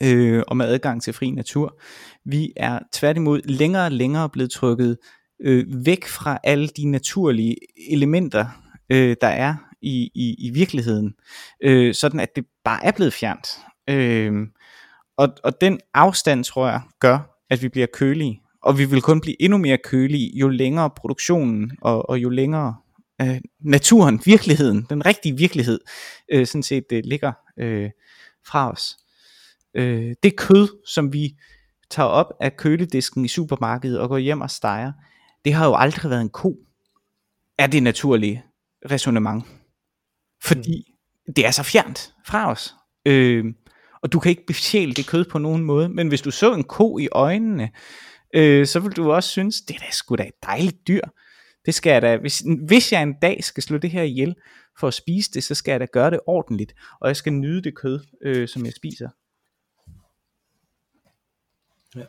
øh, 0.03 0.43
og 0.49 0.57
med 0.57 0.67
adgang 0.67 1.03
til 1.03 1.13
fri 1.13 1.31
natur. 1.31 1.81
Vi 2.25 2.53
er 2.57 2.79
tværtimod 2.93 3.41
længere 3.45 3.85
og 3.85 3.93
længere 3.93 4.29
blevet 4.29 4.51
trykket 4.51 4.99
øh, 5.43 5.87
væk 5.87 6.07
fra 6.07 6.39
alle 6.45 6.69
de 6.69 6.85
naturlige 6.85 7.57
elementer, 7.91 8.47
øh, 8.93 9.17
der 9.21 9.29
er 9.29 9.55
i, 9.83 10.11
i, 10.15 10.35
i 10.39 10.51
virkeligheden, 10.51 11.15
øh, 11.63 11.95
sådan 11.95 12.21
at 12.21 12.37
det 12.37 12.45
bare 12.65 12.85
er 12.85 12.91
blevet 12.91 13.13
fjernt. 13.13 13.49
Øh, 13.91 14.33
og, 15.17 15.29
og 15.45 15.61
den 15.61 15.81
afstand, 15.95 16.45
tror 16.45 16.69
jeg, 16.69 16.81
gør, 17.01 17.45
at 17.51 17.63
vi 17.63 17.69
bliver 17.69 17.87
kølige. 17.93 18.41
Og 18.63 18.79
vi 18.79 18.85
vil 18.85 19.03
kun 19.03 19.21
blive 19.21 19.43
endnu 19.43 19.59
mere 19.59 19.79
kølige, 19.85 20.39
jo 20.39 20.49
længere 20.49 20.91
produktionen 20.91 21.71
og, 21.81 22.11
og 22.11 22.19
jo 22.19 22.29
længere 22.29 22.77
øh, 23.23 23.41
naturen, 23.61 24.21
virkeligheden, 24.25 24.87
den 24.91 25.07
rigtige 25.07 25.37
virkelighed, 25.37 25.81
øh, 26.33 26.47
sådan 26.47 26.63
set 26.63 26.85
øh, 26.93 27.03
ligger 27.05 27.33
øh, 27.59 27.91
fra 28.47 28.73
os. 28.73 28.97
Øh, 29.75 30.15
det 30.23 30.37
kød, 30.37 30.69
som 30.87 31.13
vi 31.13 31.37
tager 31.91 32.09
op 32.09 32.33
af 32.41 32.57
køledisken 32.57 33.25
i 33.25 33.29
supermarkedet 33.29 34.01
og 34.01 34.09
går 34.09 34.19
hjem 34.19 34.41
og 34.41 34.51
steger, 34.51 34.93
det 35.45 35.53
har 35.55 35.67
jo 35.67 35.75
aldrig 35.75 36.11
været 36.11 36.21
en 36.21 36.29
ko, 36.29 36.57
er 37.59 37.67
det 37.67 37.83
naturlige 37.83 38.45
resonemang. 38.91 39.60
Fordi 40.45 40.97
mm. 41.27 41.35
det 41.35 41.47
er 41.47 41.51
så 41.51 41.63
fjernt 41.63 42.15
fra 42.27 42.51
os. 42.51 42.75
Øh, 43.07 43.45
og 44.03 44.13
du 44.13 44.21
kan 44.21 44.31
ikke 44.31 44.47
besjæle 44.47 44.95
det 44.95 45.07
kød 45.07 45.25
på 45.25 45.39
nogen 45.39 45.65
måde, 45.65 45.89
men 45.89 46.09
hvis 46.09 46.21
du 46.21 46.31
så 46.31 46.55
en 46.55 46.65
ko 46.65 46.99
i 46.99 47.09
øjnene, 47.13 47.71
øh, 48.35 48.67
så 48.67 48.81
vil 48.81 48.93
du 48.93 49.13
også 49.13 49.31
synes, 49.31 49.61
det 49.61 49.77
er 49.77 49.81
da 49.81 49.91
sgu 49.91 50.17
da 50.17 50.23
et 50.23 50.43
dejligt 50.43 50.89
dyr. 50.89 51.03
Det 51.67 51.75
skal 51.75 51.91
jeg 51.91 52.03
da, 52.03 52.17
hvis, 52.17 52.43
hvis 52.67 52.93
jeg 52.93 53.03
en 53.03 53.15
dag 53.23 53.45
skal 53.45 53.63
slå 53.63 53.79
det 53.79 53.91
her 53.91 54.03
ihjel 54.03 54.35
for 54.79 54.89
at 54.89 54.95
spise 54.95 55.31
det, 55.35 55.45
så 55.45 55.55
skal 55.55 55.73
jeg 55.73 55.81
da 55.81 55.87
gøre 55.93 56.11
det 56.11 56.21
ordentligt, 56.27 56.75
og 57.01 57.09
jeg 57.09 57.17
skal 57.17 57.33
nyde 57.33 57.63
det 57.63 57.77
kød, 57.77 58.01
øh, 58.23 58.49
som 58.49 58.65
jeg 58.65 58.73
spiser. 58.73 59.09
Ja. 61.97 62.05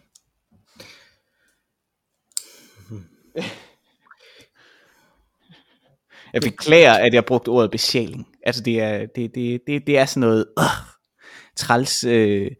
Jeg 6.33 6.41
beklager, 6.41 6.93
at 6.93 7.13
jeg 7.13 7.25
brugte 7.25 7.49
ordet 7.49 7.71
besjæling. 7.71 8.27
Altså 8.43 8.63
det 8.63 8.81
er, 8.81 9.05
det, 9.15 9.35
det, 9.35 9.61
det, 9.67 9.87
det 9.87 9.97
er 9.97 10.05
sådan 10.05 10.21
noget 10.21 10.45
øh, 10.59 10.65
træls... 11.55 12.03
Øh, 12.03 12.51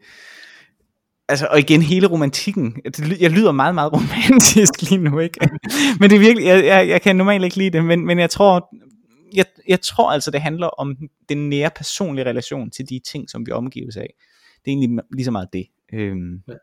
altså, 1.29 1.47
og 1.51 1.59
igen 1.59 1.81
hele 1.81 2.07
romantikken, 2.07 2.81
jeg 3.19 3.31
lyder 3.31 3.51
meget, 3.51 3.75
meget 3.75 3.93
romantisk 3.93 4.81
lige 4.89 4.97
nu, 4.97 5.19
ikke? 5.19 5.49
men 5.99 6.09
det 6.09 6.15
er 6.15 6.19
virkelig, 6.19 6.45
jeg, 6.45 6.65
jeg, 6.65 6.87
jeg 6.87 7.01
kan 7.01 7.15
normalt 7.15 7.43
ikke 7.43 7.57
lide 7.57 7.69
det, 7.69 7.85
men, 7.85 8.05
men 8.05 8.19
jeg 8.19 8.29
tror, 8.29 8.75
jeg, 9.35 9.45
jeg 9.67 9.81
tror 9.81 10.11
altså, 10.11 10.31
det 10.31 10.41
handler 10.41 10.67
om 10.67 10.97
den 11.29 11.49
nære 11.49 11.69
personlige 11.75 12.25
relation 12.25 12.71
til 12.71 12.89
de 12.89 12.99
ting, 12.99 13.29
som 13.29 13.45
vi 13.45 13.51
omgives 13.51 13.97
af. 13.97 14.13
Det 14.65 14.71
er 14.71 14.75
egentlig 14.75 15.03
lige 15.13 15.25
så 15.25 15.31
meget 15.31 15.47
det. 15.53 15.67
Øhm, 15.93 16.43
ja. 16.47 16.53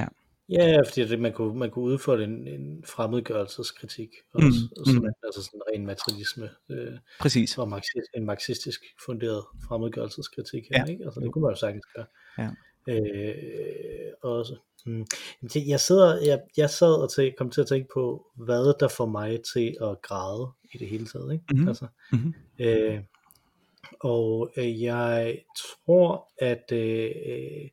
ja. 0.00 0.06
Ja, 0.48 0.80
fordi 0.86 1.08
det, 1.08 1.20
man, 1.20 1.32
kunne, 1.32 1.58
man 1.58 1.70
kunne 1.70 1.84
udføre 1.84 2.24
en, 2.24 2.46
en 2.48 2.84
fremmedgørelseskritik 2.84 4.08
også, 4.32 4.46
mm, 4.46 4.80
også 4.80 5.00
mm. 5.00 5.12
altså 5.24 5.42
sådan 5.42 5.60
en 5.74 5.86
materialisme. 5.86 6.50
Øh, 6.70 6.98
Præcis. 7.20 7.58
Og 7.58 7.68
marxist, 7.68 8.10
en 8.14 8.24
marxistisk 8.24 8.80
funderet 9.06 9.44
fremmedgørelseskritik 9.68 10.62
her, 10.70 10.84
ja. 10.86 10.92
ikke? 10.92 11.04
Altså 11.04 11.20
det 11.20 11.32
kunne 11.32 11.42
man 11.42 11.50
jo 11.50 11.56
sagtens 11.56 11.86
gøre. 11.86 12.06
Ja. 12.38 12.50
Øh, 12.88 14.12
også. 14.22 14.56
Hmm. 14.86 15.06
Jeg, 15.54 15.80
sidder, 15.80 16.20
jeg, 16.24 16.40
jeg 16.56 16.70
sad 16.70 17.02
og 17.02 17.12
tæ, 17.12 17.30
kom 17.38 17.50
til 17.50 17.60
at 17.60 17.66
tænke 17.66 17.88
på, 17.94 18.26
hvad 18.36 18.78
der 18.80 18.88
får 18.88 19.06
mig 19.06 19.40
til 19.54 19.76
at 19.82 20.02
græde 20.02 20.50
i 20.74 20.78
det 20.78 20.88
hele 20.88 21.06
taget. 21.06 21.32
Ikke? 21.32 21.44
Mm-hmm. 21.50 21.68
Altså, 21.68 21.86
mm-hmm. 22.12 22.34
Øh, 22.58 23.00
og 24.00 24.50
øh, 24.56 24.82
jeg 24.82 25.38
tror, 25.56 26.32
at, 26.38 26.72
øh, 26.72 27.10
at 27.14 27.70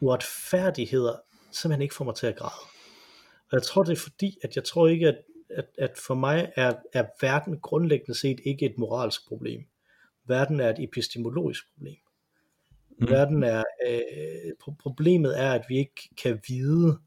uretfærdigheder 0.00 1.16
simpelthen 1.50 1.82
ikke 1.82 1.94
får 1.94 2.04
mig 2.04 2.14
til 2.14 2.26
at 2.26 2.36
græde. 2.36 2.64
Og 3.50 3.52
jeg 3.52 3.62
tror, 3.62 3.82
det 3.82 3.92
er 3.92 4.00
fordi, 4.02 4.38
at 4.42 4.56
jeg 4.56 4.64
tror 4.64 4.88
ikke, 4.88 5.08
at, 5.08 5.18
at, 5.50 5.66
at 5.78 5.98
for 5.98 6.14
mig 6.14 6.52
er, 6.56 6.74
er 6.92 7.04
verden 7.20 7.60
grundlæggende 7.60 8.18
set 8.18 8.40
ikke 8.44 8.66
et 8.66 8.78
moralsk 8.78 9.28
problem. 9.28 9.64
Verden 10.24 10.60
er 10.60 10.68
et 10.68 10.84
epistemologisk 10.84 11.64
problem. 11.74 11.96
Mm. 13.00 13.08
Verden 13.08 13.42
er, 13.42 13.64
øh, 13.86 14.74
problemet 14.78 15.40
er, 15.40 15.52
at 15.52 15.64
vi 15.68 15.78
ikke 15.78 16.08
kan 16.22 16.40
vide, 16.48 16.98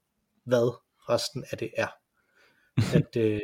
hvad 0.44 0.74
resten 1.10 1.46
af 1.52 1.58
det 1.58 1.72
er. 1.78 1.88
at, 2.98 3.16
øh, 3.18 3.42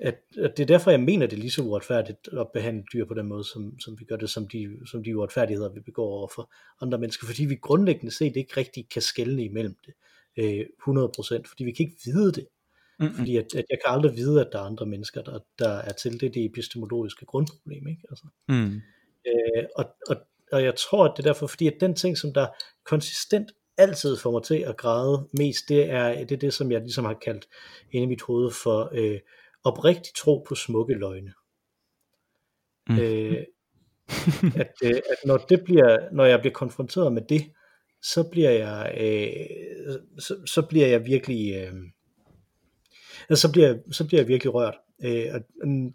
at, 0.00 0.20
at 0.38 0.56
det 0.56 0.62
er 0.62 0.66
derfor, 0.66 0.90
jeg 0.90 1.00
mener, 1.00 1.26
det 1.26 1.36
er 1.36 1.40
lige 1.40 1.50
så 1.50 1.62
uretfærdigt 1.62 2.28
at 2.28 2.46
behandle 2.54 2.84
dyr 2.92 3.04
på 3.04 3.14
den 3.14 3.26
måde, 3.26 3.44
som, 3.44 3.80
som 3.80 4.00
vi 4.00 4.04
gør 4.04 4.16
det, 4.16 4.30
som 4.30 4.48
de, 4.48 4.78
som 4.90 5.04
de 5.04 5.16
uretfærdigheder, 5.16 5.72
vi 5.72 5.80
begår 5.80 6.06
over 6.06 6.28
for 6.34 6.52
andre 6.80 6.98
mennesker, 6.98 7.26
fordi 7.26 7.44
vi 7.44 7.54
grundlæggende 7.54 8.14
set 8.14 8.36
ikke 8.36 8.56
rigtig 8.56 8.88
kan 8.88 9.02
skelne 9.02 9.44
imellem 9.44 9.76
det 9.86 9.94
øh, 10.36 10.66
100%, 10.88 11.42
fordi 11.48 11.64
vi 11.64 11.72
kan 11.72 11.86
ikke 11.86 12.00
vide 12.04 12.32
det. 12.32 12.46
Mm-hmm. 12.98 13.16
Fordi 13.16 13.36
at, 13.36 13.44
at 13.44 13.64
jeg 13.70 13.78
kan 13.84 13.94
aldrig 13.94 14.16
vide, 14.16 14.40
at 14.40 14.48
der 14.52 14.58
er 14.58 14.62
andre 14.62 14.86
mennesker, 14.86 15.22
der, 15.22 15.38
der 15.58 15.68
er 15.68 15.92
til 15.92 16.20
det, 16.20 16.34
det 16.34 16.44
epistemologiske 16.44 17.26
grundproblem. 17.26 17.88
Ikke? 17.88 18.02
Altså. 18.10 18.24
Mm. 18.48 18.80
Øh, 19.26 19.64
og, 19.76 19.84
og, 20.08 20.16
og 20.52 20.62
jeg 20.62 20.74
tror, 20.74 21.04
at 21.04 21.12
det 21.16 21.26
er 21.26 21.32
derfor, 21.32 21.46
fordi 21.46 21.66
at 21.66 21.76
den 21.80 21.94
ting, 21.94 22.18
som 22.18 22.32
der 22.32 22.46
konsistent 22.84 23.52
altid 23.76 24.16
får 24.16 24.30
mig 24.30 24.42
til 24.42 24.58
at 24.58 24.76
græde 24.76 25.28
mest, 25.32 25.68
det 25.68 25.90
er 25.90 26.24
det, 26.24 26.32
er 26.32 26.36
det 26.36 26.54
som 26.54 26.72
jeg 26.72 26.80
ligesom 26.80 27.04
har 27.04 27.14
kaldt 27.24 27.48
inde 27.92 28.04
i 28.04 28.08
mit 28.08 28.22
hoved 28.22 28.50
for 28.50 28.90
øh, 28.92 29.18
oprigtig 29.64 30.14
tro 30.16 30.44
på 30.48 30.54
smukke 30.54 30.94
løgne. 30.94 31.32
Mm. 32.88 32.98
Øh, 32.98 33.44
at, 34.62 34.72
øh, 34.84 34.90
at 35.10 35.16
når, 35.26 35.36
det 35.36 35.64
bliver, 35.64 36.12
når 36.12 36.24
jeg 36.24 36.40
bliver 36.40 36.52
konfronteret 36.52 37.12
med 37.12 37.22
det, 37.28 37.52
så 38.02 38.28
bliver 38.30 38.50
jeg, 38.50 38.94
øh, 39.00 39.96
så, 40.18 40.36
så 40.46 40.62
bliver 40.62 40.86
jeg 40.86 41.06
virkelig, 41.06 41.54
øh, 41.54 41.72
altså, 43.28 43.48
så 43.48 43.52
bliver, 43.52 43.78
så 43.92 44.06
bliver 44.06 44.20
jeg 44.20 44.28
virkelig 44.28 44.54
rørt. 44.54 44.74
Øh, 45.04 45.26
og, 45.34 45.40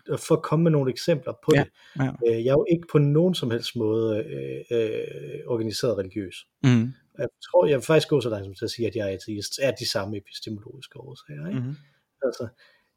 og 0.10 0.20
for 0.20 0.36
at 0.36 0.42
komme 0.42 0.64
med 0.64 0.72
nogle 0.72 0.92
eksempler 0.92 1.34
på 1.46 1.52
ja, 1.56 1.64
det, 1.64 1.72
ja. 2.00 2.12
Øh, 2.28 2.46
jeg 2.46 2.52
er 2.52 2.60
jo 2.62 2.66
ikke 2.72 2.88
på 2.92 2.98
nogen 2.98 3.36
som 3.36 3.52
helst 3.52 3.76
måde 3.76 4.24
øh, 4.24 4.80
øh, 4.80 5.40
organiseret 5.48 5.98
religiøs. 5.98 6.36
Mm. 6.64 6.94
Jeg 7.20 7.28
tror, 7.52 7.66
jeg 7.66 7.76
vil 7.76 7.86
faktisk 7.86 8.10
gå 8.10 8.22
så 8.22 8.30
langt 8.30 8.46
som 8.46 8.56
til 8.56 8.66
at 8.66 8.72
sige, 8.72 8.88
at 8.88 8.96
jeg 8.96 9.12
er 9.12 9.14
ateist, 9.14 9.60
er 9.62 9.72
de 9.72 9.90
samme 9.90 10.18
epistemologiske 10.18 11.00
årsager. 11.00 11.48
Ikke? 11.48 11.60
Mm. 11.60 11.76
Altså, 12.24 12.48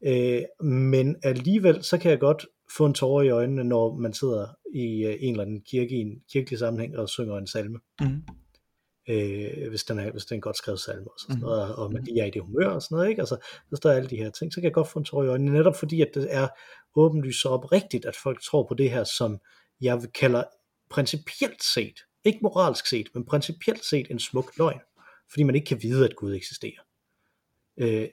øh, 0.05 0.67
men 0.67 1.15
alligevel, 1.23 1.83
så 1.83 1.97
kan 1.97 2.11
jeg 2.11 2.19
godt 2.19 2.45
få 2.77 2.85
en 2.85 2.93
tårer 2.93 3.23
i 3.23 3.29
øjnene, 3.29 3.63
når 3.63 3.95
man 3.97 4.13
sidder 4.13 4.47
i 4.75 5.05
øh, 5.05 5.15
en 5.19 5.31
eller 5.31 5.43
anden 5.43 5.61
kirke 5.61 5.95
i 5.95 5.99
en 5.99 6.21
kirkelig 6.31 6.59
sammenhæng 6.59 6.97
og 6.97 7.09
synger 7.09 7.37
en 7.37 7.47
salme. 7.47 7.79
Mm 8.01 8.21
øh, 9.09 9.69
hvis, 9.69 9.83
den 9.83 9.99
er, 9.99 10.11
hvis 10.11 10.25
den 10.25 10.33
er 10.33 10.37
en 10.37 10.41
godt 10.41 10.57
skrevet 10.57 10.79
salme 10.79 11.11
og 11.11 11.19
sådan 11.19 11.35
mm. 11.35 11.41
noget, 11.41 11.75
og 11.75 11.93
man 11.93 12.03
lige 12.03 12.21
er 12.21 12.25
i 12.25 12.29
det 12.29 12.41
humør 12.41 12.69
og 12.69 12.81
sådan 12.81 12.95
noget, 12.95 13.09
ikke? 13.09 13.21
Altså, 13.21 13.37
så 13.69 13.75
står 13.75 13.89
alle 13.89 14.09
de 14.09 14.17
her 14.17 14.29
ting, 14.29 14.53
så 14.53 14.55
kan 14.55 14.63
jeg 14.63 14.73
godt 14.73 14.87
få 14.87 14.99
en 14.99 15.05
tår 15.05 15.23
i 15.23 15.27
øjnene, 15.27 15.51
netop 15.51 15.75
fordi, 15.75 16.01
at 16.01 16.09
det 16.13 16.27
er 16.29 16.47
åbenlyst 16.95 17.41
så 17.41 17.49
oprigtigt, 17.49 18.05
at 18.05 18.15
folk 18.15 18.41
tror 18.41 18.67
på 18.67 18.73
det 18.73 18.91
her, 18.91 19.03
som 19.03 19.39
jeg 19.81 20.01
vil 20.01 20.09
kalde 20.11 20.47
principielt 20.89 21.63
set, 21.63 21.99
ikke 22.23 22.39
moralsk 22.41 22.87
set, 22.87 23.07
men 23.13 23.25
principielt 23.25 23.85
set 23.85 24.07
en 24.09 24.19
smuk 24.19 24.57
løgn, 24.57 24.79
fordi 25.31 25.43
man 25.43 25.55
ikke 25.55 25.65
kan 25.65 25.79
vide, 25.81 26.05
at 26.05 26.15
Gud 26.15 26.35
eksisterer. 26.35 26.81
Øh, 27.77 28.09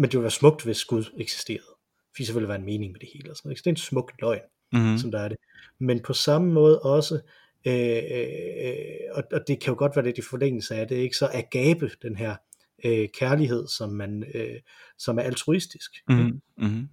men 0.00 0.10
det 0.10 0.12
ville 0.12 0.22
være 0.22 0.30
smukt, 0.30 0.64
hvis 0.64 0.84
Gud 0.84 1.04
eksisterede, 1.16 1.74
fordi 2.14 2.24
så 2.24 2.32
ville 2.32 2.44
der 2.44 2.52
være 2.52 2.58
en 2.58 2.66
mening 2.66 2.92
med 2.92 3.00
det 3.00 3.08
hele. 3.14 3.30
Og 3.30 3.36
sådan 3.36 3.48
noget. 3.48 3.58
Så 3.58 3.62
det 3.62 3.70
er 3.70 3.72
en 3.72 3.76
smuk 3.76 4.12
løgn, 4.20 4.40
mm. 4.72 4.98
som 4.98 5.10
der 5.10 5.20
er 5.20 5.28
det. 5.28 5.36
Men 5.78 6.00
på 6.00 6.12
samme 6.12 6.52
måde 6.52 6.80
også, 6.80 7.20
Øh, 7.66 8.02
øh, 8.10 8.74
og, 9.12 9.22
og 9.32 9.40
det 9.48 9.60
kan 9.60 9.72
jo 9.72 9.78
godt 9.78 9.96
være 9.96 10.04
lidt 10.04 10.18
i 10.18 10.22
forlængelse 10.22 10.74
af 10.74 10.88
det, 10.88 10.96
ikke? 10.96 11.16
Så 11.16 11.30
agape, 11.32 11.90
den 12.02 12.16
her 12.16 12.36
øh, 12.84 13.08
kærlighed, 13.08 13.66
som, 13.68 13.90
man, 13.90 14.24
øh, 14.34 14.60
som 14.98 15.18
er 15.18 15.22
altruistisk. 15.22 15.90
Mm-hmm. 16.08 16.40
Mm-hmm. 16.58 16.88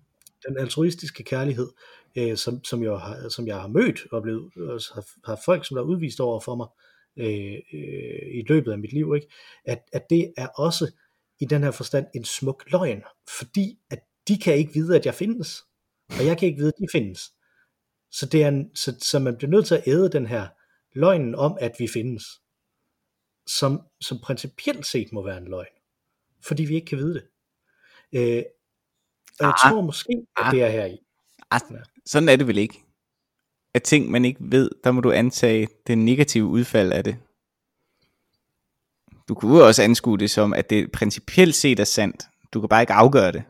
Den 0.47 0.57
altruistiske 0.57 1.23
kærlighed, 1.23 1.67
øh, 2.17 2.37
som, 2.37 2.63
som, 2.63 2.83
jeg 2.83 2.91
har, 2.91 3.29
som 3.29 3.47
jeg 3.47 3.55
har 3.61 3.67
mødt 3.67 4.07
og 4.11 4.21
blevet, 4.21 4.51
og 4.55 4.81
har, 4.93 5.05
har 5.25 5.39
folk, 5.45 5.67
som 5.67 5.75
der 5.75 5.81
er 5.81 5.87
udvist 5.87 6.19
over 6.19 6.39
for 6.39 6.55
mig 6.55 6.67
øh, 7.17 7.57
øh, 7.73 8.39
i 8.39 8.43
løbet 8.47 8.71
af 8.71 8.79
mit 8.79 8.93
liv, 8.93 9.13
ikke? 9.15 9.27
At, 9.65 9.79
at 9.93 10.09
det 10.09 10.33
er 10.37 10.47
også 10.47 10.91
i 11.39 11.45
den 11.45 11.63
her 11.63 11.71
forstand 11.71 12.07
en 12.15 12.25
smuk 12.25 12.63
løgn, 12.71 13.03
fordi 13.39 13.79
at 13.89 13.99
de 14.27 14.37
kan 14.37 14.55
ikke 14.55 14.73
vide, 14.73 14.95
at 14.95 15.05
jeg 15.05 15.15
findes, 15.15 15.63
og 16.09 16.25
jeg 16.25 16.37
kan 16.37 16.47
ikke 16.47 16.57
vide, 16.57 16.67
at 16.67 16.81
de 16.81 16.87
findes. 16.91 17.21
Så, 18.11 18.25
det 18.25 18.43
er 18.43 18.47
en, 18.47 18.75
så, 18.75 18.95
så 18.99 19.19
man 19.19 19.37
bliver 19.37 19.51
nødt 19.51 19.65
til 19.65 19.75
at 19.75 19.87
æde 19.87 20.11
den 20.11 20.27
her 20.27 20.47
løgnen 20.95 21.35
om, 21.35 21.57
at 21.61 21.75
vi 21.79 21.87
findes, 21.87 22.23
som, 23.47 23.81
som 24.01 24.19
principielt 24.23 24.85
set 24.85 25.07
må 25.13 25.25
være 25.25 25.37
en 25.37 25.47
løgn, 25.47 25.73
fordi 26.43 26.63
vi 26.63 26.75
ikke 26.75 26.85
kan 26.85 26.97
vide 26.97 27.13
det. 27.13 27.23
Øh, 28.13 28.43
og 29.39 29.45
jeg 29.45 29.53
ah, 29.63 29.71
tror 29.71 29.81
måske, 29.81 30.25
at 30.37 30.45
ah, 30.45 30.51
det 30.53 30.63
er 30.63 30.69
her 30.69 30.85
i. 30.85 30.97
Ah. 31.51 31.61
Sådan 32.05 32.29
er 32.29 32.35
det 32.35 32.47
vel 32.47 32.57
ikke. 32.57 32.83
At 33.73 33.83
ting, 33.83 34.11
man 34.11 34.25
ikke 34.25 34.39
ved, 34.41 34.71
der 34.83 34.91
må 34.91 35.01
du 35.01 35.11
antage 35.11 35.67
det 35.87 35.97
negative 35.97 36.45
udfald 36.45 36.91
af 36.91 37.03
det. 37.03 37.17
Du 39.27 39.33
kunne 39.33 39.63
også 39.63 39.83
anskue 39.83 40.17
det 40.17 40.29
som, 40.29 40.53
at 40.53 40.69
det 40.69 40.91
principielt 40.91 41.55
set 41.55 41.79
er 41.79 41.83
sandt. 41.83 42.23
Du 42.53 42.59
kan 42.59 42.69
bare 42.69 42.81
ikke 42.81 42.93
afgøre 42.93 43.31
det. 43.31 43.43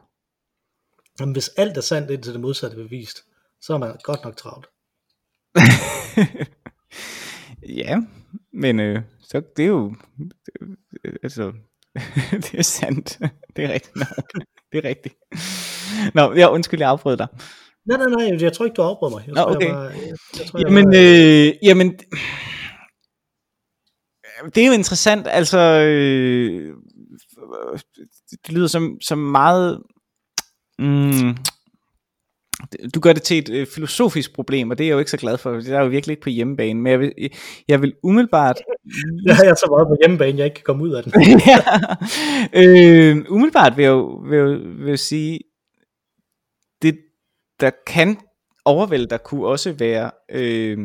Men 1.20 1.32
hvis 1.32 1.48
alt 1.58 1.78
er 1.78 1.82
sandt, 1.82 2.12
indtil 2.12 2.34
det 2.34 2.42
modsatte 2.42 2.78
er 2.78 2.84
bevist, 2.84 3.18
så 3.62 3.74
er 3.74 3.78
man 3.78 3.96
godt 4.04 4.24
nok 4.24 4.36
travlt. 4.38 4.68
Ja, 7.68 7.98
men 8.54 8.80
øh, 8.80 9.02
så 9.22 9.42
det 9.58 9.64
er 9.64 9.68
jo, 9.68 9.96
øh, 11.04 11.16
altså, 11.24 11.52
det 12.32 12.54
er 12.54 12.62
sandt. 12.62 13.20
Det 13.56 13.66
er 13.66 13.74
rigtigt 13.74 13.96
nok. 13.96 14.44
Det 14.72 14.86
er 14.86 14.90
rigtigt. 14.90 15.16
Nå, 16.14 16.34
jeg 16.34 16.50
undskyld, 16.50 16.80
jeg 16.80 16.90
afbrød 16.90 17.18
dig. 17.18 17.28
Nej, 17.86 17.98
nej, 17.98 18.28
nej, 18.28 18.42
jeg 18.42 18.54
tror 18.54 18.66
ikke, 18.66 18.76
du 18.76 18.82
afbrød 18.82 19.12
mig. 19.12 19.24
Jeg 19.28 19.34
Nå, 19.34 19.42
tror, 19.42 19.56
okay. 19.56 19.68
Jeg 19.68 19.76
var, 19.76 19.84
jeg, 19.84 20.16
jeg 20.40 20.48
tror, 20.48 20.60
jamen, 20.60 20.94
jeg 20.94 21.02
var, 21.02 21.48
øh, 21.48 21.54
jamen, 21.64 22.00
det 24.46 24.64
er 24.64 24.68
jo 24.68 24.74
interessant, 24.74 25.28
altså, 25.28 25.60
øh, 25.60 26.76
det 28.46 28.54
lyder 28.54 28.68
som, 28.68 28.98
som 29.02 29.18
meget, 29.18 29.84
mm, 30.80 31.38
du 32.96 33.00
gør 33.00 33.14
det 33.14 33.24
til 33.24 33.38
et 33.38 33.50
øh, 33.50 33.68
filosofisk 33.68 34.34
problem, 34.34 34.72
og 34.72 34.78
det 34.78 34.84
er 34.84 34.88
jeg 34.88 34.94
jo 34.94 35.00
ikke 35.00 35.12
så 35.12 35.18
glad 35.18 35.38
for, 35.38 35.52
det 35.52 35.70
er 35.70 35.82
jo 35.82 35.88
virkelig 35.88 36.14
ikke 36.14 36.24
på 36.24 36.30
hjemmebane, 36.30 36.82
men 36.82 36.92
jeg 36.92 37.00
vil, 37.00 37.14
jeg 37.68 37.82
vil 37.82 37.94
umiddelbart... 38.04 38.62
Har 39.30 39.46
jeg 39.50 39.58
så 39.58 39.68
meget 39.70 39.88
på 39.88 39.96
hjemmebane, 40.02 40.38
jeg 40.38 40.46
ikke 40.46 40.56
kan 40.56 40.64
komme 40.64 40.84
ud 40.84 40.94
af 40.94 41.04
den. 41.04 41.12
ja. 41.52 41.60
øh, 42.54 43.26
umiddelbart 43.30 43.78
vil 43.78 43.84
jeg 43.84 43.90
jo 43.90 44.22
vil, 44.30 44.38
jeg, 44.38 44.48
vil 44.60 44.90
jeg 44.90 45.00
sige, 45.00 45.40
det 46.82 46.98
der 47.60 47.72
kan 47.88 48.18
overvælde, 48.66 49.08
der 49.08 49.18
kunne 49.18 49.48
også 49.48 49.72
være 49.72 50.12
øh, 50.32 50.78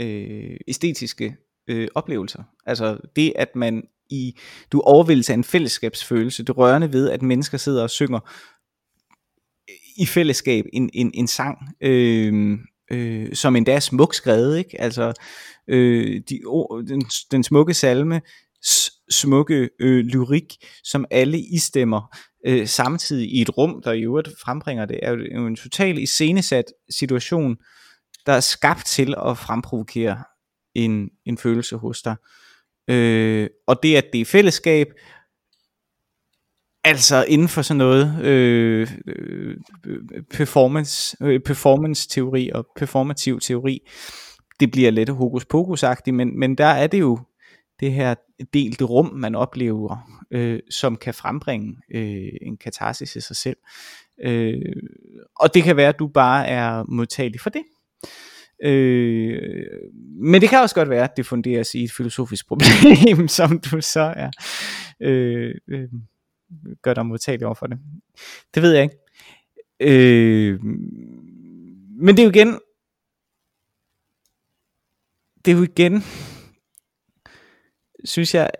øh, 0.00 0.56
æstetiske 0.68 1.36
øh, 1.68 1.88
oplevelser. 1.94 2.42
Altså 2.66 2.98
det, 3.16 3.32
at 3.36 3.56
man 3.56 3.82
i, 4.10 4.38
du 4.72 4.80
overvældes 4.80 5.30
af 5.30 5.34
en 5.34 5.44
fællesskabsfølelse, 5.44 6.44
det 6.44 6.56
rørende 6.56 6.92
ved, 6.92 7.10
at 7.10 7.22
mennesker 7.22 7.58
sidder 7.58 7.82
og 7.82 7.90
synger 7.90 8.20
øh, 9.70 9.76
i 9.96 10.06
fællesskab 10.06 10.64
en, 10.72 10.90
en, 10.92 11.10
en 11.14 11.26
sang, 11.26 11.58
øh, 11.80 12.58
øh, 12.92 13.34
som 13.34 13.56
endda 13.56 13.74
er 13.74 13.80
smuk 13.80 14.14
skrevet, 14.14 14.58
ikke? 14.58 14.80
Altså, 14.80 15.12
øh, 15.68 16.20
de, 16.28 16.40
oh, 16.46 16.84
den, 16.86 17.02
den 17.30 17.44
smukke 17.44 17.74
salme, 17.74 18.20
smukke 19.10 19.70
øh, 19.80 20.04
lyrik, 20.04 20.56
som 20.84 21.04
alle 21.10 21.40
istemmer 21.40 22.16
øh, 22.46 22.66
samtidig 22.66 23.32
i 23.32 23.40
et 23.40 23.58
rum, 23.58 23.82
der 23.84 23.92
i 23.92 24.02
øvrigt 24.02 24.28
frembringer 24.42 24.84
det, 24.84 25.00
er 25.02 25.10
jo 25.10 25.46
en 25.46 25.56
total 25.56 25.98
iscenesat 25.98 26.64
situation, 26.90 27.56
der 28.26 28.32
er 28.32 28.40
skabt 28.40 28.86
til 28.86 29.14
at 29.26 29.38
fremprovokere 29.38 30.24
en, 30.74 31.10
en 31.24 31.38
følelse 31.38 31.76
hos 31.76 32.02
dig. 32.02 32.16
Øh, 32.88 33.48
og 33.66 33.82
det, 33.82 33.96
at 33.96 34.04
det 34.12 34.20
er 34.20 34.24
fællesskab, 34.24 34.88
Altså 36.84 37.24
inden 37.28 37.48
for 37.48 37.62
sådan 37.62 37.78
noget 37.78 38.24
øh, 38.24 38.88
øh 39.06 39.56
performance, 40.30 41.16
øh, 41.22 41.40
performance 41.40 42.08
teori 42.08 42.50
og 42.54 42.66
performativ 42.76 43.40
teori, 43.40 43.80
det 44.60 44.70
bliver 44.70 44.90
lidt 44.90 45.08
hokus 45.08 45.44
pokus 45.44 45.84
men, 46.06 46.38
men 46.38 46.54
der 46.54 46.66
er 46.66 46.86
det 46.86 47.00
jo 47.00 47.18
det 47.80 47.92
her 47.92 48.14
delte 48.54 48.84
rum, 48.84 49.12
man 49.14 49.34
oplever, 49.34 50.22
øh, 50.30 50.60
som 50.70 50.96
kan 50.96 51.14
frembringe 51.14 51.76
øh, 51.94 52.28
en 52.42 52.56
katarsis 52.56 53.16
i 53.16 53.20
sig 53.20 53.36
selv. 53.36 53.56
Øh, 54.22 54.76
og 55.36 55.54
det 55.54 55.62
kan 55.62 55.76
være, 55.76 55.88
at 55.88 55.98
du 55.98 56.06
bare 56.06 56.46
er 56.46 56.84
modtagelig 56.88 57.40
for 57.40 57.50
det. 57.50 57.62
Øh, 58.62 59.66
men 60.20 60.40
det 60.40 60.48
kan 60.48 60.58
også 60.60 60.74
godt 60.74 60.90
være, 60.90 61.04
at 61.04 61.16
det 61.16 61.26
funderes 61.26 61.74
i 61.74 61.84
et 61.84 61.92
filosofisk 61.92 62.48
problem, 62.48 63.28
som 63.38 63.60
du 63.60 63.80
så 63.80 64.14
er 64.16 64.30
øh, 65.00 65.54
øh, 65.68 65.88
gør 66.82 66.94
dig 66.94 67.06
modtagelig 67.06 67.46
over 67.46 67.54
for 67.54 67.66
det. 67.66 67.78
Det 68.54 68.62
ved 68.62 68.72
jeg 68.72 68.82
ikke. 68.82 68.96
Øh, 69.80 70.64
men 72.00 72.16
det 72.16 72.18
er 72.18 72.24
jo 72.24 72.30
igen, 72.30 72.58
det 75.44 75.50
er 75.50 75.56
jo 75.56 75.62
igen, 75.62 76.02
synes 78.04 78.34
jeg, 78.34 78.50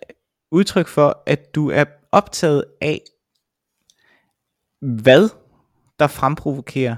udtryk 0.51 0.89
for, 0.89 1.23
at 1.27 1.55
du 1.55 1.71
er 1.71 1.85
optaget 2.13 2.65
af, 2.81 3.01
hvad 4.81 5.29
der 5.99 6.07
fremprovokerer 6.07 6.97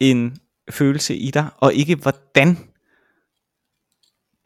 en 0.00 0.36
følelse 0.70 1.16
i 1.16 1.30
dig, 1.30 1.48
og 1.56 1.74
ikke 1.74 1.96
hvordan 1.96 2.56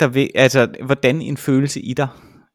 der 0.00 0.08
vil, 0.08 0.30
altså 0.34 0.74
hvordan 0.84 1.22
en 1.22 1.36
følelse 1.36 1.80
i 1.80 1.92
dig 1.92 2.08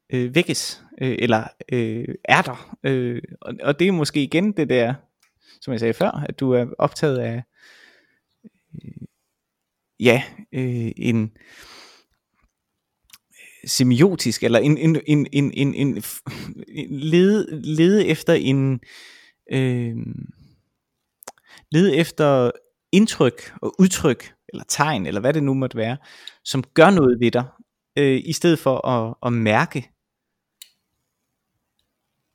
øh, 0.10 0.36
vækkes, 0.36 0.84
øh, 1.02 1.16
eller 1.20 1.48
øh, 1.72 2.16
er 2.24 2.42
der. 2.42 2.76
Øh, 2.84 3.22
og, 3.42 3.54
og 3.64 3.80
det 3.80 3.88
er 3.88 3.92
måske 3.92 4.24
igen 4.24 4.52
det 4.52 4.70
der 4.70 4.94
som 5.62 5.72
jeg 5.72 5.80
sagde 5.80 5.94
før, 5.94 6.12
at 6.12 6.40
du 6.40 6.52
er 6.52 6.66
optaget 6.78 7.18
af, 7.18 7.44
øh, 8.76 9.08
ja, 10.00 10.24
øh, 10.52 10.92
en 10.98 11.32
semiotisk, 13.66 14.44
eller 14.44 14.60
en, 14.60 14.78
en, 14.78 15.02
en, 15.08 15.28
en, 15.34 15.52
en, 15.54 15.76
en, 15.76 16.04
en 16.68 17.00
lede, 17.00 17.62
lede 17.62 18.08
efter 18.08 18.34
en, 18.34 18.80
øh, 19.52 19.98
lede 21.72 21.96
efter 21.96 22.52
indtryk 22.92 23.54
og 23.62 23.76
udtryk, 23.80 24.34
eller 24.54 24.64
tegn, 24.68 25.06
eller 25.06 25.22
hvad 25.22 25.34
det 25.34 25.44
nu 25.44 25.54
måtte 25.54 25.78
være, 25.78 25.98
som 26.44 26.64
gør 26.64 26.90
noget 26.90 27.20
ved 27.20 27.32
dig, 27.32 27.46
øh, 27.96 28.22
i 28.26 28.34
stedet 28.34 28.60
for 28.60 28.88
at, 28.88 29.16
at 29.26 29.34
mærke, 29.34 29.90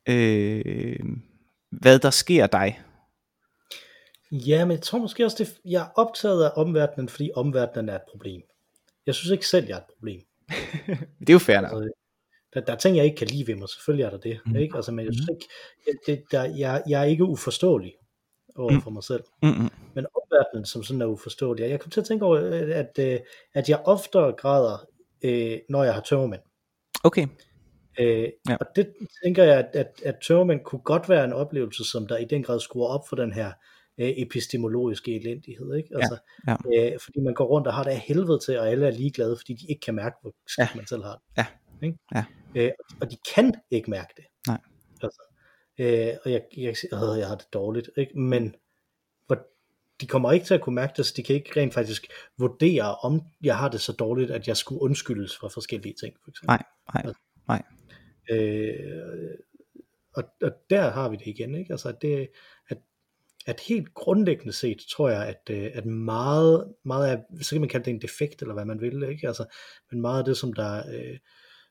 øh, 0.09 0.98
hvad 1.70 1.98
der 1.98 2.11
sker 2.11 2.46
dig. 2.46 2.80
Ja, 4.30 4.64
men 4.64 4.70
jeg 4.72 4.82
tror 4.82 4.98
måske 4.98 5.24
også, 5.24 5.36
det, 5.44 5.61
jeg 5.64 5.82
er 5.82 5.88
optaget 6.00 6.44
af 6.44 6.50
omverdenen, 6.57 7.09
fordi 7.09 7.30
omverdenen 7.34 7.88
er 7.88 7.94
et 7.94 8.02
problem. 8.11 8.42
Jeg 9.07 9.14
synes 9.14 9.30
ikke 9.30 9.46
selv, 9.48 9.66
jeg 9.66 9.74
er 9.74 9.78
et 9.80 9.86
problem. 9.96 10.20
det 11.20 11.28
er 11.28 11.32
jo 11.32 11.38
fair 11.38 11.61
nok. 11.61 11.70
Altså, 11.72 11.90
der, 12.55 12.61
der 12.61 12.72
er 12.72 12.76
ting, 12.76 12.96
jeg 12.96 13.05
ikke 13.05 13.16
kan 13.16 13.26
lide 13.26 13.46
ved 13.46 13.55
mig, 13.57 13.68
selvfølgelig 13.68 14.05
er 14.05 14.11
der 14.11 14.18
det. 14.18 14.40
Mm. 14.46 14.57
Ikke? 14.57 14.76
Altså, 14.76 14.92
men 14.92 15.05
jeg 15.07 15.14
synes 15.14 15.28
Mhm. 15.28 15.36
ikke, 15.36 15.48
jeg, 15.86 15.94
det, 16.07 16.24
der, 16.30 16.44
jeg, 16.44 16.82
jeg 16.88 17.00
er 17.00 17.05
ikke 17.05 17.24
uforståelig 17.24 17.94
over 18.57 18.72
Mm. 18.72 18.80
for 18.82 18.90
mig 18.90 19.05
selv. 19.05 19.24
Mm-mm. 19.42 19.70
Men 19.94 20.07
omverdenen 20.35 20.64
som 20.64 20.82
sådan 20.82 21.03
er 21.03 21.07
uforståelig. 21.07 21.64
Og 21.64 21.70
Jeg 21.70 21.80
kom 21.80 21.91
til 21.91 22.01
at 22.01 22.07
tænke 22.07 22.24
over, 22.24 22.37
øh, 22.45 22.53
at, 22.53 22.99
at, 22.99 23.22
at 23.55 23.68
jeg 23.68 23.82
oftere 23.85 24.32
græder, 24.32 24.87
øh, 25.24 25.59
når 25.68 25.85
jeg 25.85 25.95
har 25.95 26.01
tømmermænd. 26.01 26.43
Okay. 27.05 27.26
Øh, 28.01 28.22
Ja. 28.22 28.28
ja. 28.49 28.57
Og 28.61 28.66
det 28.76 28.93
tænker 29.24 29.45
jeg, 29.45 29.59
at, 29.59 29.70
at, 29.72 30.01
at 30.05 30.14
tømmermænd 30.26 30.61
kunne 30.64 30.80
godt 30.80 31.09
være 31.09 31.24
en 31.24 31.32
oplevelse, 31.32 31.85
som 31.85 32.07
der 32.07 32.16
i 32.16 32.24
den 32.24 32.43
grad 32.43 32.61
skruer 32.61 32.89
op 32.89 33.09
for 33.09 33.16
den 33.16 33.32
her 33.32 33.53
øh, 33.99 34.12
epistemologiske 34.16 35.16
elendighed. 35.16 35.74
Ikke? 35.74 35.89
Altså, 35.95 36.16
ja. 36.49 36.53
Øh, 36.93 37.01
fordi 37.01 37.20
man 37.20 37.35
går 37.35 37.45
rundt 37.47 37.66
og 37.66 37.74
har 37.74 37.82
det 37.85 37.91
af 37.91 37.99
helvede 37.99 38.39
til, 38.39 38.59
og 38.59 38.68
alle 38.70 38.87
er 38.87 38.91
ligeglade, 38.91 39.37
fordi 39.37 39.55
de 39.55 39.66
ikke 39.68 39.80
kan 39.80 39.95
mærke, 39.95 40.16
hvor 40.22 40.35
skidt 40.47 40.68
Ja. 40.74 40.76
man 40.76 40.87
selv 40.87 41.03
har 41.03 41.12
det. 41.14 41.22
Ja. 41.39 41.47
Ikke? 41.87 41.99
Ja. 42.14 42.24
Øh, 42.55 42.70
og 43.01 43.11
de 43.11 43.16
kan 43.35 43.55
ikke 43.70 43.91
mærke 43.91 44.12
det. 44.16 44.24
Nej. 44.49 44.59
Altså, 45.03 45.22
øh, 45.78 46.09
og 46.24 46.30
jeg, 46.32 46.43
jeg, 46.57 46.74
jeg, 46.93 47.12
øh, 47.12 47.18
jeg 47.18 47.28
har 47.28 47.37
det 47.37 47.47
dårligt, 47.53 47.91
ikke? 47.97 48.18
men 48.18 48.55
de 50.05 50.09
kommer 50.09 50.32
ikke 50.32 50.46
til 50.46 50.55
at 50.55 50.61
kunne 50.61 50.74
mærke 50.74 50.92
det, 50.96 51.07
så 51.07 51.14
de 51.16 51.22
kan 51.22 51.36
ikke 51.36 51.61
rent 51.61 51.74
faktisk 51.74 52.07
vurdere, 52.38 52.94
om 52.94 53.22
jeg 53.42 53.59
har 53.59 53.68
det 53.68 53.80
så 53.80 53.92
dårligt, 53.92 54.30
at 54.30 54.48
jeg 54.48 54.57
skulle 54.57 54.82
undskyldes 54.82 55.36
for 55.36 55.48
forskellige 55.48 55.94
ting. 56.00 56.16
For 56.24 56.30
eksempel. 56.30 56.46
Nej, 56.46 56.62
nej, 56.94 57.14
nej. 57.48 57.62
Øh, 58.30 59.38
og, 60.16 60.24
og 60.42 60.50
der 60.70 60.90
har 60.90 61.09
vi 61.09 61.16
det 61.16 61.26
igen, 61.26 61.55
ikke? 61.55 61.72
Altså, 61.72 61.88
at, 61.88 62.02
det, 62.02 62.28
at, 62.68 62.78
at 63.46 63.61
helt 63.61 63.94
grundlæggende 63.94 64.52
set, 64.52 64.78
tror 64.96 65.09
jeg, 65.09 65.26
at, 65.26 65.50
øh, 65.50 65.70
at 65.74 65.86
meget, 65.86 66.74
meget 66.84 67.09
af, 67.09 67.44
så 67.44 67.55
kan 67.55 67.61
man 67.61 67.68
kalde 67.68 67.84
det 67.84 67.90
en 67.90 68.02
defekt, 68.02 68.42
eller 68.42 68.55
hvad 68.55 68.64
man 68.64 68.80
vil, 68.80 69.02
ikke? 69.02 69.26
Altså, 69.26 69.44
men 69.90 70.00
meget 70.00 70.18
af 70.18 70.24
det, 70.24 70.36
som 70.36 70.52
der, 70.52 70.78
øh, 70.94 71.18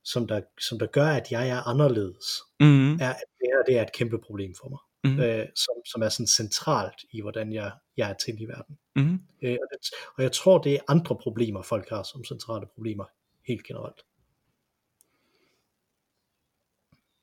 som 0.04 0.28
der, 0.28 0.42
som 0.62 0.80
der 0.80 0.86
gør, 0.86 1.08
at 1.08 1.32
jeg 1.32 1.50
er 1.50 1.68
anderledes, 1.68 2.42
Mm-hmm. 2.60 2.94
er, 3.02 3.10
at 3.10 3.30
det 3.40 3.48
her 3.52 3.64
det 3.68 3.78
er 3.78 3.82
et 3.82 3.92
kæmpe 3.94 4.20
problem 4.20 4.54
for 4.62 4.70
mig, 4.70 4.80
Mm-hmm. 5.04 5.20
øh, 5.20 5.46
som, 5.56 5.76
som 5.86 6.02
er 6.02 6.10
sådan 6.10 6.28
centralt 6.28 7.06
i, 7.12 7.22
hvordan 7.22 7.54
jeg, 7.54 7.72
jeg 7.98 8.10
er 8.10 8.14
til 8.14 8.42
i 8.42 8.46
verden. 8.46 8.78
Mm-hmm. 8.96 9.20
Øh, 9.42 9.58
og, 9.62 9.68
det, 9.72 9.80
og 10.18 10.24
jeg 10.24 10.32
tror, 10.32 10.58
det 10.58 10.74
er 10.74 10.80
andre 10.88 11.16
problemer, 11.16 11.62
folk 11.62 11.90
har 11.90 12.04
som 12.04 12.24
centrale 12.24 12.66
problemer, 12.76 13.06
helt 13.48 13.64
generelt. 13.64 14.02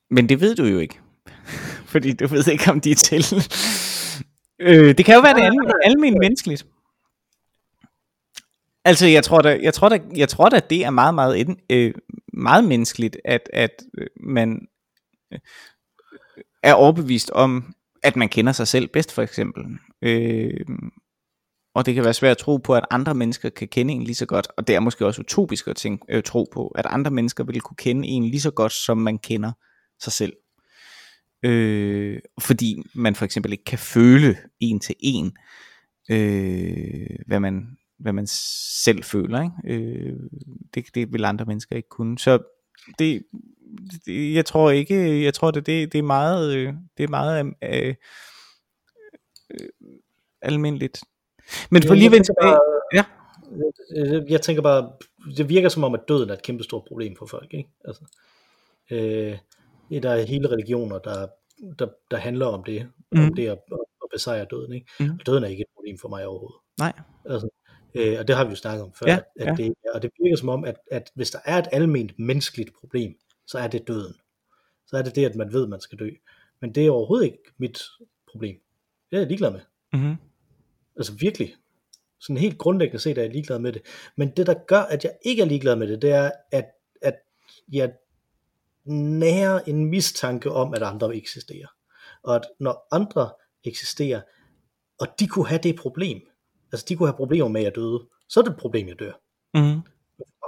Men 0.09 0.29
det 0.29 0.41
ved 0.41 0.55
du 0.55 0.65
jo 0.65 0.79
ikke. 0.79 0.99
Fordi 1.93 2.13
du 2.13 2.27
ved 2.27 2.47
ikke, 2.47 2.71
om 2.71 2.81
de 2.81 2.91
er 2.91 2.95
til. 2.95 3.23
øh, 4.59 4.97
det 4.97 5.05
kan 5.05 5.15
jo 5.15 5.21
være 5.21 5.33
det 5.33 5.41
almen, 5.41 5.71
almen 5.83 6.19
menneskeligt. 6.19 6.65
Altså, 8.85 9.07
jeg 9.07 9.23
tror 9.23 9.41
da, 9.41 9.59
jeg 9.61 9.73
tror 9.73 9.89
da, 9.89 9.99
jeg 10.15 10.29
tror 10.29 10.49
da 10.49 10.59
det 10.59 10.85
er 10.85 10.89
meget, 10.89 11.15
meget, 11.15 11.57
øh, 11.69 11.93
meget 12.33 12.63
menneskeligt, 12.63 13.17
at, 13.25 13.49
at 13.53 13.83
øh, 13.97 14.07
man 14.19 14.67
er 16.63 16.73
overbevist 16.73 17.29
om, 17.29 17.73
at 18.03 18.15
man 18.15 18.29
kender 18.29 18.51
sig 18.51 18.67
selv 18.67 18.87
bedst, 18.87 19.11
for 19.11 19.21
eksempel. 19.21 19.65
Øh, 20.01 20.65
og 21.75 21.85
det 21.85 21.93
kan 21.95 22.03
være 22.03 22.13
svært 22.13 22.31
at 22.31 22.37
tro 22.37 22.57
på, 22.57 22.75
at 22.75 22.85
andre 22.91 23.15
mennesker 23.15 23.49
kan 23.49 23.67
kende 23.67 23.93
en 23.93 24.03
lige 24.03 24.15
så 24.15 24.25
godt, 24.25 24.47
og 24.57 24.67
det 24.67 24.75
er 24.75 24.79
måske 24.79 25.05
også 25.05 25.21
utopisk 25.21 25.67
at 25.67 25.75
tænke, 25.75 26.05
øh, 26.09 26.23
tro 26.23 26.47
på, 26.53 26.67
at 26.67 26.85
andre 26.85 27.11
mennesker 27.11 27.43
vil 27.43 27.61
kunne 27.61 27.77
kende 27.77 28.07
en 28.07 28.23
lige 28.23 28.41
så 28.41 28.51
godt, 28.51 28.71
som 28.71 28.97
man 28.97 29.17
kender 29.17 29.51
sig 30.01 30.13
selv. 30.13 30.33
Øh, 31.45 32.19
fordi 32.41 32.83
man 32.95 33.15
for 33.15 33.25
eksempel 33.25 33.51
ikke 33.51 33.63
kan 33.63 33.79
føle 33.79 34.37
en 34.59 34.79
til 34.79 34.95
en, 34.99 35.31
øh, 36.11 37.17
hvad 37.27 37.39
man 37.39 37.77
hvad 37.99 38.13
man 38.13 38.27
selv 38.83 39.03
føler. 39.03 39.41
Ikke? 39.41 39.83
Øh, 39.83 40.19
det, 40.73 40.85
det 40.95 41.13
vil 41.13 41.25
andre 41.25 41.45
mennesker 41.45 41.75
ikke 41.75 41.89
kunne. 41.89 42.19
Så 42.19 42.39
det, 42.99 43.23
det 44.05 44.33
jeg 44.33 44.45
tror 44.45 44.71
ikke, 44.71 45.23
jeg 45.23 45.33
tror 45.33 45.51
det, 45.51 45.65
det, 45.65 45.93
det 45.93 45.99
er 45.99 46.03
meget, 46.03 46.55
øh, 46.55 46.73
det 46.97 47.03
er 47.03 47.07
meget 47.07 47.53
øh, 47.63 47.95
øh, 49.49 49.67
almindeligt. 50.41 51.01
Men 51.69 51.83
for 51.87 51.93
lige 51.93 52.11
vende 52.11 52.27
tænker 52.27 52.41
tilbage, 52.41 52.57
ja. 52.93 53.05
Jeg, 53.95 54.23
jeg 54.29 54.41
tænker 54.41 54.61
bare, 54.61 54.91
det 55.37 55.49
virker 55.49 55.69
som 55.69 55.83
om, 55.83 55.93
at 55.93 56.01
døden 56.07 56.29
er 56.29 56.33
et 56.33 56.41
kæmpe 56.41 56.63
stort 56.63 56.83
problem 56.87 57.15
for 57.15 57.25
folk. 57.25 57.53
Ikke? 57.53 57.69
Altså, 57.85 58.01
øh, 58.91 59.37
der 60.03 60.09
er 60.09 60.25
hele 60.25 60.49
religioner, 60.49 60.99
der, 60.99 61.27
der, 61.79 61.87
der 62.11 62.17
handler 62.17 62.45
om 62.45 62.63
det, 62.63 62.89
mm. 63.11 63.19
om 63.19 63.25
Mhm. 63.25 63.35
det 63.35 63.47
at, 63.47 63.57
at 64.03 64.07
besejre 64.11 64.45
døden. 64.51 64.73
Ikke? 64.73 64.87
Mhm. 64.99 65.11
Og 65.19 65.25
døden 65.25 65.43
er 65.43 65.47
ikke 65.47 65.61
et 65.61 65.73
problem 65.75 65.97
for 66.01 66.09
mig 66.09 66.25
overhovedet. 66.25 66.59
Nej. 66.79 66.93
Altså, 67.25 67.49
øh, 67.95 68.19
og 68.19 68.27
det 68.27 68.35
har 68.35 68.43
vi 68.43 68.49
jo 68.49 68.55
snakket 68.55 68.83
om 68.83 68.93
før. 68.93 69.07
Ja, 69.07 69.15
at, 69.15 69.23
at 69.35 69.59
ja. 69.59 69.63
Det, 69.63 69.73
og 69.93 70.01
det 70.01 70.11
virker 70.23 70.37
som 70.37 70.49
om, 70.49 70.65
at, 70.65 70.75
at 70.91 71.11
hvis 71.15 71.31
der 71.31 71.39
er 71.45 71.57
et 71.57 71.67
almindeligt 71.71 72.19
menneskeligt 72.19 72.73
problem, 72.79 73.15
så 73.47 73.57
er 73.57 73.67
det 73.67 73.87
døden. 73.87 74.15
Så 74.87 74.97
er 74.97 75.01
det 75.01 75.15
det, 75.15 75.25
at 75.25 75.35
man 75.35 75.53
ved, 75.53 75.63
at 75.63 75.69
man 75.69 75.81
skal 75.81 75.99
dø. 75.99 76.09
Men 76.61 76.75
det 76.75 76.85
er 76.85 76.91
overhovedet 76.91 77.25
ikke 77.25 77.43
mit 77.57 77.81
problem. 78.31 78.55
Det 79.09 79.17
er 79.17 79.21
jeg 79.21 79.27
ligeglad 79.27 79.51
med. 79.51 79.59
Mm-hmm. 79.93 80.15
Altså 80.95 81.13
virkelig. 81.13 81.55
Sådan 82.19 82.37
helt 82.37 82.57
grundlæggende 82.57 82.99
set 82.99 83.17
er 83.17 83.21
jeg 83.21 83.31
ligeglad 83.31 83.59
med 83.59 83.73
det. 83.73 83.81
Men 84.15 84.29
det, 84.29 84.47
der 84.47 84.53
gør, 84.67 84.81
at 84.81 85.03
jeg 85.03 85.13
ikke 85.21 85.41
er 85.41 85.45
ligeglad 85.45 85.75
med 85.75 85.87
det, 85.87 86.01
det 86.01 86.11
er, 86.11 86.31
at, 86.51 86.65
at 87.01 87.15
jeg 87.71 87.93
nærer 88.85 89.59
en 89.59 89.85
mistanke 89.85 90.51
om, 90.51 90.73
at 90.73 90.83
andre 90.83 91.15
eksisterer. 91.15 91.67
Og 92.23 92.35
at 92.35 92.47
når 92.59 92.87
andre 92.91 93.31
eksisterer, 93.63 94.21
og 94.99 95.07
de 95.19 95.27
kunne 95.27 95.47
have 95.47 95.61
det 95.63 95.75
problem, 95.75 96.21
altså 96.71 96.85
de 96.89 96.95
kunne 96.95 97.07
have 97.07 97.17
problemer 97.17 97.47
med, 97.47 97.61
at 97.61 97.65
jeg 97.65 97.75
døde, 97.75 98.07
så 98.29 98.39
er 98.39 98.43
det 98.43 98.51
et 98.51 98.57
problem, 98.57 98.87
jeg 98.87 98.99
dør. 98.99 99.13
Mm-hmm. 99.53 99.81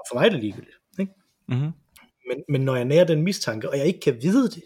For 0.07 0.13
mig 0.15 0.25
er 0.25 0.29
det 0.29 0.39
ligegyldigt. 0.39 0.75
Ikke? 0.99 1.11
Mm-hmm. 1.47 1.71
Men, 2.27 2.43
men 2.49 2.61
når 2.61 2.75
jeg 2.75 2.85
nærer 2.85 3.03
den 3.03 3.21
mistanke, 3.21 3.69
og 3.69 3.77
jeg 3.77 3.85
ikke 3.85 3.99
kan 3.99 4.17
vide 4.21 4.49
det, 4.49 4.63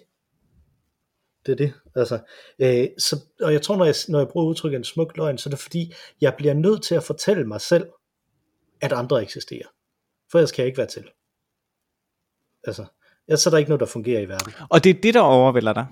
det 1.45 1.51
er 1.51 1.55
det. 1.55 1.73
Altså, 1.95 2.19
øh, 2.59 2.87
så, 2.97 3.19
og 3.41 3.53
jeg 3.53 3.61
tror, 3.61 3.75
når 3.75 3.85
jeg, 3.85 3.95
når 4.09 4.19
jeg 4.19 4.27
bruger 4.27 4.45
udtrykket 4.45 4.77
en 4.77 4.83
smuk 4.83 5.17
løgn, 5.17 5.37
så 5.37 5.49
er 5.49 5.51
det 5.51 5.59
fordi, 5.59 5.93
jeg 6.21 6.33
bliver 6.37 6.53
nødt 6.53 6.83
til 6.83 6.95
at 6.95 7.03
fortælle 7.03 7.45
mig 7.45 7.61
selv, 7.61 7.87
at 8.81 8.93
andre 8.93 9.21
eksisterer. 9.21 9.67
For 10.31 10.37
ellers 10.37 10.51
kan 10.51 10.61
jeg 10.61 10.67
ikke 10.67 10.77
være 10.77 10.87
til. 10.87 11.09
Altså, 12.63 12.85
ellers 13.27 13.45
er 13.45 13.49
der 13.49 13.57
ikke 13.57 13.69
noget, 13.69 13.79
der 13.79 13.85
fungerer 13.85 14.21
i 14.21 14.29
verden. 14.29 14.53
Og 14.69 14.83
det 14.83 14.89
er 14.89 15.01
det, 15.01 15.13
der 15.13 15.21
overvælder 15.21 15.73
dig. 15.73 15.87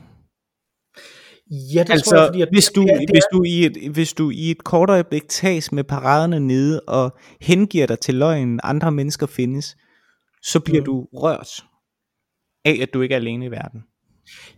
Ja, 1.51 1.83
det 1.83 1.89
altså, 1.91 2.09
tror 2.09 2.17
jeg, 2.19 2.27
fordi 2.27 2.41
at, 2.41 2.49
hvis, 2.51 2.65
du, 2.75 2.81
det 2.81 3.09
hvis, 3.09 3.23
du 3.33 3.43
i 3.43 3.65
et, 3.65 3.91
hvis 3.91 4.13
du 4.13 4.29
i 4.29 4.51
et 4.51 4.63
kort 4.63 4.89
øjeblik 4.89 5.27
tages 5.29 5.71
med 5.71 5.83
paraderne 5.83 6.39
nede 6.39 6.81
og 6.81 7.17
hengiver 7.41 7.85
dig 7.85 7.99
til 7.99 8.15
løgnen, 8.15 8.59
andre 8.63 8.91
mennesker 8.91 9.25
findes, 9.27 9.77
så 10.43 10.59
bliver 10.59 10.79
Mm. 10.81 10.85
du 10.85 11.07
rørt 11.13 11.49
af, 12.65 12.77
at 12.81 12.93
du 12.93 13.01
ikke 13.01 13.13
er 13.13 13.19
alene 13.19 13.45
i 13.45 13.51
verden. 13.51 13.83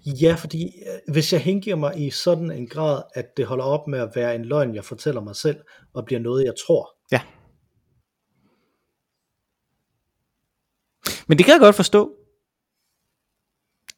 ja, 0.05 0.35
fordi 0.38 0.63
øh, 0.65 1.13
hvis 1.13 1.33
jeg 1.33 1.41
hengiver 1.41 1.75
mig 1.75 1.93
i 2.07 2.09
sådan 2.09 2.51
en 2.51 2.67
grad, 2.67 3.01
at 3.15 3.25
det 3.38 3.45
holder 3.45 3.63
op 3.65 3.88
med 3.88 3.99
at 3.99 4.09
være 4.15 4.35
en 4.35 4.45
løgn, 4.45 4.75
jeg 4.75 4.85
fortæller 4.85 5.21
mig 5.21 5.35
selv, 5.35 5.57
og 5.93 6.05
bliver 6.05 6.19
noget, 6.19 6.45
jeg 6.45 6.53
tror, 6.67 6.89
Ja. 7.11 7.21
Men 11.27 11.38
det 11.38 11.45
kan 11.45 11.51
jeg 11.53 11.59
godt 11.59 11.75
forstå. 11.75 12.11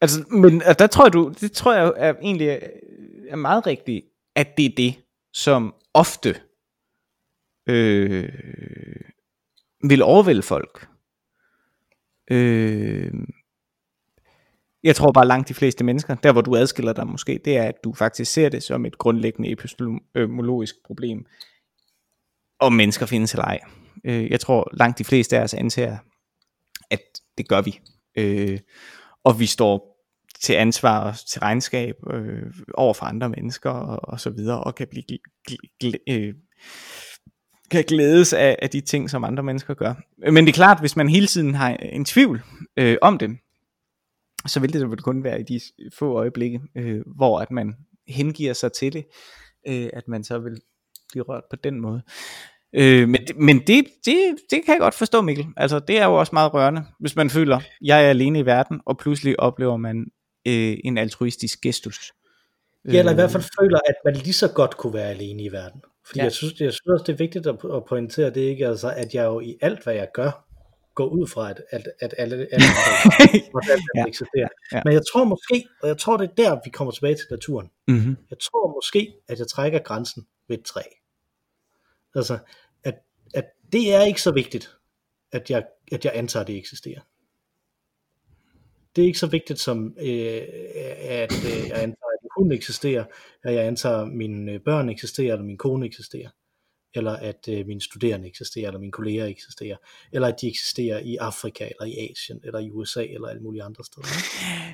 Altså, 0.01 0.25
men 0.29 0.59
der 0.59 0.87
tror 0.87 1.05
jeg, 1.05 1.13
du, 1.13 1.33
det 1.41 1.51
tror 1.51 1.73
jeg 1.73 1.93
er 1.95 2.13
egentlig 2.21 2.47
er, 2.47 2.59
er 3.29 3.35
meget 3.35 3.67
rigtigt, 3.67 4.05
at 4.35 4.57
det 4.57 4.65
er 4.65 4.75
det, 4.77 4.95
som 5.33 5.73
ofte 5.93 6.35
øh, 7.69 8.29
vil 9.83 10.01
overvælde 10.01 10.41
folk. 10.41 10.87
Øh, 12.31 13.13
jeg 14.83 14.95
tror 14.95 15.11
bare 15.11 15.27
langt 15.27 15.49
de 15.49 15.53
fleste 15.53 15.83
mennesker, 15.83 16.15
der 16.15 16.31
hvor 16.31 16.41
du 16.41 16.55
adskiller 16.55 16.93
dig 16.93 17.07
måske, 17.07 17.39
det 17.45 17.57
er, 17.57 17.63
at 17.63 17.83
du 17.83 17.93
faktisk 17.93 18.33
ser 18.33 18.49
det 18.49 18.63
som 18.63 18.85
et 18.85 18.97
grundlæggende 18.97 19.51
epistemologisk 19.51 20.75
problem, 20.85 21.25
om 22.59 22.73
mennesker 22.73 23.05
findes 23.05 23.33
eller 23.33 23.45
ej. 23.45 23.59
Øh, 24.03 24.31
jeg 24.31 24.39
tror 24.39 24.69
langt 24.73 24.97
de 24.97 25.03
fleste 25.03 25.37
af 25.37 25.43
os 25.43 25.53
antager, 25.53 25.97
at 26.89 27.01
det 27.37 27.47
gør 27.47 27.61
vi. 27.61 27.79
Øh, 28.15 28.59
og 29.23 29.39
vi 29.39 29.45
står 29.45 29.99
til 30.41 30.53
ansvar 30.53 30.99
og 30.99 31.15
til 31.29 31.39
regnskab 31.39 31.95
øh, 32.13 32.43
over 32.73 32.93
for 32.93 33.05
andre 33.05 33.29
mennesker 33.29 33.69
og, 33.69 33.99
og 34.03 34.19
så 34.19 34.29
videre, 34.29 34.63
og 34.63 34.75
kan 34.75 34.87
blive 34.87 35.03
gl- 35.51 35.83
gl- 35.83 36.03
øh, 36.13 36.33
kan 37.71 37.83
glædes 37.83 38.33
af, 38.33 38.55
af 38.61 38.69
de 38.69 38.81
ting, 38.81 39.09
som 39.09 39.23
andre 39.23 39.43
mennesker 39.43 39.73
gør. 39.73 39.93
Men 40.31 40.45
det 40.45 40.51
er 40.51 40.55
klart, 40.55 40.79
hvis 40.79 40.95
man 40.95 41.09
hele 41.09 41.27
tiden 41.27 41.55
har 41.55 41.69
en 41.69 42.05
tvivl 42.05 42.41
øh, 42.77 42.97
om 43.01 43.17
dem, 43.17 43.37
så 44.47 44.59
vil 44.59 44.73
det 44.73 44.89
vel 44.89 45.01
kun 45.01 45.23
være 45.23 45.39
i 45.39 45.43
de 45.43 45.59
få 45.93 46.13
øjeblikke, 46.13 46.61
øh, 46.75 47.01
hvor 47.15 47.39
at 47.39 47.51
man 47.51 47.75
hengiver 48.07 48.53
sig 48.53 48.71
til 48.71 48.93
det, 48.93 49.05
øh, 49.67 49.89
at 49.93 50.07
man 50.07 50.23
så 50.23 50.39
vil 50.39 50.61
blive 51.11 51.23
rørt 51.23 51.43
på 51.49 51.55
den 51.55 51.81
måde. 51.81 52.01
Øh, 52.73 53.09
men 53.09 53.21
men 53.35 53.59
det, 53.59 53.85
det, 54.05 54.35
det 54.51 54.65
kan 54.65 54.73
jeg 54.73 54.79
godt 54.79 54.93
forstå, 54.93 55.21
Mikkel. 55.21 55.45
Altså, 55.57 55.79
det 55.79 55.97
er 55.97 56.05
jo 56.05 56.13
også 56.13 56.29
meget 56.33 56.53
rørende, 56.53 56.85
hvis 56.99 57.15
man 57.15 57.29
føler, 57.29 57.59
jeg 57.81 58.05
er 58.05 58.09
alene 58.09 58.39
i 58.39 58.45
verden, 58.45 58.81
og 58.85 58.97
pludselig 58.97 59.39
oplever 59.39 59.77
man 59.77 60.05
øh, 60.47 60.77
en 60.83 60.97
altruistisk 60.97 61.61
gestus. 61.61 62.11
Ja, 62.85 62.99
eller 62.99 63.11
i 63.11 63.15
hvert 63.15 63.31
fald 63.31 63.43
føler, 63.61 63.79
at 63.87 63.95
man 64.05 64.13
lige 64.13 64.33
så 64.33 64.47
godt 64.47 64.77
kunne 64.77 64.93
være 64.93 65.09
alene 65.09 65.43
i 65.43 65.51
verden. 65.51 65.81
Fordi 66.07 66.19
ja. 66.19 66.23
jeg, 66.23 66.31
synes, 66.31 66.53
jeg 66.59 66.73
synes 66.73 66.87
også, 66.87 67.03
det 67.07 67.13
er 67.13 67.17
vigtigt 67.17 67.47
at, 67.47 67.55
at 67.75 67.85
pointere 67.85 68.29
det 68.29 68.41
ikke, 68.41 68.67
altså, 68.67 68.93
at 68.97 69.13
jeg 69.13 69.25
jo 69.25 69.39
i 69.39 69.57
alt, 69.61 69.83
hvad 69.83 69.93
jeg 69.93 70.07
gør, 70.13 70.45
går 70.95 71.05
ud 71.05 71.27
fra, 71.27 71.49
at, 71.49 71.61
at, 71.69 71.83
at 71.99 72.13
alle, 72.17 72.35
alle, 72.35 72.47
alle 73.71 73.83
ja. 73.95 74.05
eksisterer. 74.07 74.47
Ja. 74.73 74.81
Men 74.85 74.93
jeg 74.93 75.01
tror 75.11 75.23
måske, 75.23 75.67
og 75.81 75.87
jeg 75.87 75.97
tror, 75.97 76.17
det 76.17 76.29
er 76.29 76.35
der, 76.43 76.59
vi 76.65 76.69
kommer 76.69 76.91
tilbage 76.91 77.15
til 77.15 77.25
naturen. 77.31 77.67
Mm-hmm. 77.87 78.17
Jeg 78.29 78.37
tror 78.39 78.73
måske, 78.77 79.13
at 79.27 79.39
jeg 79.39 79.47
trækker 79.47 79.79
grænsen 79.79 80.27
ved 80.47 80.57
et 80.57 80.65
træ. 80.65 80.81
Altså, 82.15 82.39
at, 82.83 82.95
at 83.33 83.45
det 83.71 83.93
er 83.93 84.01
ikke 84.01 84.21
så 84.21 84.31
vigtigt, 84.31 84.77
at 85.31 85.49
jeg, 85.49 85.65
at 85.91 86.05
jeg 86.05 86.11
antager, 86.15 86.41
at 86.41 86.47
det 86.47 86.57
eksisterer. 86.57 87.01
Det 88.95 89.01
er 89.01 89.05
ikke 89.05 89.19
så 89.19 89.27
vigtigt 89.27 89.59
som, 89.59 89.95
øh, 89.99 90.41
at 90.99 91.33
øh, 91.45 91.67
jeg 91.69 91.83
antager, 91.83 92.11
at 92.13 92.29
hun 92.37 92.51
eksisterer, 92.51 93.05
at 93.43 93.53
jeg 93.53 93.67
antager, 93.67 93.97
at 93.97 94.07
mine 94.07 94.51
øh, 94.51 94.59
børn 94.59 94.89
eksisterer, 94.89 95.33
eller 95.33 95.45
min 95.45 95.57
kone 95.57 95.85
eksisterer 95.85 96.29
eller 96.95 97.11
at 97.11 97.47
øh, 97.49 97.67
mine 97.67 97.81
studerende 97.81 98.27
eksisterer, 98.27 98.67
eller 98.67 98.79
mine 98.79 98.91
kolleger 98.91 99.25
eksisterer, 99.25 99.77
eller 100.13 100.27
at 100.27 100.35
de 100.41 100.47
eksisterer 100.47 100.99
i 100.99 101.15
Afrika, 101.15 101.63
eller 101.63 101.93
i 101.93 102.09
Asien, 102.11 102.39
eller 102.43 102.59
i 102.59 102.71
USA, 102.71 103.03
eller 103.03 103.27
alle 103.27 103.41
mulige 103.41 103.63
andre 103.63 103.83
steder. 103.83 104.07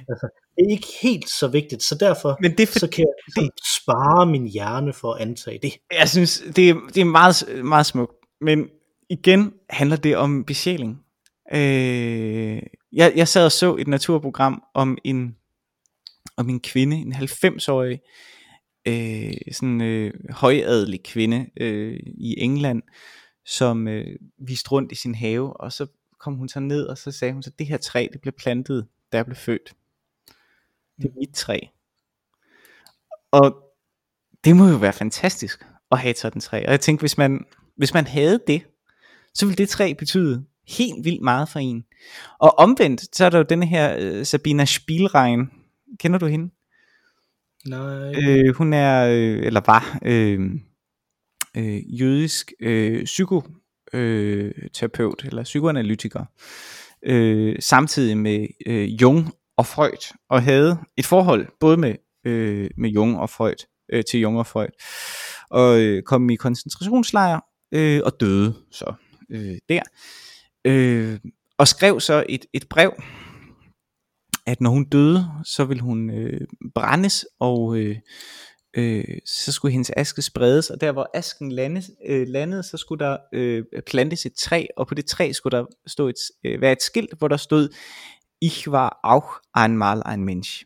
Altså, 0.09 0.27
det 0.57 0.65
er 0.65 0.71
ikke 0.71 0.87
helt 1.01 1.29
så 1.29 1.47
vigtigt, 1.47 1.83
så 1.83 1.95
derfor 1.95 2.37
Men 2.41 2.57
det 2.57 2.67
for, 2.67 2.79
så 2.79 2.87
kan 2.89 3.05
jeg 3.05 3.13
ligesom 3.27 3.51
det, 3.55 3.65
spare 3.81 4.25
min 4.25 4.47
hjerne 4.47 4.93
for 4.93 5.13
at 5.13 5.21
antage 5.21 5.59
det. 5.61 5.73
Jeg 5.91 6.09
synes, 6.09 6.43
det 6.55 6.69
er, 6.69 6.73
det 6.93 7.01
er 7.01 7.05
meget, 7.05 7.65
meget 7.65 7.85
smukt, 7.85 8.13
men 8.41 8.69
igen 9.09 9.53
handler 9.69 9.97
det 9.97 10.17
om 10.17 10.43
besjæling. 10.43 10.97
Øh, 11.53 12.61
jeg, 12.93 13.13
jeg 13.15 13.27
sad 13.27 13.45
og 13.45 13.51
så 13.51 13.75
et 13.75 13.87
naturprogram 13.87 14.63
om 14.73 14.97
en, 15.03 15.35
om 16.37 16.49
en 16.49 16.59
kvinde, 16.59 16.97
en 16.97 17.13
90-årig, 17.13 17.93
øh, 17.93 17.99
sådan 19.51 19.81
øh, 19.81 20.13
højadelig 20.29 21.03
kvinde 21.03 21.49
øh, 21.57 21.99
i 22.05 22.39
England, 22.39 22.83
som 23.45 23.87
øh, 23.87 24.15
viste 24.37 24.71
rundt 24.71 24.91
i 24.91 24.95
sin 24.95 25.15
have, 25.15 25.57
og 25.57 25.71
så 25.71 25.87
kom 26.19 26.35
hun 26.35 26.49
så 26.49 26.59
ned, 26.59 26.85
og 26.85 26.97
så 26.97 27.11
sagde 27.11 27.33
hun 27.33 27.43
så, 27.43 27.51
det 27.59 27.67
her 27.67 27.77
træ, 27.77 28.07
det 28.13 28.21
blev 28.21 28.33
plantet, 28.33 28.87
da 29.11 29.17
jeg 29.17 29.25
blev 29.25 29.35
født. 29.35 29.73
Det 30.97 31.05
er 31.05 31.19
mit 31.19 31.35
træ. 31.35 31.59
Og 33.31 33.55
det 34.43 34.55
må 34.55 34.67
jo 34.67 34.77
være 34.77 34.93
fantastisk 34.93 35.65
at 35.91 35.99
have 35.99 36.15
sådan 36.15 36.37
et 36.37 36.43
træ. 36.43 36.63
Og 36.65 36.71
jeg 36.71 36.79
tænkte, 36.79 37.01
hvis 37.01 37.17
man, 37.17 37.45
hvis 37.77 37.93
man 37.93 38.07
havde 38.07 38.39
det, 38.47 38.61
så 39.33 39.45
ville 39.45 39.57
det 39.57 39.69
træ 39.69 39.93
betyde 39.93 40.45
helt 40.67 41.05
vildt 41.05 41.21
meget 41.21 41.49
for 41.49 41.59
en. 41.59 41.85
Og 42.39 42.59
omvendt, 42.59 43.15
så 43.15 43.25
er 43.25 43.29
der 43.29 43.37
jo 43.37 43.45
denne 43.49 43.65
her 43.65 43.95
øh, 43.99 44.25
Sabina 44.25 44.65
Spielrein. 44.65 45.49
Kender 45.99 46.19
du 46.19 46.25
hende? 46.25 46.51
Nej. 47.67 48.13
Øh, 48.27 48.55
hun 48.55 48.73
er, 48.73 49.05
øh, 49.05 49.45
eller 49.45 49.61
var, 49.65 49.99
øh, 50.05 50.39
øh, 51.57 52.01
jødisk 52.01 52.53
øh, 52.59 53.03
psykoterapeut, 53.03 55.21
øh, 55.23 55.27
eller 55.27 55.43
psykoanalytiker, 55.43 56.25
øh, 57.05 57.55
samtidig 57.59 58.17
med 58.17 58.47
øh, 58.67 59.01
Jung 59.01 59.33
og 59.57 59.65
Freud, 59.65 60.13
og 60.29 60.43
havde 60.43 60.77
et 60.97 61.05
forhold 61.05 61.47
både 61.59 61.77
med, 61.77 61.95
øh, 62.25 62.69
med 62.77 62.89
Jung 62.89 63.19
og 63.19 63.29
Freud, 63.29 63.65
øh, 63.93 64.03
til 64.11 64.19
Jung 64.19 64.39
og 64.39 64.47
Freud, 64.47 64.67
og 65.49 65.79
øh, 65.79 66.03
kom 66.03 66.29
i 66.29 66.35
koncentrationslejr, 66.35 67.39
øh, 67.71 68.01
og 68.05 68.19
døde 68.19 68.53
så 68.71 68.93
øh, 69.29 69.57
der, 69.69 69.81
øh, 70.65 71.19
og 71.57 71.67
skrev 71.67 71.99
så 71.99 72.25
et, 72.29 72.45
et 72.53 72.69
brev, 72.69 72.93
at 74.45 74.61
når 74.61 74.69
hun 74.69 74.89
døde, 74.89 75.27
så 75.43 75.65
ville 75.65 75.83
hun 75.83 76.09
øh, 76.09 76.41
brændes, 76.75 77.25
og 77.39 77.77
øh, 77.77 77.97
øh, 78.77 79.17
så 79.25 79.51
skulle 79.51 79.71
hendes 79.71 79.91
aske 79.97 80.21
spredes, 80.21 80.69
og 80.69 80.81
der 80.81 80.91
hvor 80.91 81.09
asken 81.13 81.51
landes, 81.51 81.91
øh, 82.05 82.27
landede, 82.27 82.63
så 82.63 82.77
skulle 82.77 83.05
der 83.05 83.17
øh, 83.33 83.63
plantes 83.87 84.25
et 84.25 84.33
træ, 84.33 84.65
og 84.77 84.87
på 84.87 84.93
det 84.93 85.05
træ 85.05 85.31
skulle 85.31 85.57
der 85.57 85.65
stå 85.87 86.07
et, 86.07 86.15
øh, 86.43 86.61
være 86.61 86.71
et 86.71 86.81
skilt, 86.81 87.13
hvor 87.17 87.27
der 87.27 87.37
stod, 87.37 87.69
Ich 88.41 88.67
war 88.67 88.99
auch 89.03 89.41
einmal 89.53 90.03
ein 90.05 90.23
Mensch. 90.23 90.65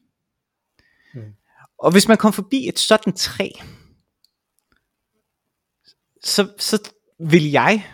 Mm. 1.14 1.34
Og 1.80 1.92
hvis 1.92 2.08
man 2.08 2.18
kom 2.18 2.34
forbi 2.34 2.68
et 2.68 2.80
sådan 2.80 3.14
træ, 3.14 3.50
så, 6.24 6.54
så 6.58 6.92
vil 7.20 7.52
jeg 7.52 7.86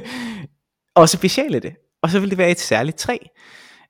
også 1.02 1.20
besjæle 1.20 1.60
det. 1.60 1.76
Og 2.02 2.10
så 2.10 2.20
vil 2.20 2.30
det 2.30 2.38
være 2.38 2.50
et 2.50 2.60
særligt 2.60 2.96
træ. 2.96 3.18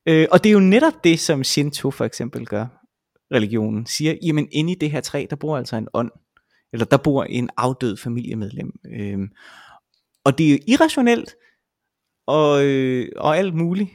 Øh, 0.08 0.26
og 0.32 0.44
det 0.44 0.50
er 0.50 0.54
jo 0.54 0.60
netop 0.60 1.04
det, 1.04 1.20
som 1.20 1.44
Shinto 1.44 1.90
for 1.90 2.04
eksempel 2.04 2.46
gør, 2.46 2.66
religionen, 3.34 3.86
siger, 3.86 4.14
jamen 4.22 4.48
inde 4.52 4.72
i 4.72 4.76
det 4.80 4.90
her 4.90 5.00
træ, 5.00 5.26
der 5.30 5.36
bor 5.36 5.56
altså 5.56 5.76
en 5.76 5.88
ånd, 5.94 6.10
eller 6.72 6.86
der 6.86 6.96
bor 6.96 7.24
en 7.24 7.50
afdød 7.56 7.96
familiemedlem. 7.96 8.72
Øh, 8.86 9.18
og 10.24 10.38
det 10.38 10.54
er 10.54 10.58
irrationelt, 10.68 11.34
og, 12.26 12.64
øh, 12.66 13.08
og 13.16 13.38
alt 13.38 13.54
muligt, 13.54 13.90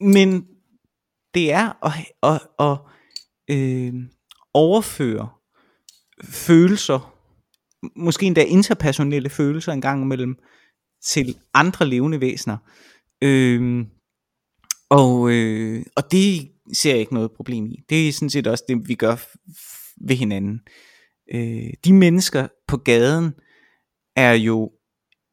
men 0.00 0.46
det 1.34 1.52
er 1.52 1.86
at, 1.86 1.92
at, 2.22 2.40
at 2.58 2.78
øh, 3.56 3.94
overføre 4.54 5.28
følelser, 6.24 7.18
måske 7.96 8.26
endda 8.26 8.44
interpersonelle 8.44 9.30
følelser 9.30 9.72
en 9.72 9.80
gang 9.80 10.02
imellem, 10.02 10.36
til 11.04 11.36
andre 11.54 11.86
levende 11.86 12.20
væsener. 12.20 12.56
Øh, 13.22 13.86
og, 14.92 15.30
øh, 15.30 15.84
og 15.96 16.12
det 16.12 16.50
ser 16.72 16.90
jeg 16.90 17.00
ikke 17.00 17.14
noget 17.14 17.32
problem 17.32 17.66
i. 17.66 17.84
Det 17.88 18.08
er 18.08 18.12
sådan 18.12 18.30
set 18.30 18.46
også 18.46 18.64
det, 18.68 18.88
vi 18.88 18.94
gør 18.94 19.16
ved 20.06 20.16
hinanden. 20.16 20.60
Øh, 21.34 21.70
de 21.84 21.92
mennesker 21.92 22.48
på 22.68 22.76
gaden 22.76 23.34
er 24.16 24.32
jo 24.32 24.72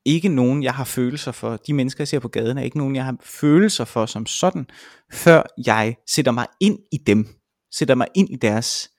ikke 0.05 0.29
nogen, 0.29 0.63
jeg 0.63 0.73
har 0.73 0.83
følelser 0.83 1.31
for. 1.31 1.57
De 1.57 1.73
mennesker, 1.73 2.01
jeg 2.01 2.07
ser 2.07 2.19
på 2.19 2.27
gaden, 2.27 2.57
er 2.57 2.61
ikke 2.61 2.77
nogen, 2.77 2.95
jeg 2.95 3.05
har 3.05 3.17
følelser 3.23 3.85
for 3.85 4.05
som 4.05 4.25
sådan, 4.25 4.67
før 5.13 5.43
jeg 5.65 5.95
sætter 6.07 6.31
mig 6.31 6.47
ind 6.59 6.79
i 6.91 6.97
dem. 6.97 7.27
Sætter 7.71 7.95
mig 7.95 8.07
ind 8.15 8.29
i 8.29 8.35
deres 8.35 8.91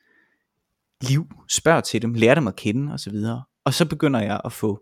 liv, 1.03 1.27
spørger 1.49 1.81
til 1.81 2.03
dem, 2.03 2.15
lærer 2.15 2.35
dem 2.35 2.47
at 2.47 2.57
kende 2.57 2.93
osv. 2.93 3.17
Og 3.65 3.75
så 3.75 3.87
begynder 3.87 4.21
jeg 4.21 4.41
at 4.45 4.53
få 4.53 4.81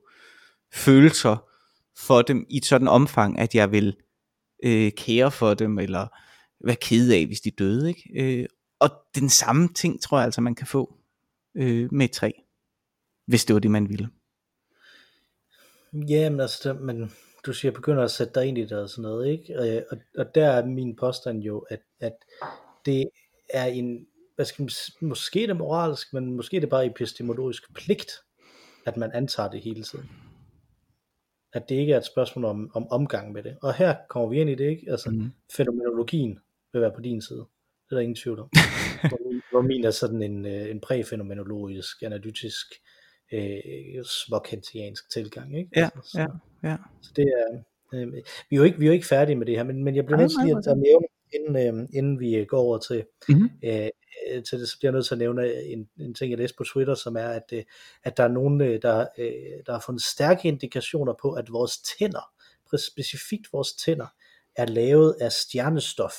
følelser 0.74 1.36
for 1.98 2.22
dem 2.22 2.46
i 2.50 2.56
et 2.56 2.64
sådan 2.64 2.88
omfang, 2.88 3.38
at 3.38 3.54
jeg 3.54 3.72
vil 3.72 3.96
øh, 4.62 4.92
kære 4.92 5.30
for 5.30 5.54
dem, 5.54 5.78
eller 5.78 6.06
være 6.66 6.76
ked 6.76 7.12
af, 7.12 7.26
hvis 7.26 7.40
de 7.40 7.50
døde. 7.50 7.88
Ikke? 7.88 8.10
Øh, 8.14 8.46
og 8.78 8.90
den 9.14 9.28
samme 9.28 9.68
ting, 9.68 10.02
tror 10.02 10.18
jeg 10.18 10.24
altså, 10.24 10.40
man 10.40 10.54
kan 10.54 10.66
få 10.66 10.94
øh, 11.54 11.92
med 11.92 12.04
et 12.04 12.12
træ, 12.12 12.30
hvis 13.26 13.44
det 13.44 13.54
var 13.54 13.60
det, 13.60 13.70
man 13.70 13.88
ville. 13.88 14.08
Ja, 15.92 16.30
men 16.30 16.40
altså, 16.40 16.72
men 16.72 17.12
du 17.46 17.52
siger, 17.52 17.72
begynder 17.72 18.04
at 18.04 18.10
sætte 18.10 18.32
dig 18.34 18.46
ind 18.46 18.58
i 18.58 18.64
det 18.64 18.72
og 18.72 18.88
sådan 18.88 19.02
noget, 19.02 19.28
ikke? 19.28 19.54
Øh, 19.54 19.82
og, 19.90 19.98
og 20.18 20.34
der 20.34 20.46
er 20.46 20.66
min 20.66 20.96
påstand 20.96 21.42
jo, 21.42 21.58
at, 21.58 21.80
at 22.00 22.16
det 22.86 23.04
er 23.50 23.66
en, 23.66 24.06
hvad 24.34 24.46
skal 24.46 24.62
man, 24.62 24.70
måske 25.08 25.46
det 25.46 25.56
moralsk, 25.56 26.12
men 26.12 26.32
måske 26.32 26.56
det 26.56 26.64
er 26.64 26.70
bare 26.70 26.86
epistemologisk 26.86 27.74
pligt, 27.74 28.12
at 28.86 28.96
man 28.96 29.10
antager 29.14 29.50
det 29.50 29.60
hele 29.60 29.82
tiden 29.82 30.10
at 31.52 31.68
det 31.68 31.74
ikke 31.74 31.92
er 31.92 31.96
et 31.96 32.04
spørgsmål 32.04 32.44
om, 32.44 32.70
om 32.74 32.88
omgang 32.90 33.32
med 33.32 33.42
det. 33.42 33.56
Og 33.62 33.74
her 33.74 33.94
kommer 34.08 34.28
vi 34.28 34.40
ind 34.40 34.50
i 34.50 34.54
det, 34.54 34.64
ikke? 34.70 34.90
Altså, 34.90 35.10
mm. 35.10 35.32
fænomenologien 35.56 36.38
vil 36.72 36.82
være 36.82 36.92
på 36.94 37.00
din 37.00 37.22
side. 37.22 37.38
Det 37.38 37.92
er 37.92 37.96
der 37.96 38.00
ingen 38.00 38.16
tvivl 38.16 38.38
om. 38.38 38.50
hvor, 39.50 39.62
min, 39.62 39.84
er 39.84 39.90
sådan 39.90 40.22
en, 40.22 40.46
øh, 40.46 40.70
en 40.70 40.80
præfænomenologisk, 40.80 42.02
analytisk, 42.02 42.66
øh, 43.32 44.04
småkantiansk 44.04 45.10
tilgang, 45.10 45.58
ikke? 45.58 45.70
Ja, 45.76 45.88
altså, 45.96 46.10
så, 46.10 46.20
ja, 46.20 46.68
ja. 46.68 46.76
Så 47.02 47.12
det 47.16 47.24
er, 47.24 47.58
øh, 47.94 48.12
vi, 48.12 48.56
er 48.56 48.56
jo 48.56 48.62
ikke, 48.62 48.78
vi 48.78 48.84
er 48.84 48.88
jo 48.88 48.92
ikke 48.92 49.06
færdige 49.06 49.36
med 49.36 49.46
det 49.46 49.56
her, 49.56 49.64
men, 49.64 49.84
men 49.84 49.96
jeg 49.96 50.06
bliver 50.06 50.18
nødt 50.18 50.62
til 50.62 50.70
at 50.70 50.78
nævne, 50.78 51.06
inden, 51.34 51.80
øh, 51.80 51.88
inden 51.94 52.20
vi 52.20 52.44
går 52.44 52.58
over 52.58 52.78
til, 52.78 53.04
mm-hmm. 53.28 53.50
øh, 53.64 53.88
øh, 54.30 54.42
til 54.44 54.60
det, 54.60 54.68
så 54.68 54.78
bliver 54.78 54.92
jeg 54.92 54.96
nødt 54.96 55.06
til 55.06 55.14
at 55.14 55.18
nævne 55.18 55.62
en, 55.62 55.88
en 56.00 56.14
ting, 56.14 56.30
jeg 56.30 56.38
læste 56.38 56.56
på 56.56 56.64
Twitter, 56.64 56.94
som 56.94 57.16
er, 57.16 57.28
at, 57.28 57.52
øh, 57.52 57.64
at 58.04 58.16
der 58.16 58.24
er 58.24 58.28
nogen, 58.28 58.60
øh, 58.60 58.82
der, 58.82 59.06
der 59.66 59.72
har 59.72 59.82
fundet 59.86 60.02
stærke 60.02 60.48
indikationer 60.48 61.14
på, 61.22 61.32
at 61.32 61.52
vores 61.52 61.78
tænder, 61.78 62.32
specifikt 62.76 63.52
vores 63.52 63.72
tænder, 63.72 64.06
er 64.56 64.66
lavet 64.66 65.16
af 65.20 65.32
stjernestof. 65.32 66.14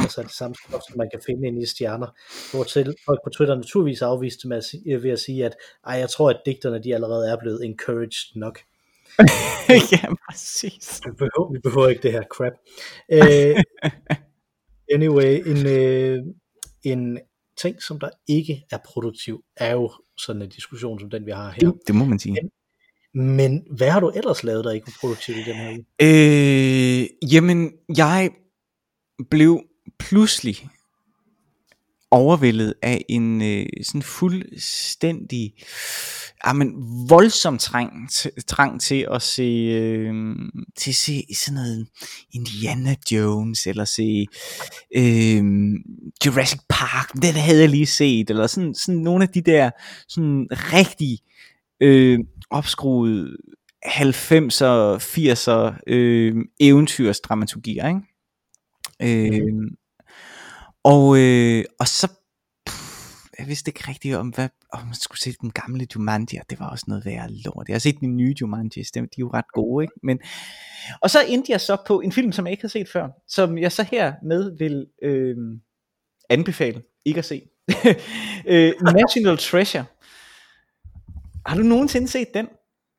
altså 0.00 0.22
det 0.22 0.30
samme 0.30 0.54
stof, 0.54 0.82
som 0.88 0.98
man 0.98 1.10
kan 1.10 1.20
finde 1.26 1.48
inde 1.48 1.62
i 1.62 1.66
stjerner, 1.66 2.06
hvor 2.52 2.64
til 2.64 2.94
folk 3.04 3.20
på 3.24 3.30
Twitter 3.30 3.54
naturligvis 3.54 4.02
afviste 4.02 4.48
med 4.48 4.56
at, 4.56 4.64
sige, 4.64 5.02
ved 5.02 5.10
at 5.10 5.18
sige, 5.18 5.44
at 5.44 5.56
ej, 5.86 5.94
jeg 5.94 6.10
tror, 6.10 6.30
at 6.30 6.42
digterne 6.46 6.82
de 6.82 6.94
allerede 6.94 7.30
er 7.30 7.36
blevet 7.36 7.64
encouraged 7.64 8.36
nok. 8.36 8.58
ja, 9.92 10.14
præcis. 10.28 11.00
Vi 11.06 11.10
behøver, 11.10 11.52
vi 11.52 11.58
behøver 11.58 11.88
ikke 11.88 12.02
det 12.02 12.12
her 12.12 12.22
crap. 12.22 12.52
Uh, 13.12 13.62
anyway, 14.94 15.42
en, 15.46 15.56
uh, 15.56 16.34
en 16.92 17.18
ting, 17.62 17.82
som 17.82 18.00
der 18.00 18.10
ikke 18.28 18.64
er 18.70 18.78
produktiv, 18.84 19.44
er 19.56 19.72
jo 19.72 19.92
sådan 20.18 20.42
en 20.42 20.48
diskussion 20.48 21.00
som 21.00 21.10
den, 21.10 21.26
vi 21.26 21.30
har 21.30 21.50
her. 21.50 21.58
Det, 21.58 21.80
det 21.86 21.94
må 21.94 22.04
man 22.04 22.18
sige. 22.18 22.36
Men 23.14 23.66
hvad 23.76 23.90
har 23.90 24.00
du 24.00 24.08
ellers 24.08 24.44
lavet, 24.44 24.64
der 24.64 24.70
ikke 24.70 24.86
var 24.86 24.96
produktivt 25.00 25.38
i 25.38 25.42
den 25.42 25.54
her 25.54 25.70
uge? 25.70 25.84
Øh, 26.02 27.32
jamen, 27.32 27.72
jeg 27.96 28.30
blev 29.30 29.62
pludselig 29.98 30.68
overvældet 32.16 32.74
af 32.82 33.04
en 33.08 33.42
øh, 33.42 33.66
sådan 33.82 34.02
fuldstændig 34.02 35.52
ah, 35.56 36.48
jamen, 36.48 36.74
voldsom 37.08 37.58
trang, 37.58 38.08
trang 38.46 38.80
til 38.80 39.06
at 39.10 39.22
se 39.22 39.42
øh, 39.42 40.14
til 40.78 40.90
at 40.90 40.94
se 40.94 41.24
sådan 41.34 41.54
noget 41.54 41.86
Indiana 42.32 42.96
Jones 43.12 43.66
eller 43.66 43.84
se 43.84 44.26
øh, 44.96 45.44
Jurassic 46.26 46.60
Park 46.68 47.12
den 47.12 47.34
havde 47.34 47.60
jeg 47.60 47.68
lige 47.68 47.86
set 47.86 48.30
eller 48.30 48.46
sådan, 48.46 48.74
sådan 48.74 49.00
nogle 49.00 49.22
af 49.22 49.28
de 49.28 49.40
der 49.40 49.70
sådan 50.08 50.48
rigtig 50.50 51.18
øh, 51.80 52.18
opskruede 52.50 53.36
90'er, 53.86 54.98
80'er 54.98 55.78
øh, 55.86 56.34
eventyrsdramaturgier, 56.60 57.88
ikke? 57.88 58.00
Øh, 59.02 59.42
mm 59.42 59.76
og, 60.92 61.18
øh, 61.18 61.64
og 61.80 61.88
så 61.88 62.08
pff, 62.66 63.24
jeg 63.38 63.46
vidste 63.46 63.68
ikke 63.68 63.88
rigtigt 63.88 64.16
om, 64.16 64.28
hvad, 64.28 64.48
om 64.72 64.84
man 64.84 64.94
skulle 64.94 65.20
se 65.20 65.32
den 65.40 65.50
gamle 65.50 65.86
Jumanji, 65.94 66.38
og 66.38 66.50
det 66.50 66.60
var 66.60 66.70
også 66.70 66.84
noget 66.88 67.04
værre 67.04 67.30
lort. 67.30 67.68
Jeg 67.68 67.74
har 67.74 67.78
set 67.78 68.00
de 68.00 68.06
nye 68.06 68.34
Jumanji, 68.40 68.82
de 68.94 68.98
er 69.00 69.06
jo 69.18 69.30
ret 69.34 69.52
gode, 69.52 69.84
ikke? 69.84 69.94
Men, 70.02 70.18
og 71.00 71.10
så 71.10 71.18
endte 71.28 71.52
jeg 71.52 71.60
så 71.60 71.76
på 71.86 72.00
en 72.00 72.12
film, 72.12 72.32
som 72.32 72.46
jeg 72.46 72.50
ikke 72.50 72.62
havde 72.62 72.72
set 72.72 72.88
før, 72.88 73.08
som 73.28 73.58
jeg 73.58 73.72
så 73.72 73.82
her 73.82 74.12
med 74.22 74.58
vil 74.58 74.86
øh, 75.02 75.36
anbefale 76.30 76.82
ikke 77.04 77.18
at 77.18 77.24
se. 77.24 77.42
øh, 78.52 78.72
National 78.82 79.38
Treasure. 79.38 79.84
Har 81.46 81.56
du 81.56 81.62
nogensinde 81.62 82.08
set 82.08 82.28
den? 82.34 82.48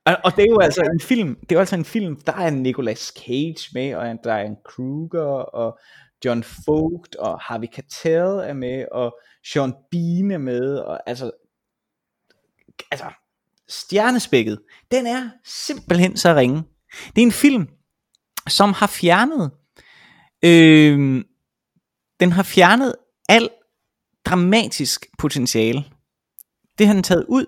Og, 0.05 0.17
og 0.23 0.35
det 0.35 0.41
er 0.41 0.49
jo 0.49 0.59
altså 0.59 0.81
en 0.81 0.99
film, 0.99 1.35
det 1.35 1.51
er 1.51 1.55
jo 1.55 1.59
altså 1.59 1.75
en 1.75 1.85
film, 1.85 2.21
der 2.25 2.33
er 2.33 2.49
Nicolas 2.49 3.13
Cage 3.17 3.69
med, 3.73 3.95
og 3.95 4.17
der 4.23 4.33
er 4.33 4.43
en 4.43 4.57
Kruger, 4.65 5.21
og 5.61 5.79
John 6.26 6.43
Vogt, 6.68 7.15
og 7.15 7.39
Harvey 7.41 7.68
Keitel 7.74 8.49
er 8.49 8.53
med, 8.53 8.86
og 8.91 9.18
Sean 9.45 9.74
Bean 9.91 10.32
er 10.32 10.38
med, 10.38 10.78
og 10.78 11.09
altså, 11.09 11.32
altså, 12.91 13.05
stjernespækket, 13.68 14.59
den 14.91 15.07
er 15.07 15.30
simpelthen 15.45 16.18
så 16.18 16.36
ringe. 16.36 16.63
Det 17.15 17.22
er 17.22 17.26
en 17.26 17.32
film, 17.32 17.68
som 18.47 18.74
har 18.74 18.88
fjernet, 18.88 19.51
øh, 20.45 21.24
den 22.20 22.32
har 22.32 22.43
fjernet 22.43 22.95
al 23.30 23.49
dramatisk 24.26 25.05
potentiale. 25.18 25.86
Det 26.78 26.88
har 26.88 26.93
den 26.93 27.03
taget 27.03 27.26
ud, 27.30 27.45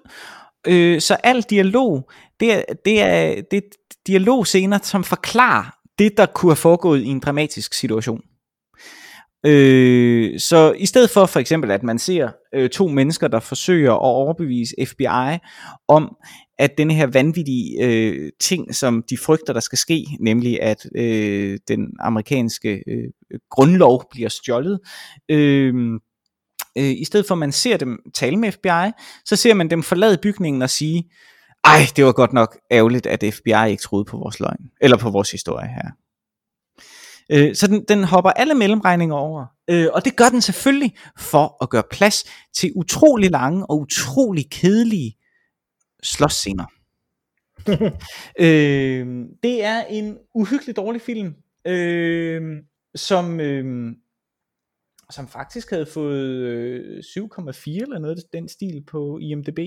Øh, 0.67 1.01
så 1.01 1.17
al 1.23 1.41
dialog, 1.41 2.09
det 2.39 2.53
er, 2.53 2.63
det 2.85 3.01
er, 3.01 3.41
det 3.51 3.57
er 3.57 3.69
dialogscener, 4.07 4.79
som 4.83 5.03
forklarer 5.03 5.75
det, 5.99 6.17
der 6.17 6.25
kunne 6.25 6.51
have 6.51 6.55
foregået 6.55 7.01
i 7.01 7.05
en 7.05 7.19
dramatisk 7.19 7.73
situation. 7.73 8.21
Øh, 9.45 10.39
så 10.39 10.73
i 10.77 10.85
stedet 10.85 11.09
for 11.09 11.25
for 11.25 11.39
eksempel, 11.39 11.71
at 11.71 11.83
man 11.83 11.99
ser 11.99 12.29
øh, 12.55 12.69
to 12.69 12.87
mennesker, 12.87 13.27
der 13.27 13.39
forsøger 13.39 13.93
at 13.93 13.99
overbevise 13.99 14.75
FBI 14.87 15.37
om, 15.87 16.15
at 16.57 16.77
denne 16.77 16.93
her 16.93 17.07
vanvittige 17.07 17.83
øh, 17.83 18.31
ting, 18.39 18.75
som 18.75 19.03
de 19.09 19.17
frygter, 19.17 19.53
der 19.53 19.59
skal 19.59 19.77
ske, 19.77 20.05
nemlig 20.19 20.61
at 20.61 20.85
øh, 20.95 21.59
den 21.67 21.87
amerikanske 21.99 22.83
øh, 22.87 23.09
grundlov 23.49 24.03
bliver 24.11 24.29
stjålet, 24.29 24.79
øh, 25.29 25.73
øh, 26.77 26.91
i 26.91 27.03
stedet 27.03 27.25
for 27.25 27.35
at 27.35 27.39
man 27.39 27.51
ser 27.51 27.77
dem 27.77 27.99
tale 28.13 28.37
med 28.37 28.51
FBI, 28.51 29.01
så 29.25 29.35
ser 29.35 29.53
man 29.53 29.69
dem 29.69 29.83
forlade 29.83 30.17
bygningen 30.23 30.61
og 30.61 30.69
sige, 30.69 31.11
ej, 31.63 31.79
det 31.95 32.05
var 32.05 32.11
godt 32.11 32.33
nok 32.33 32.57
ærgerligt, 32.71 33.05
at 33.05 33.33
FBI 33.33 33.69
ikke 33.69 33.83
troede 33.83 34.05
på 34.05 34.17
vores 34.17 34.39
løgn, 34.39 34.69
eller 34.81 34.97
på 34.97 35.09
vores 35.09 35.31
historie 35.31 35.67
her. 35.67 35.91
Øh, 37.29 37.55
så 37.55 37.67
den, 37.67 37.85
den 37.87 38.03
hopper 38.03 38.31
alle 38.31 38.53
mellemregninger 38.53 39.15
over, 39.15 39.45
øh, 39.69 39.87
og 39.93 40.05
det 40.05 40.15
gør 40.15 40.29
den 40.29 40.41
selvfølgelig 40.41 40.95
for 41.17 41.63
at 41.63 41.69
gøre 41.69 41.83
plads 41.91 42.23
til 42.53 42.71
utrolig 42.75 43.31
lange 43.31 43.65
og 43.65 43.79
utrolig 43.79 44.49
kedelige 44.51 45.17
slåsscener. 46.03 46.65
øh, 48.45 49.25
det 49.43 49.63
er 49.63 49.83
en 49.89 50.17
uhyggelig 50.35 50.75
dårlig 50.75 51.01
film, 51.01 51.35
øh, 51.65 52.57
som 52.95 53.39
øh, 53.39 53.95
som 55.11 55.27
faktisk 55.27 55.69
havde 55.69 55.85
fået 55.85 56.21
øh, 56.21 56.97
7,4 56.97 57.81
eller 57.81 57.99
noget 57.99 58.23
den 58.33 58.49
stil 58.49 58.83
på 58.87 59.17
IMDb. 59.21 59.59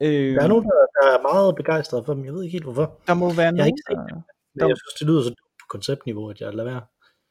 Øh, 0.00 0.34
der 0.34 0.42
er 0.42 0.48
nogen, 0.48 0.64
der, 0.64 1.02
der 1.02 1.18
er 1.18 1.22
meget 1.22 1.56
begejstret 1.56 2.06
for 2.06 2.14
dem. 2.14 2.24
Jeg 2.24 2.32
ved 2.34 2.42
ikke 2.42 2.52
helt 2.52 2.64
hvorfor. 2.64 3.00
Der 3.06 3.14
må 3.14 3.32
være 3.32 3.44
jeg 3.44 3.52
nogen, 3.52 3.66
ikke 3.66 3.82
der, 3.88 4.22
der, 4.58 4.66
jeg 4.68 4.76
synes, 4.76 4.94
det 4.98 5.06
lyder 5.06 5.22
så 5.22 5.43
konceptniveau, 5.68 6.30
at 6.30 6.40
jeg 6.40 6.54
lader 6.54 6.70
være. 6.70 6.82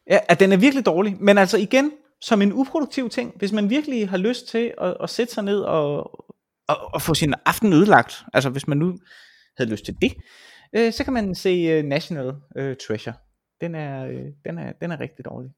Ja, 0.10 0.20
at 0.30 0.40
den 0.40 0.52
er 0.52 0.58
virkelig 0.58 0.86
dårlig. 0.86 1.18
Men 1.20 1.38
altså 1.38 1.58
igen, 1.58 1.92
som 2.22 2.42
en 2.42 2.54
uproduktiv 2.54 3.10
ting, 3.10 3.34
hvis 3.38 3.52
man 3.52 3.70
virkelig 3.70 4.10
har 4.10 4.18
lyst 4.18 4.48
til 4.48 4.74
at, 4.78 4.98
at 5.04 5.10
sætte 5.10 5.34
sig 5.34 5.44
ned 5.44 5.60
og, 5.60 5.98
og, 6.68 6.94
og 6.94 7.02
få 7.02 7.14
sin 7.14 7.34
aften 7.46 7.74
ødelagt, 7.74 8.24
altså 8.34 8.50
hvis 8.50 8.68
man 8.68 8.78
nu 8.78 8.98
havde 9.58 9.72
lyst 9.72 9.86
til 9.86 9.96
det, 10.02 10.14
øh, 10.76 10.94
så 10.94 11.04
kan 11.04 11.14
man 11.14 11.36
se 11.36 11.80
uh, 11.80 11.86
National 11.86 12.28
uh, 12.60 12.74
Treasure. 12.88 13.14
Den 13.62 13.76
er, 13.76 14.06
øh, 14.06 14.26
den, 14.46 14.58
er, 14.58 14.74
den 14.82 14.92
er 14.92 15.00
rigtig 15.00 15.26
dårlig. 15.26 15.52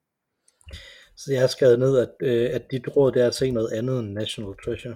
Så 1.17 1.31
jeg 1.31 1.39
har 1.39 1.47
skrevet 1.47 1.79
ned, 1.79 1.97
at, 1.97 2.09
øh, 2.21 2.49
at 2.53 2.61
dit 2.71 2.87
råd 2.95 3.15
er 3.15 3.27
at 3.27 3.35
se 3.35 3.51
noget 3.51 3.71
andet 3.71 3.99
end 3.99 4.13
National 4.13 4.53
Treasure. 4.65 4.95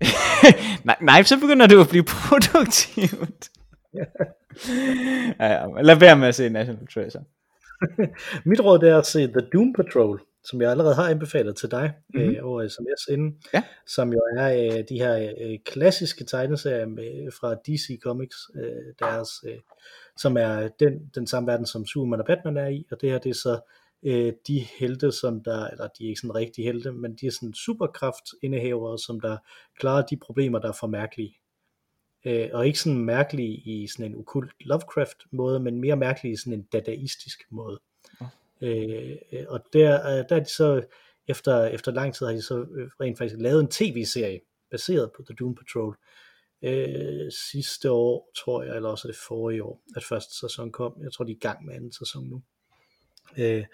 nej, 0.84 0.96
nej, 1.00 1.22
så 1.22 1.40
begynder 1.40 1.66
det 1.66 1.80
at 1.80 1.88
blive 1.88 2.04
produktivt. 2.04 3.50
Ja, 3.94 4.04
ja, 5.40 5.82
lad 5.82 5.98
være 6.00 6.18
med 6.18 6.28
at 6.28 6.34
se 6.34 6.48
National 6.48 6.86
Treasure. 6.86 7.24
Mit 8.48 8.60
råd 8.60 8.82
er 8.82 8.98
at 8.98 9.06
se 9.06 9.26
The 9.26 9.40
Doom 9.52 9.72
Patrol, 9.72 10.20
som 10.44 10.62
jeg 10.62 10.70
allerede 10.70 10.94
har 10.94 11.08
anbefalet 11.08 11.56
til 11.56 11.70
dig 11.70 11.92
mm-hmm. 12.14 12.30
øh, 12.30 12.36
over 12.42 12.68
sms 12.68 13.12
inden, 13.12 13.36
ja. 13.54 13.62
som 13.86 14.12
jo 14.12 14.20
er 14.36 14.48
øh, 14.52 14.84
de 14.88 14.98
her 14.98 15.32
øh, 15.40 15.58
klassiske 15.64 16.24
tegneserier 16.24 16.86
med, 16.86 17.32
fra 17.40 17.54
DC 17.54 18.00
Comics, 18.02 18.36
øh, 18.54 18.94
deres, 18.98 19.30
øh, 19.48 19.58
som 20.16 20.36
er 20.36 20.68
den, 20.80 20.92
den 21.14 21.26
samme 21.26 21.46
verden, 21.46 21.66
som 21.66 21.86
Superman 21.86 22.20
og 22.20 22.26
Batman 22.26 22.56
er 22.56 22.68
i, 22.68 22.86
og 22.90 23.00
det 23.00 23.10
her 23.10 23.18
det 23.18 23.30
er 23.30 23.34
så 23.34 23.60
øh, 24.02 24.32
de 24.46 24.58
helte, 24.78 25.12
som 25.12 25.42
der, 25.44 25.66
eller 25.66 25.88
de 25.98 26.04
er 26.04 26.08
ikke 26.08 26.20
sådan 26.20 26.34
rigtige 26.34 26.64
helte, 26.64 26.92
men 26.92 27.16
de 27.16 27.26
er 27.26 27.30
sådan 27.30 27.54
superkraftindehavere, 27.54 28.98
som 28.98 29.20
der 29.20 29.36
klarer 29.78 30.06
de 30.06 30.16
problemer, 30.16 30.58
der 30.58 30.68
er 30.68 30.76
for 30.80 30.86
mærkelige. 30.86 31.34
Øh, 32.24 32.48
og 32.52 32.66
ikke 32.66 32.78
sådan 32.78 32.98
mærkelige 32.98 33.56
i 33.56 33.86
sådan 33.86 34.06
en 34.06 34.18
okult 34.18 34.52
Lovecraft 34.60 35.26
måde, 35.30 35.60
men 35.60 35.80
mere 35.80 35.96
mærkelige 35.96 36.32
i 36.32 36.36
sådan 36.36 36.52
en 36.52 36.62
dadaistisk 36.62 37.46
måde. 37.50 37.80
Ja. 38.20 38.26
Øh, 38.60 39.16
og 39.48 39.60
der, 39.72 39.94
øh, 39.94 40.24
der 40.28 40.36
er 40.36 40.40
de 40.40 40.50
så, 40.50 40.82
efter, 41.28 41.64
efter 41.64 41.92
lang 41.92 42.14
tid 42.14 42.26
har 42.26 42.32
de 42.32 42.42
så 42.42 42.60
øh, 42.60 42.90
rent 43.00 43.18
faktisk 43.18 43.40
lavet 43.40 43.60
en 43.60 43.68
tv-serie, 43.68 44.40
baseret 44.70 45.10
på 45.16 45.22
The 45.22 45.34
Doom 45.34 45.54
Patrol, 45.54 45.96
øh, 46.62 47.32
sidste 47.32 47.90
år, 47.90 48.30
tror 48.36 48.62
jeg, 48.62 48.76
eller 48.76 48.88
også 48.88 49.08
det 49.08 49.16
forrige 49.16 49.64
år, 49.64 49.82
at 49.96 50.04
første 50.04 50.38
sæson 50.38 50.72
kom. 50.72 50.94
Jeg 51.02 51.12
tror, 51.12 51.24
de 51.24 51.32
er 51.32 51.36
i 51.36 51.38
gang 51.38 51.64
med 51.64 51.74
anden 51.74 51.92
sæson 51.92 52.24
nu. 52.24 52.42
Øh, 53.38 53.64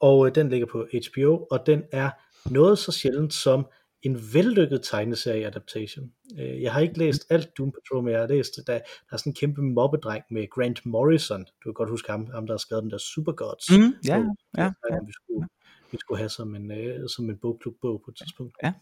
og 0.00 0.26
øh, 0.26 0.34
den 0.34 0.48
ligger 0.48 0.66
på 0.66 0.86
HBO, 0.92 1.46
og 1.50 1.66
den 1.66 1.84
er 1.92 2.10
noget 2.50 2.78
så 2.78 2.92
sjældent 2.92 3.34
som 3.34 3.66
en 4.02 4.18
vellykket 4.34 4.80
tegneserie 4.82 5.46
adaptation. 5.46 6.12
Øh, 6.38 6.62
jeg 6.62 6.72
har 6.72 6.80
ikke 6.80 6.98
læst 6.98 7.26
alt 7.30 7.58
Doom 7.58 7.72
Patrol, 7.72 8.04
men 8.04 8.12
jeg 8.12 8.20
har 8.20 8.26
læst, 8.26 8.56
der, 8.56 8.62
der 8.66 8.80
er 9.12 9.16
sådan 9.16 9.30
en 9.30 9.34
kæmpe 9.34 9.62
mobbedreng 9.62 10.24
med 10.30 10.50
Grant 10.50 10.86
Morrison. 10.86 11.44
Du 11.44 11.64
kan 11.64 11.74
godt 11.74 11.90
huske 11.90 12.10
ham, 12.10 12.26
ham 12.26 12.46
der 12.46 12.54
har 12.54 12.58
skrevet 12.58 12.82
den 12.82 12.90
der 12.90 12.98
Supergods. 12.98 13.70
Mm, 13.70 13.94
ja, 14.06 14.24
ja, 14.56 14.72
ja. 14.90 14.98
Vi 15.06 15.12
skulle, 15.12 15.48
vi 15.92 15.98
skulle 15.98 16.18
have 16.18 16.28
som 16.28 16.54
en, 16.54 16.70
øh, 16.70 17.08
som 17.08 17.30
en 17.30 17.38
bogklubbog 17.38 18.02
på 18.04 18.10
et 18.10 18.16
tidspunkt. 18.16 18.56
Ja. 18.62 18.72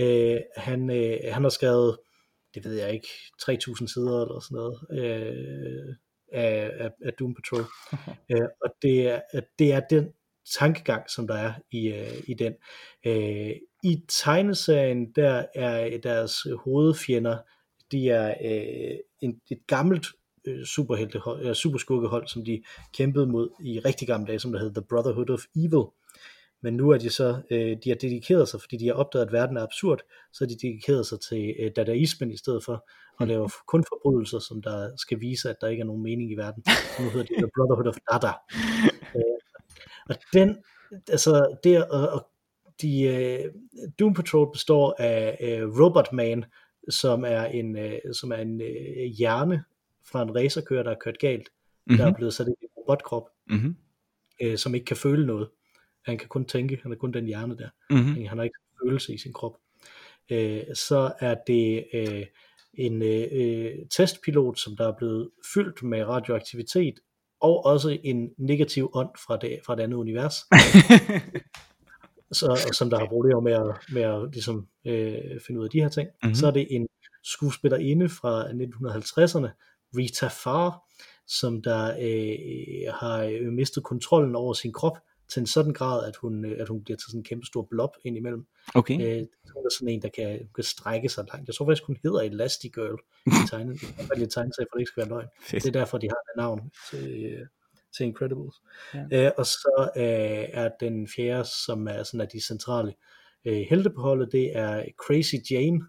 Øh, 0.00 0.40
han, 0.56 0.90
øh, 0.90 1.18
han 1.32 1.42
har 1.42 1.50
skrevet, 1.50 1.98
det 2.54 2.64
ved 2.64 2.74
jeg 2.74 2.92
ikke, 2.92 3.08
3000 3.40 3.88
sider 3.88 4.22
eller 4.22 4.40
sådan 4.40 4.56
noget. 4.56 4.78
Øh, 4.92 5.94
af, 6.32 6.70
af, 6.78 6.90
af 7.04 7.12
Doom 7.12 7.34
Patrol. 7.34 7.64
øh, 8.32 8.48
og 8.64 8.74
det 8.82 9.08
er, 9.08 9.20
det 9.58 9.72
er 9.72 9.80
den 9.80 10.12
tankegang, 10.58 11.10
som 11.10 11.26
der 11.26 11.34
er 11.34 11.52
i, 11.70 11.88
øh, 11.88 12.22
i 12.28 12.34
den. 12.34 12.54
Øh, 13.06 13.56
I 13.82 14.02
tegneserien, 14.08 15.12
der 15.12 15.44
er 15.54 15.98
deres 15.98 16.46
hovedfjender, 16.64 17.38
de 17.92 18.10
er 18.10 18.34
øh, 18.44 18.98
en, 19.20 19.40
et 19.50 19.66
gammelt 19.66 20.06
øh, 20.46 20.64
superheltehold, 20.64 21.46
øh, 21.46 21.54
superskuggehold, 21.54 22.26
som 22.26 22.44
de 22.44 22.62
kæmpede 22.94 23.26
mod 23.26 23.48
i 23.64 23.80
rigtig 23.80 24.08
gamle 24.08 24.26
dage, 24.26 24.38
som 24.38 24.52
der 24.52 24.60
hed 24.60 24.74
The 24.74 24.84
Brotherhood 24.88 25.30
of 25.30 25.40
Evil. 25.56 25.86
men 26.62 26.74
nu 26.74 26.90
er 26.90 26.98
de 26.98 27.10
så, 27.10 27.42
øh, 27.50 27.76
de 27.84 27.88
har 27.90 27.96
dedikeret 27.96 28.48
sig, 28.48 28.60
fordi 28.60 28.76
de 28.76 28.86
har 28.86 28.94
opdaget, 28.94 29.26
at 29.26 29.32
verden 29.32 29.56
er 29.56 29.62
absurd, 29.62 30.00
så 30.32 30.44
har 30.44 30.48
de 30.48 30.58
dedikeret 30.66 31.06
sig 31.06 31.20
til 31.20 31.54
øh, 31.60 31.70
dadaismen 31.76 32.30
i 32.30 32.36
stedet 32.36 32.64
for, 32.64 32.88
og 33.20 33.26
laver 33.26 33.48
kun 33.72 33.84
forbrydelser, 33.88 34.38
som 34.38 34.62
der 34.62 34.96
skal 34.96 35.20
vise, 35.20 35.50
at 35.50 35.56
der 35.60 35.68
ikke 35.68 35.80
er 35.80 35.86
nogen 35.86 36.02
mening 36.02 36.32
i 36.32 36.34
verden. 36.34 36.64
Så 36.66 37.02
nu 37.02 37.10
hedder 37.10 37.26
det 37.26 37.36
The 37.36 37.50
Brotherhood 37.56 37.86
of 37.86 37.96
Dada. 38.12 38.32
Øh, 39.16 39.38
og 40.08 40.16
den, 40.32 40.56
altså 41.08 41.58
det, 41.64 41.84
og, 41.86 42.08
og 42.08 42.31
de, 42.82 43.02
øh, 43.02 43.52
Doom 43.98 44.14
Patrol 44.14 44.52
består 44.52 44.94
af 44.98 45.36
øh, 45.40 45.80
Robot 45.80 46.12
Man, 46.12 46.44
som 46.88 47.24
er 47.24 47.44
en, 47.44 47.78
øh, 47.78 47.98
som 48.12 48.32
er 48.32 48.36
en 48.36 48.60
øh, 48.60 49.04
hjerne 49.18 49.64
fra 50.04 50.22
en 50.22 50.36
racerkører, 50.36 50.82
der 50.82 50.90
er 50.90 50.98
kørt 51.00 51.18
galt, 51.18 51.48
mm-hmm. 51.48 51.96
der 51.98 52.06
er 52.06 52.14
blevet 52.14 52.34
sat 52.34 52.46
i 52.48 52.50
en 52.50 52.68
robotkrop, 52.76 53.28
Mm-hmm. 53.46 53.76
øh, 54.42 54.58
som 54.58 54.74
ikke 54.74 54.84
kan 54.84 54.96
føle 54.96 55.26
noget. 55.26 55.48
Han 56.04 56.18
kan 56.18 56.28
kun 56.28 56.44
tænke, 56.44 56.78
han 56.82 56.92
er 56.92 56.96
kun 56.96 57.12
den 57.12 57.26
hjerne 57.26 57.56
der. 57.56 57.68
Mm-hmm. 57.90 58.26
Han 58.26 58.38
har 58.38 58.44
ikke 58.44 58.58
følelse 58.84 59.14
i 59.14 59.18
sin 59.18 59.32
krop. 59.32 59.56
Øh, 60.30 60.62
så 60.74 61.12
er 61.20 61.34
det 61.46 61.84
øh, 61.94 62.26
en 62.74 63.02
øh, 63.02 63.26
øh, 63.32 63.72
testpilot, 63.90 64.58
som 64.58 64.76
der 64.76 64.88
er 64.88 64.96
blevet 64.98 65.30
fyldt 65.54 65.82
med 65.82 66.04
radioaktivitet, 66.04 67.00
og 67.40 67.64
også 67.64 67.98
en 68.04 68.30
negativ 68.38 68.90
ånd 68.94 69.10
fra 69.26 69.36
det, 69.36 69.60
fra 69.66 69.76
det 69.76 69.82
andet 69.82 69.96
univers, 69.96 70.34
så, 72.32 72.72
som 72.72 72.90
der 72.90 72.98
har 72.98 73.06
problemer 73.06 73.40
med 73.40 73.52
at, 73.52 73.76
med 73.92 74.02
at 74.02 74.32
ligesom, 74.32 74.68
øh, 74.86 75.40
finde 75.46 75.60
ud 75.60 75.64
af 75.64 75.70
de 75.70 75.80
her 75.80 75.88
ting. 75.88 76.08
Mhm. 76.08 76.16
Mm-hmm. 76.22 76.34
Så 76.34 76.46
er 76.46 76.50
det 76.50 76.66
en 76.70 76.86
skuespillerinde 77.24 78.08
fra 78.08 78.44
1950'erne, 78.46 79.48
Rita 79.96 80.26
Farr, 80.26 80.82
som 81.26 81.62
der 81.62 81.84
øh, 82.00 82.94
har 82.94 83.22
øh, 83.22 83.52
mistet 83.52 83.84
kontrollen 83.84 84.36
over 84.36 84.52
sin 84.52 84.72
krop 84.72 84.98
til 85.32 85.40
en 85.40 85.46
sådan 85.46 85.72
grad, 85.72 86.06
at 86.08 86.16
hun, 86.16 86.44
øh, 86.44 86.56
at 86.60 86.68
hun 86.68 86.84
bliver 86.84 86.96
til 86.96 87.06
sådan 87.06 87.20
en 87.20 87.24
kæmpe 87.24 87.46
stor 87.46 87.66
blob 87.70 87.90
indimellem. 88.04 88.46
Okay. 88.74 88.94
Øh, 88.94 89.26
hun 89.54 89.66
er 89.66 89.70
sådan 89.78 89.88
en, 89.88 90.02
der 90.02 90.08
kan, 90.08 90.48
kan 90.54 90.64
strække 90.64 91.08
sig 91.08 91.24
langt. 91.32 91.46
Jeg 91.48 91.54
tror 91.54 91.66
faktisk, 91.66 91.86
hun 91.86 91.98
hedder 92.02 92.20
Elastigirl 92.20 92.98
i 93.26 93.30
tegnet. 93.50 93.80
Det 93.80 93.88
er 93.98 94.06
bare 94.08 94.26
tegnesag, 94.26 94.66
for 94.70 94.76
det 94.76 94.80
ikke 94.80 94.92
skal 94.92 95.00
være 95.00 95.08
løgn. 95.08 95.28
Fedt. 95.40 95.62
Det 95.62 95.76
er 95.76 95.80
derfor, 95.80 95.98
de 95.98 96.08
har 96.08 96.22
det 96.28 96.36
navn 96.36 96.60
til, 96.90 97.36
til 97.96 98.06
Incredibles. 98.06 98.54
Ja. 98.94 99.04
Ja. 99.10 99.26
Øh, 99.26 99.32
og 99.38 99.46
så 99.46 99.90
øh, 99.96 100.02
er 100.52 100.70
den 100.80 101.08
fjerde, 101.16 101.44
som 101.66 101.88
er 101.88 102.02
sådan 102.02 102.20
af 102.20 102.28
de 102.28 102.46
centrale 102.46 102.94
øh, 103.44 103.62
helte 103.70 103.90
på 103.90 104.00
holdet, 104.00 104.28
det 104.32 104.56
er 104.56 104.84
Crazy 105.06 105.34
Jane, 105.50 105.80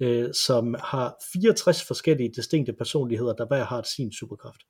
øh, 0.00 0.34
som 0.34 0.74
har 0.84 1.14
64 1.32 1.84
forskellige 1.84 2.32
distinkte 2.36 2.72
personligheder, 2.72 3.32
der 3.34 3.46
hver 3.46 3.64
har 3.64 3.82
sin 3.96 4.12
superkraft. 4.12 4.60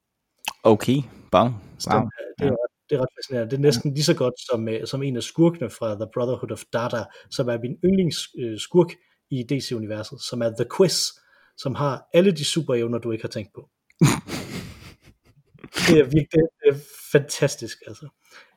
Okay. 0.63 0.97
Wow. 1.35 1.49
Så 1.79 1.91
wow. 1.93 2.01
den, 2.01 2.09
er- 2.09 2.35
det, 2.39 2.47
er, 2.47 2.51
ret- 2.53 2.89
det 2.91 2.97
er 2.97 3.01
ret 3.01 3.09
fascinerende. 3.19 3.51
Det 3.51 3.57
er 3.57 3.61
næsten 3.63 3.95
lige 3.95 4.05
så 4.05 4.15
godt 4.15 4.35
som, 4.51 4.69
øh, 4.69 4.87
som 4.87 5.03
en 5.03 5.17
af 5.17 5.23
skurkene 5.23 5.71
fra 5.71 5.95
The 5.95 6.07
Brotherhood 6.15 6.51
of 6.51 6.63
Data, 6.73 7.05
som 7.31 7.49
er 7.49 7.59
min 7.59 7.77
yndlingsskurk 7.85 8.93
i 9.31 9.43
DC-universet, 9.51 10.21
som 10.21 10.43
er 10.43 10.51
The 10.51 10.67
Quiz, 10.77 10.99
som 11.57 11.75
har 11.75 12.09
alle 12.13 12.31
de 12.33 12.45
superevner, 12.45 12.99
du 12.99 13.11
ikke 13.11 13.25
har 13.25 13.29
tænkt 13.29 13.51
på. 13.55 13.69
det 15.89 15.99
er 16.01 16.05
virkelig 16.05 16.43
det 16.61 16.69
er 16.69 16.79
fantastisk, 17.13 17.79
altså. 17.87 18.09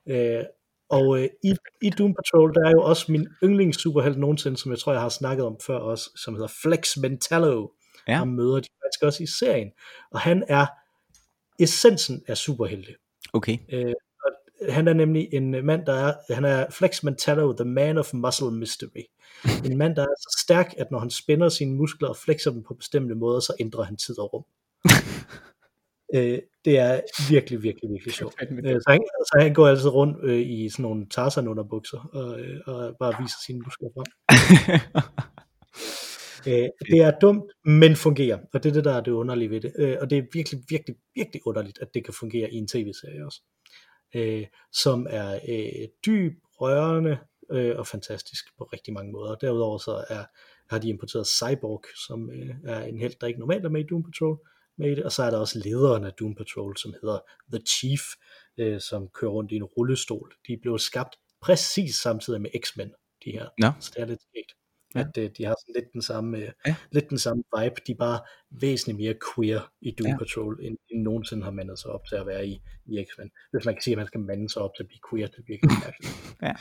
Øh, 0.10 0.44
og 0.90 1.20
øh, 1.20 1.30
i, 1.44 1.54
i 1.82 1.90
Doom 1.90 2.14
Patrol, 2.14 2.54
der 2.54 2.68
er 2.68 2.72
jo 2.72 2.82
også 2.82 3.12
min 3.12 3.28
yndlings 3.44 3.82
superhelt 3.82 4.20
nogensinde, 4.20 4.58
som 4.58 4.72
jeg 4.72 4.80
tror, 4.80 4.92
jeg 4.92 5.02
har 5.02 5.10
snakket 5.10 5.46
om 5.46 5.58
før 5.66 5.78
også, 5.78 6.10
som 6.16 6.34
hedder 6.34 6.54
Flex 6.62 6.98
Mentallo. 6.98 7.68
Ja. 8.08 8.16
Ham 8.16 8.28
møder 8.28 8.60
de 8.60 8.68
faktisk 8.84 9.04
også 9.04 9.24
i 9.24 9.28
serien. 9.28 9.72
Og 10.12 10.20
han 10.20 10.44
er 10.48 10.66
essensen 11.60 12.24
af 12.28 12.38
superhelte. 12.38 12.96
Okay. 13.34 13.58
Øh, 13.74 13.94
og 14.26 14.32
han 14.74 14.88
er 14.88 14.94
nemlig 14.94 15.34
en 15.34 15.66
mand, 15.66 15.86
der 15.86 15.94
er, 15.94 16.34
han 16.34 16.46
er 16.46 16.66
Flex 16.72 17.04
Mentallo, 17.04 17.54
the 17.54 17.66
man 17.66 17.98
of 17.98 18.14
muscle 18.14 18.52
mystery. 18.52 19.04
En 19.66 19.78
mand, 19.78 19.96
der 19.96 20.02
er 20.02 20.16
så 20.20 20.44
stærk, 20.46 20.74
at 20.78 20.92
når 20.92 21.00
han 21.00 21.10
spænder 21.10 21.50
sine 21.50 21.76
muskler 21.76 22.10
og 22.10 22.18
flexer 22.18 22.52
dem 22.52 22.64
på 22.64 22.74
bestemte 22.74 23.16
måder, 23.16 23.40
så 23.40 23.54
ændrer 23.60 23.84
han 23.84 23.98
tid 23.98 24.20
og 24.20 24.34
rum. 24.34 24.44
øh, 26.16 26.40
det 26.66 26.80
er 26.80 27.02
virkelig, 27.30 27.64
virkelig, 27.64 27.90
virkelig 27.92 28.14
sjovt. 28.14 28.36
Øh, 28.42 28.82
så, 28.82 28.86
han, 28.88 29.02
så 29.26 29.38
han 29.40 29.54
går 29.54 29.68
altid 29.68 29.90
rundt 29.90 30.18
øh, 30.24 30.40
i 30.40 30.70
sådan 30.70 30.84
nogle 30.84 31.10
Tarzan 31.10 31.48
underbukser 31.48 32.10
og, 32.14 32.40
øh, 32.40 32.60
og 32.68 32.96
bare 33.00 33.14
viser 33.22 33.38
sine 33.46 33.60
muskler 33.60 33.90
frem. 33.96 34.10
Øh, 36.48 36.70
det 36.92 37.00
er 37.00 37.20
dumt, 37.22 37.52
men 37.66 37.96
fungerer, 37.96 38.40
og 38.54 38.64
det 38.64 38.70
er 38.70 38.74
det, 38.74 38.86
der 38.86 38.94
er 38.94 39.02
det 39.02 39.12
underlige 39.12 39.50
ved 39.50 39.62
det. 39.62 39.74
Øh, 39.80 39.98
og 40.02 40.10
det 40.10 40.18
er 40.18 40.24
virkelig, 40.34 40.64
virkelig, 40.70 40.96
virkelig 41.16 41.48
underligt, 41.48 41.80
at 41.82 41.94
det 41.94 42.06
kan 42.06 42.14
fungere 42.14 42.52
i 42.52 42.56
en 42.56 42.68
tv-serie 42.68 43.26
også. 43.26 43.42
Øh, 44.16 44.46
som 44.72 45.08
er 45.10 45.40
øh, 45.50 45.88
dyb, 46.06 46.34
rørende 46.62 47.18
øh, 47.52 47.76
og 47.78 47.88
fantastisk 47.88 48.58
på 48.58 48.64
rigtig 48.64 48.94
mange 48.94 49.12
måder. 49.12 49.36
Derudover 49.36 49.78
så 49.78 50.06
er, 50.10 50.24
har 50.70 50.80
de 50.80 50.90
importeret 50.90 51.28
Cyborg, 51.28 51.84
som 52.08 52.30
øh, 52.32 52.56
er 52.66 52.84
en 52.84 53.00
helt, 53.00 53.22
der 53.22 53.28
ikke 53.28 53.40
normalt 53.40 53.66
er 53.66 53.70
med 53.70 53.84
i 53.84 53.88
Doom 53.90 54.04
Patrol, 54.04 54.40
med 54.80 54.92
i 54.92 54.96
det. 54.96 55.04
og 55.04 55.12
så 55.12 55.24
er 55.24 55.30
der 55.32 55.38
også 55.38 55.62
lederen 55.66 56.04
af 56.06 56.14
Doom 56.14 56.36
Patrol, 56.36 56.78
som 56.78 56.94
hedder 57.02 57.20
The 57.54 57.62
Chief, 57.68 58.02
øh, 58.60 58.82
som 58.82 59.08
kører 59.14 59.32
rundt 59.32 59.52
i 59.52 59.56
en 59.56 59.64
rullestol. 59.64 60.34
De 60.48 60.58
blev 60.62 60.80
skabt 60.80 61.16
præcis 61.42 61.96
samtidig 61.96 62.42
med 62.42 62.50
X-Men, 62.64 62.92
de 63.26 63.32
her. 63.32 63.46
Nå. 63.60 63.72
Så 63.80 63.92
det 63.96 64.02
er 64.02 64.06
lidt 64.06 64.22
skægt. 64.22 64.52
Ja. 64.96 65.00
At 65.00 65.18
øh, 65.18 65.30
de 65.38 65.46
har 65.46 65.56
sådan 65.62 65.76
lidt 65.76 65.94
den 65.94 66.02
samme, 66.02 66.38
øh, 66.38 66.52
Ja. 66.68 66.76
lidt 66.92 67.10
den 67.10 67.18
samme 67.20 67.44
vibe. 67.58 67.76
De 67.88 67.92
er 67.92 67.96
bare 68.00 68.20
væsentligt 68.62 68.98
mere 68.98 69.16
queer 69.36 69.62
i 69.82 69.92
Doom 69.92 70.08
Ja. 70.08 70.12
ja. 70.12 70.18
Patrol, 70.18 70.60
end, 70.66 70.78
end 70.92 71.02
nogensinde 71.02 71.44
har 71.44 71.52
mandet 71.52 71.80
sig 71.80 71.92
op 71.92 72.06
til 72.10 72.16
at 72.16 72.26
være 72.26 72.48
i, 72.48 72.62
i 72.86 73.06
X-Men. 73.06 73.30
Hvis 73.52 73.66
man 73.66 73.76
kan 73.76 73.82
sige, 73.82 73.92
at 73.94 73.98
man 73.98 74.08
skal 74.08 74.20
mande 74.20 74.50
sig 74.50 74.62
op 74.62 74.72
til 74.76 74.84
at 74.84 74.88
blive 74.88 75.00
queer, 75.10 75.28
det 75.28 75.38
er 75.38 75.44
virkelig 75.48 75.72
mærkeligt. 75.86 76.14
Ja. 76.42 76.54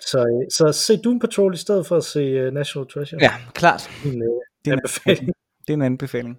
Så, 0.00 0.18
øh, 0.18 0.50
så 0.50 0.72
se 0.72 0.96
Doom 0.96 1.18
Patrol 1.18 1.54
i 1.54 1.56
stedet 1.56 1.86
for 1.86 1.96
at 1.96 2.04
se 2.04 2.46
uh, 2.46 2.54
National 2.54 2.88
Treasure. 2.88 3.18
Ja, 3.22 3.32
klart. 3.54 3.90
Min, 4.04 4.22
uh, 4.22 4.40
Det 4.64 4.72
er. 4.72 5.32
Det 5.66 5.70
er 5.70 5.74
en 5.74 5.82
anbefaling. 5.82 6.38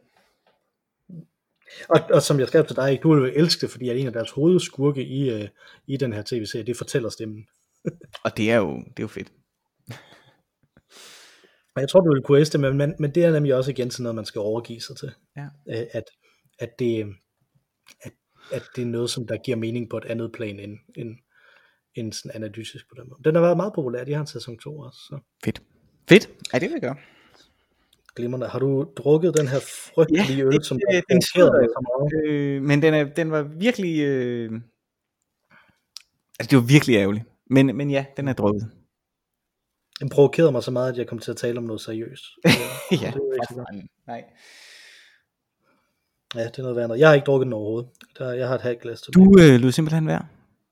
Og, 1.90 2.00
og 2.14 2.22
som 2.22 2.40
jeg 2.40 2.48
skrev 2.48 2.66
til 2.66 2.76
dig, 2.76 3.00
du 3.04 3.16
vil 3.16 3.34
elske 3.36 3.62
det, 3.62 3.70
fordi 3.70 3.90
at 3.90 3.98
en 3.98 4.08
af 4.08 4.14
deres 4.14 4.32
hovedskurke 4.32 5.04
i, 5.04 5.34
uh, 5.34 5.48
i 5.88 5.98
den 5.98 6.14
her 6.14 6.24
tv-serie, 6.26 6.66
det 6.66 6.78
fortæller 6.78 7.10
stemmen. 7.10 7.48
Og 8.24 8.38
det 8.38 8.52
er 8.52 8.58
jo, 8.58 8.78
det 8.78 9.00
er 9.00 9.04
jo 9.04 9.08
fedt. 9.08 9.32
Og 11.76 11.82
jeg 11.82 11.90
tror, 11.90 12.00
du 12.00 12.14
vil 12.14 12.24
kunne 12.24 12.40
elske 12.40 12.52
det, 12.52 12.60
men, 12.60 12.78
men, 12.78 12.96
men 13.00 13.16
det 13.16 13.24
er 13.24 13.32
nemlig 13.32 13.56
også 13.56 13.72
igen 13.72 13.92
sådan 13.92 14.04
noget, 14.04 14.16
man 14.16 14.26
skal 14.26 14.40
overgive 14.40 14.82
sig 14.82 14.98
til. 14.98 15.12
Ja. 15.38 15.46
Øh, 15.70 15.88
At, 15.92 16.04
at, 16.60 16.80
det, 16.80 17.06
at, 18.02 18.12
at 18.52 18.64
det 18.76 18.82
er 18.82 18.86
noget, 18.86 19.10
som 19.10 19.28
der 19.28 19.38
giver 19.38 19.58
mening 19.58 19.90
på 19.90 19.98
et 19.98 20.06
andet 20.06 20.32
plan 20.32 20.60
end, 20.60 20.78
end, 20.96 21.16
end 21.96 22.14
sådan 22.14 22.32
analytisk 22.36 22.90
på 22.90 22.96
den 23.02 23.10
måde. 23.10 23.22
Den 23.24 23.36
har 23.36 23.42
været 23.42 23.58
meget 23.58 23.74
populær, 23.76 24.04
de 24.04 24.14
har 24.14 24.22
en 24.22 24.28
sæson 24.28 24.58
2 24.58 24.80
også, 24.80 25.00
så 25.00 25.20
Fedt. 25.44 25.62
Fedt. 26.10 26.30
Ja, 26.54 26.60
det 26.60 26.70
vil 26.70 26.74
jeg 26.74 26.82
gøre. 26.82 26.96
Glimrende. 28.16 28.48
Har 28.48 28.60
du 28.60 28.86
drukket 28.98 29.38
den 29.38 29.48
her 29.48 29.60
frygtelige 29.60 30.38
Ja, 30.38 30.44
øl, 30.44 30.52
det- 30.52 30.66
som 30.66 30.80
det- 30.92 31.04
den 31.10 31.22
sidder 31.22 31.62
jo. 31.62 31.68
så 31.68 31.82
meget? 31.90 32.34
Øh, 32.34 32.62
men 32.62 32.82
den, 32.82 32.94
er, 32.94 33.04
den 33.04 33.32
var 33.32 33.42
virkelig... 33.44 34.00
Øh... 34.02 34.52
Altså, 36.40 36.50
det 36.50 36.56
var 36.58 36.64
virkelig 36.64 36.96
ærgerligt. 36.96 37.26
Men, 37.50 37.78
men 37.78 37.90
ja, 37.92 38.06
den 38.18 38.28
er 38.28 38.34
drukket. 38.34 38.72
Den 40.00 40.10
provokerede 40.10 40.52
mig 40.52 40.64
så 40.64 40.72
meget, 40.72 40.92
at 40.92 40.98
jeg 40.98 41.08
kom 41.08 41.20
til 41.20 41.32
at 41.32 41.38
tale 41.38 41.58
om 41.58 41.64
noget 41.64 41.82
seriøst. 41.82 42.24
Ja, 42.92 43.12
det 43.14 43.22
var 43.22 43.66
ikke. 43.76 43.88
Nej. 44.08 44.24
Ja, 46.36 46.44
det 46.48 46.58
er 46.60 46.62
noget 46.62 46.76
værd. 46.76 46.98
Jeg 46.98 47.08
har 47.08 47.16
ikke 47.16 47.26
drukket 47.26 47.46
den 47.46 47.54
overhovedet. 47.54 47.90
Der, 48.18 48.34
jeg 48.34 48.48
har 48.48 48.56
et 48.56 48.62
halvt 48.62 48.82
glas 48.82 49.02
tilbage. 49.02 49.26
Du 49.26 49.42
øh, 49.42 49.60
lød 49.62 49.72
simpelthen 49.72 50.08
værd 50.08 50.26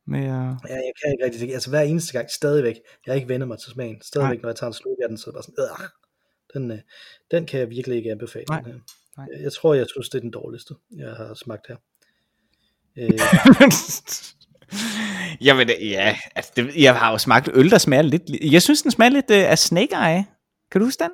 med 0.07 0.19
at... 0.19 0.25
Ja, 0.69 0.75
jeg 0.87 0.91
kan 1.03 1.11
ikke 1.13 1.25
rigtig, 1.25 1.53
altså 1.53 1.69
hver 1.69 1.81
eneste 1.81 2.13
gang, 2.13 2.29
stadigvæk, 2.29 2.75
jeg 3.05 3.11
har 3.11 3.15
ikke 3.15 3.29
vendt 3.29 3.47
mig 3.47 3.59
til 3.59 3.71
smagen, 3.71 4.01
stadigvæk, 4.01 4.37
Nej. 4.37 4.41
når 4.41 4.49
jeg 4.49 4.55
tager 4.55 4.67
en 4.67 4.73
slug 4.73 4.97
af 5.03 5.09
den, 5.09 5.17
så 5.17 5.23
er 5.27 5.31
det 5.31 5.35
bare 5.35 5.43
sådan, 5.43 5.89
den, 6.53 6.71
øh, 6.71 6.77
den 7.31 7.45
kan 7.45 7.59
jeg 7.59 7.69
virkelig 7.69 7.97
ikke 7.97 8.11
anbefale. 8.11 8.45
Nej. 8.49 8.61
Den 8.61 8.71
her. 8.71 8.79
Nej. 9.17 9.27
Jeg 9.43 9.53
tror, 9.53 9.73
jeg 9.73 9.85
synes, 9.89 10.09
det 10.09 10.17
er 10.17 10.21
den 10.21 10.31
dårligste, 10.31 10.73
jeg 10.97 11.11
har 11.13 11.33
smagt 11.33 11.67
her. 11.67 11.75
Øh, 12.97 13.09
Jamen, 15.41 15.69
ja, 15.81 16.15
altså, 16.35 16.51
det, 16.55 16.75
jeg 16.77 16.95
har 16.99 17.11
jo 17.11 17.17
smagt 17.17 17.49
øl, 17.53 17.69
der 17.69 17.77
smager 17.77 18.01
lidt... 18.01 18.21
li- 18.29 18.51
Jeg 18.51 18.61
synes, 18.61 18.81
den 18.81 18.91
smager 18.91 19.09
lidt 19.09 19.31
øh, 19.31 19.51
af 19.51 19.59
Snake 19.59 19.95
Eye. 19.95 20.25
Kan 20.71 20.81
du 20.81 20.85
huske 20.85 21.03
den? 21.03 21.11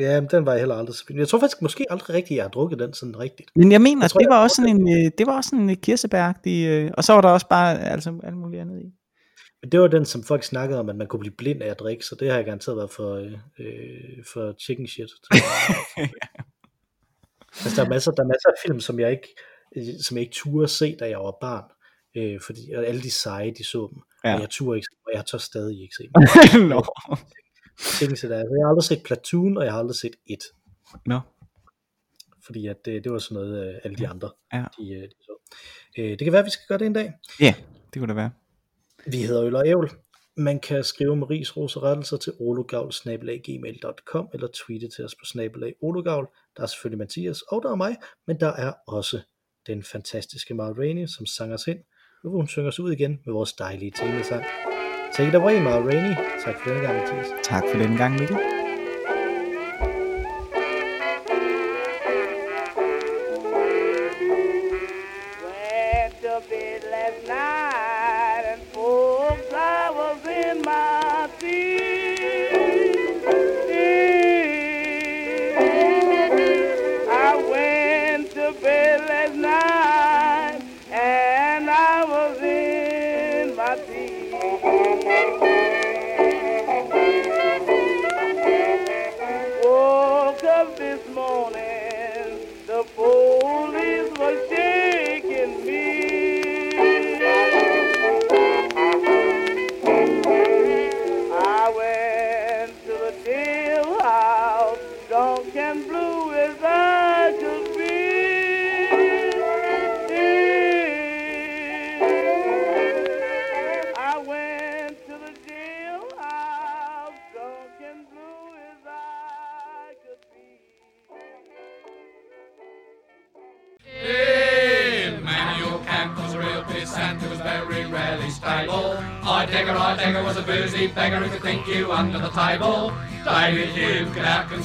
ja, 0.00 0.20
den 0.20 0.46
var 0.46 0.52
jeg 0.52 0.60
heller 0.60 0.74
aldrig 0.74 0.96
så. 0.96 1.04
Jeg 1.14 1.28
tror 1.28 1.40
faktisk 1.40 1.62
måske 1.62 1.86
aldrig 1.90 2.14
rigtigt, 2.16 2.36
jeg 2.36 2.44
har 2.44 2.48
drukket 2.50 2.78
den 2.78 2.94
sådan 2.94 3.18
rigtigt. 3.18 3.50
Men 3.56 3.72
jeg 3.72 3.80
mener, 3.80 4.02
Jeg 4.02 4.10
tror, 4.10 4.18
det 4.18 4.24
jeg 4.24 4.30
var 4.30 4.36
har 4.36 4.42
også 4.42 4.56
sådan 4.56 4.80
en, 4.80 4.88
øh, 5.06 5.10
det 5.18 5.26
var 5.26 5.36
også 5.36 5.48
sådan 5.50 5.70
en 5.70 5.76
kirsebæragtig, 5.76 6.66
øh, 6.66 6.90
og 6.96 7.04
så 7.04 7.12
var 7.12 7.20
der 7.20 7.28
også 7.28 7.48
bare 7.48 7.80
altså, 7.90 8.20
alt 8.24 8.36
muligt 8.36 8.60
andet 8.60 8.82
i. 8.82 8.92
Men 9.62 9.72
det 9.72 9.80
var 9.80 9.88
den, 9.88 10.04
som 10.04 10.22
folk 10.22 10.44
snakkede 10.44 10.80
om, 10.80 10.88
at 10.88 10.96
man 10.96 11.06
kunne 11.06 11.20
blive 11.20 11.34
blind 11.36 11.62
af 11.62 11.70
at 11.70 11.78
drikke, 11.80 12.04
så 12.04 12.14
det 12.14 12.28
har 12.28 12.36
jeg 12.36 12.44
garanteret 12.44 12.76
været 12.76 12.90
for, 12.90 13.14
øh, 13.14 13.32
øh, 13.58 14.24
for 14.32 14.54
chicken 14.60 14.86
shit. 14.86 15.10
altså, 17.64 17.76
der, 17.76 17.84
er 17.84 17.88
masser, 17.88 18.12
der 18.12 18.22
er 18.22 18.26
masser 18.26 18.48
af 18.48 18.54
film, 18.66 18.80
som 18.80 19.00
jeg 19.00 19.10
ikke, 19.10 19.28
øh, 19.76 19.84
som 20.02 20.16
jeg 20.16 20.22
ikke 20.22 20.34
turde 20.34 20.68
se, 20.68 20.96
da 20.96 21.08
jeg 21.08 21.18
var 21.18 21.36
barn. 21.40 21.64
Øh, 22.16 22.40
fordi 22.40 22.72
og 22.72 22.86
alle 22.86 23.02
de 23.02 23.10
seje, 23.10 23.50
de 23.58 23.64
så 23.64 23.88
dem. 23.94 24.02
Ja. 24.24 24.28
Ja. 24.28 24.34
Og 24.34 24.40
jeg 24.40 24.50
turde 24.50 24.78
ikke, 24.78 24.86
se 24.86 24.90
dem, 24.96 25.02
og 25.06 25.12
jeg 25.14 25.26
tør 25.26 25.38
stadig 25.38 25.82
ikke 25.82 25.94
se 25.96 26.02
dem. 26.02 26.62
Nå. 26.72 26.84
Chicken 27.78 28.16
shit, 28.16 28.32
altså, 28.32 28.54
jeg 28.58 28.64
har 28.64 28.70
aldrig 28.70 28.84
set 28.84 29.02
Platoon, 29.04 29.56
og 29.56 29.64
jeg 29.64 29.72
har 29.72 29.78
aldrig 29.78 29.96
set 29.96 30.16
It. 30.26 30.44
Nå. 31.06 31.20
Fordi 32.46 32.66
at 32.66 32.76
det, 32.84 33.04
det 33.04 33.12
var 33.12 33.18
sådan 33.18 33.34
noget, 33.34 33.68
øh, 33.68 33.74
alle 33.84 33.96
de 33.96 34.08
andre, 34.08 34.30
Ja. 34.52 34.64
de, 34.78 34.90
øh, 34.92 35.02
de 35.02 35.14
så. 35.20 35.32
Øh, 35.98 36.10
det 36.10 36.18
kan 36.18 36.32
være, 36.32 36.40
at 36.40 36.46
vi 36.46 36.50
skal 36.50 36.64
gøre 36.68 36.78
det 36.78 36.86
en 36.86 36.92
dag. 36.92 37.12
Ja, 37.40 37.54
det 37.94 38.00
kunne 38.00 38.08
det 38.08 38.16
være. 38.16 38.30
Vi 39.06 39.16
hedder 39.22 39.44
Øl 39.44 39.56
og 39.56 39.68
Ævl. 39.68 39.90
Man 40.36 40.60
kan 40.60 40.84
skrive 40.84 41.16
med 41.16 41.30
ris, 41.30 41.56
ros 41.56 41.76
og 41.76 41.82
rettelser 41.82 42.16
til 42.16 42.32
ologavl.gmail.com 42.40 44.28
eller 44.34 44.48
tweete 44.54 44.88
til 44.88 45.04
os 45.04 45.14
på 45.14 45.24
snabelag 45.24 45.74
ologavl. 45.82 46.28
Der 46.56 46.62
er 46.62 46.66
selvfølgelig 46.66 46.98
Mathias, 46.98 47.42
og 47.42 47.62
der 47.62 47.70
er 47.70 47.74
mig, 47.74 47.96
men 48.26 48.40
der 48.40 48.52
er 48.52 48.72
også 48.86 49.20
den 49.66 49.82
fantastiske 49.82 50.54
Mara 50.54 50.72
Rainey, 50.72 51.06
som 51.06 51.26
sang 51.26 51.52
os 51.52 51.66
ind. 51.66 51.78
Nu 52.24 52.30
vil 52.30 52.36
hun 52.36 52.48
synge 52.48 52.68
os 52.68 52.80
ud 52.80 52.92
igen 52.92 53.20
med 53.26 53.32
vores 53.32 53.52
dejlige 53.52 53.90
temasang. 53.90 54.44
Take 55.12 55.28
it 55.28 55.34
away, 55.34 55.62
Mara 55.62 55.82
Rainey. 55.86 56.14
Tak 56.44 56.56
for 56.62 56.70
denne 56.70 56.86
gang, 56.86 56.98
Mathias. 56.98 57.26
Tak 57.44 57.62
for 57.72 57.78
denne 57.78 57.96
gang, 57.96 58.18
Mikkel. 58.18 58.47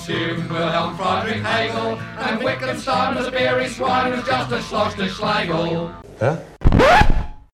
Out-consume 0.04 0.50
Wilhelm 0.50 0.98
Friedrich 0.98 1.44
Hegel. 1.44 1.98
And 2.20 2.44
Wittgenstein 2.44 3.16
was 3.16 3.28
a 3.28 3.32
beery 3.32 3.70
swine 3.70 4.12
who 4.12 4.18
was 4.18 4.26
just 4.26 4.52
a 4.52 4.62
schloss 4.62 4.94
to 4.96 5.08
Schlegel. 5.08 5.73